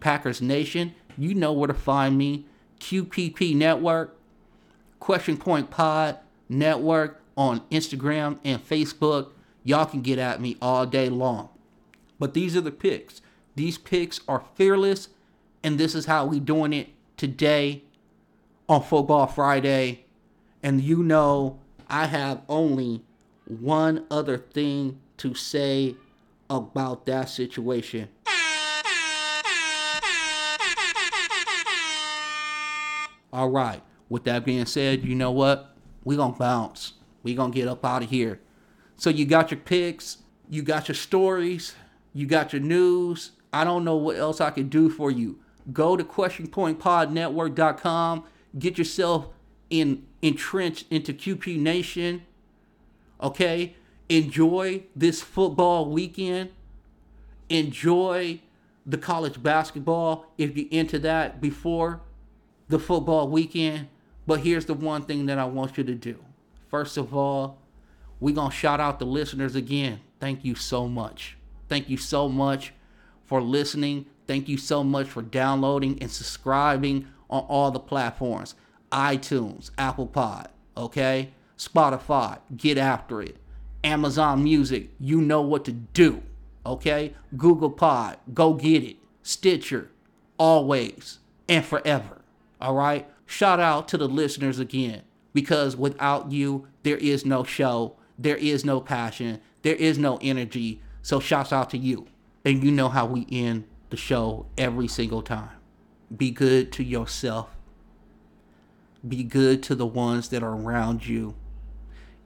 Packers 0.00 0.42
Nation, 0.42 0.94
you 1.16 1.34
know 1.34 1.52
where 1.52 1.68
to 1.68 1.74
find 1.74 2.18
me. 2.18 2.46
QPP 2.78 3.54
Network, 3.54 4.16
Question 4.98 5.36
Point 5.36 5.70
Pod 5.70 6.18
Network 6.48 7.20
on 7.36 7.60
Instagram 7.70 8.38
and 8.44 8.66
Facebook. 8.66 9.30
Y'all 9.64 9.86
can 9.86 10.02
get 10.02 10.18
at 10.18 10.40
me 10.40 10.56
all 10.60 10.86
day 10.86 11.08
long. 11.08 11.48
But 12.18 12.34
these 12.34 12.56
are 12.56 12.60
the 12.60 12.70
picks. 12.70 13.20
These 13.54 13.78
picks 13.78 14.20
are 14.28 14.44
fearless, 14.54 15.08
and 15.62 15.78
this 15.78 15.94
is 15.94 16.06
how 16.06 16.26
we 16.26 16.40
doing 16.40 16.72
it 16.72 16.88
today 17.16 17.82
on 18.68 18.82
Football 18.82 19.26
Friday. 19.26 20.04
And 20.62 20.80
you 20.80 21.02
know, 21.02 21.58
I 21.88 22.06
have 22.06 22.42
only 22.48 23.02
one 23.46 24.06
other 24.10 24.38
thing 24.38 25.00
to 25.20 25.34
say 25.34 25.94
about 26.48 27.04
that 27.06 27.28
situation. 27.28 28.08
All 33.32 33.50
right. 33.50 33.80
With 34.08 34.24
that 34.24 34.44
being 34.44 34.66
said, 34.66 35.04
you 35.04 35.14
know 35.14 35.30
what? 35.30 35.76
We 36.04 36.16
gonna 36.16 36.36
bounce. 36.36 36.94
We 37.22 37.34
gonna 37.34 37.52
get 37.52 37.68
up 37.68 37.84
out 37.84 38.02
of 38.02 38.10
here. 38.10 38.40
So 38.96 39.08
you 39.10 39.26
got 39.26 39.50
your 39.50 39.60
picks, 39.60 40.18
you 40.48 40.62
got 40.62 40.88
your 40.88 40.94
stories, 40.94 41.74
you 42.14 42.24
got 42.26 42.54
your 42.54 42.62
news. 42.62 43.32
I 43.52 43.64
don't 43.64 43.84
know 43.84 43.96
what 43.96 44.16
else 44.16 44.40
I 44.40 44.50
can 44.50 44.68
do 44.68 44.88
for 44.88 45.10
you. 45.10 45.40
Go 45.72 45.96
to 45.96 46.04
questionpointpodnetwork.com. 46.04 48.24
Get 48.58 48.78
yourself 48.78 49.28
in 49.68 50.06
entrenched 50.22 50.86
into 50.90 51.12
QP 51.12 51.58
Nation. 51.58 52.22
Okay? 53.22 53.76
Enjoy 54.10 54.82
this 54.94 55.22
football 55.22 55.88
weekend. 55.88 56.50
Enjoy 57.48 58.40
the 58.84 58.98
college 58.98 59.40
basketball 59.40 60.26
if 60.36 60.56
you're 60.56 60.66
into 60.72 60.98
that 60.98 61.40
before 61.40 62.00
the 62.68 62.80
football 62.80 63.28
weekend. 63.28 63.88
But 64.26 64.40
here's 64.40 64.64
the 64.66 64.74
one 64.74 65.02
thing 65.02 65.26
that 65.26 65.38
I 65.38 65.44
want 65.44 65.78
you 65.78 65.84
to 65.84 65.94
do. 65.94 66.18
First 66.68 66.96
of 66.96 67.14
all, 67.14 67.58
we're 68.18 68.34
going 68.34 68.50
to 68.50 68.56
shout 68.56 68.80
out 68.80 68.98
the 68.98 69.06
listeners 69.06 69.54
again. 69.54 70.00
Thank 70.18 70.44
you 70.44 70.56
so 70.56 70.88
much. 70.88 71.36
Thank 71.68 71.88
you 71.88 71.96
so 71.96 72.28
much 72.28 72.72
for 73.24 73.40
listening. 73.40 74.06
Thank 74.26 74.48
you 74.48 74.58
so 74.58 74.82
much 74.82 75.06
for 75.06 75.22
downloading 75.22 76.02
and 76.02 76.10
subscribing 76.10 77.06
on 77.28 77.44
all 77.44 77.70
the 77.70 77.78
platforms 77.78 78.56
iTunes, 78.90 79.70
Apple 79.78 80.08
Pod, 80.08 80.48
okay? 80.76 81.30
Spotify, 81.56 82.40
get 82.56 82.76
after 82.76 83.22
it. 83.22 83.36
Amazon 83.84 84.42
Music, 84.42 84.90
you 84.98 85.20
know 85.20 85.42
what 85.42 85.64
to 85.64 85.72
do, 85.72 86.22
okay? 86.64 87.14
Google 87.36 87.70
Pod, 87.70 88.18
go 88.34 88.54
get 88.54 88.82
it. 88.82 88.96
Stitcher, 89.22 89.90
always 90.38 91.18
and 91.48 91.64
forever, 91.64 92.22
all 92.60 92.74
right? 92.74 93.08
Shout 93.26 93.60
out 93.60 93.88
to 93.88 93.98
the 93.98 94.08
listeners 94.08 94.58
again 94.58 95.02
because 95.32 95.76
without 95.76 96.32
you, 96.32 96.66
there 96.82 96.96
is 96.96 97.24
no 97.24 97.44
show, 97.44 97.96
there 98.18 98.36
is 98.36 98.64
no 98.64 98.80
passion, 98.80 99.40
there 99.62 99.76
is 99.76 99.98
no 99.98 100.18
energy. 100.20 100.82
So, 101.02 101.20
shouts 101.20 101.52
out 101.52 101.70
to 101.70 101.78
you. 101.78 102.06
And 102.44 102.62
you 102.62 102.70
know 102.70 102.88
how 102.88 103.06
we 103.06 103.26
end 103.30 103.64
the 103.90 103.96
show 103.96 104.46
every 104.58 104.88
single 104.88 105.22
time. 105.22 105.50
Be 106.14 106.30
good 106.30 106.72
to 106.72 106.84
yourself 106.84 107.48
be 109.06 109.22
good 109.22 109.62
to 109.64 109.74
the 109.74 109.86
ones 109.86 110.28
that 110.28 110.42
are 110.42 110.54
around 110.54 111.06
you. 111.06 111.34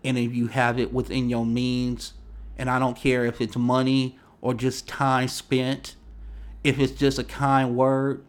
And 0.04 0.18
if 0.18 0.34
you 0.34 0.48
have 0.48 0.78
it 0.78 0.92
within 0.92 1.30
your 1.30 1.46
means, 1.46 2.12
and 2.58 2.70
I 2.70 2.78
don't 2.78 2.96
care 2.96 3.24
if 3.24 3.40
it's 3.40 3.56
money 3.56 4.18
or 4.40 4.54
just 4.54 4.86
time 4.86 5.28
spent, 5.28 5.96
if 6.62 6.78
it's 6.78 6.92
just 6.92 7.18
a 7.18 7.24
kind 7.24 7.74
word, 7.74 8.24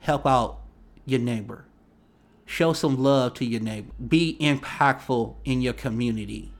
help 0.00 0.26
out 0.26 0.60
your 1.04 1.20
neighbor. 1.20 1.64
Show 2.44 2.72
some 2.72 3.02
love 3.02 3.34
to 3.34 3.44
your 3.44 3.60
neighbor. 3.60 3.92
Be 4.06 4.36
impactful 4.40 5.36
in 5.44 5.62
your 5.62 5.72
community. 5.72 6.52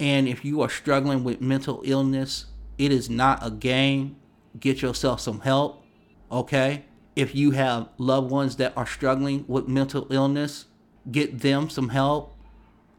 And 0.00 0.28
if 0.28 0.44
you 0.44 0.62
are 0.62 0.70
struggling 0.70 1.24
with 1.24 1.40
mental 1.40 1.82
illness, 1.84 2.46
it 2.78 2.92
is 2.92 3.10
not 3.10 3.44
a 3.44 3.50
game. 3.50 4.16
Get 4.58 4.80
yourself 4.80 5.20
some 5.20 5.40
help, 5.40 5.84
okay? 6.30 6.84
If 7.16 7.34
you 7.34 7.50
have 7.50 7.88
loved 7.98 8.30
ones 8.30 8.56
that 8.56 8.72
are 8.76 8.86
struggling 8.86 9.44
with 9.48 9.68
mental 9.68 10.06
illness, 10.10 10.66
get 11.10 11.40
them 11.40 11.68
some 11.68 11.90
help, 11.90 12.37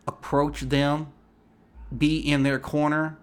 approach 0.10 0.62
them, 0.62 1.08
be 1.96 2.18
in 2.18 2.44
their 2.44 2.60
corner, 2.60 3.18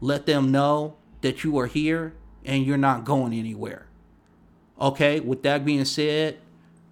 let 0.00 0.26
them 0.26 0.50
know 0.50 0.96
that 1.20 1.44
you 1.44 1.58
are 1.58 1.66
here 1.66 2.14
and 2.44 2.64
you're 2.64 2.76
not 2.78 3.04
going 3.04 3.32
anywhere. 3.32 3.86
Okay, 4.80 5.20
with 5.20 5.42
that 5.42 5.64
being 5.64 5.84
said, 5.84 6.38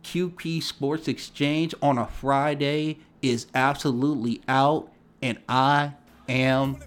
QP 0.04 0.62
Sports 0.62 1.08
Exchange 1.08 1.74
on 1.80 1.98
a 1.98 2.06
Friday 2.06 2.98
is 3.22 3.46
absolutely 3.54 4.40
out, 4.48 4.92
and 5.22 5.38
I 5.48 5.94
am 6.28 6.78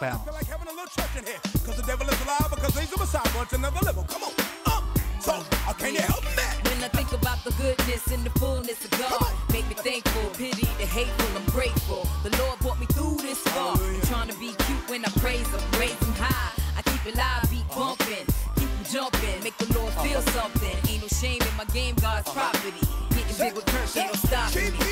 bound. 0.00 0.26
Cause 0.26 1.76
the 1.76 1.82
devil 1.86 2.08
is 2.08 2.22
alive 2.22 2.50
because 2.50 3.52
another 3.52 3.80
level. 3.84 4.04
Come 4.04 4.24
on. 4.24 4.32
Uh, 4.66 4.82
so, 5.20 5.32
uh, 5.32 5.72
can 5.74 5.94
you 5.94 6.00
help 6.00 6.24
me? 6.24 6.73
I 6.84 6.88
think 6.88 7.12
about 7.12 7.42
the 7.44 7.52
goodness 7.52 8.06
and 8.12 8.22
the 8.24 8.38
fullness 8.38 8.84
of 8.84 8.90
God, 8.90 9.32
make 9.54 9.66
me 9.68 9.74
thankful, 9.74 10.28
pity 10.36 10.68
the 10.76 10.84
hateful, 10.84 11.34
I'm 11.34 11.46
grateful. 11.46 12.06
The 12.22 12.36
Lord 12.36 12.58
brought 12.58 12.78
me 12.78 12.84
through 12.84 13.16
this 13.22 13.38
far. 13.38 13.74
Oh, 13.78 13.94
I'm 13.94 14.00
trying 14.02 14.28
to 14.28 14.38
be 14.38 14.52
cute 14.66 14.90
when 14.90 15.02
I 15.02 15.08
praise 15.16 15.48
him, 15.48 15.60
raise 15.80 15.96
him 15.96 16.12
high. 16.12 16.52
I 16.76 16.82
keep 16.82 17.06
it 17.06 17.16
live, 17.16 17.50
beat 17.50 17.66
bumping, 17.74 18.26
keep 18.56 18.68
him 18.68 18.84
jumping, 18.84 19.42
make 19.42 19.56
the 19.56 19.72
Lord 19.78 19.94
feel 20.04 20.18
uh-huh. 20.18 20.42
something. 20.42 20.76
Ain't 20.92 21.00
no 21.00 21.08
shame 21.08 21.40
in 21.40 21.56
my 21.56 21.64
game, 21.72 21.94
God's 22.02 22.28
property. 22.28 22.84
Getting 23.16 23.36
big 23.38 23.54
with 23.56 23.96
ain't 23.96 24.12
no 24.12 24.18
stopping 24.20 24.72
me. 24.72 24.83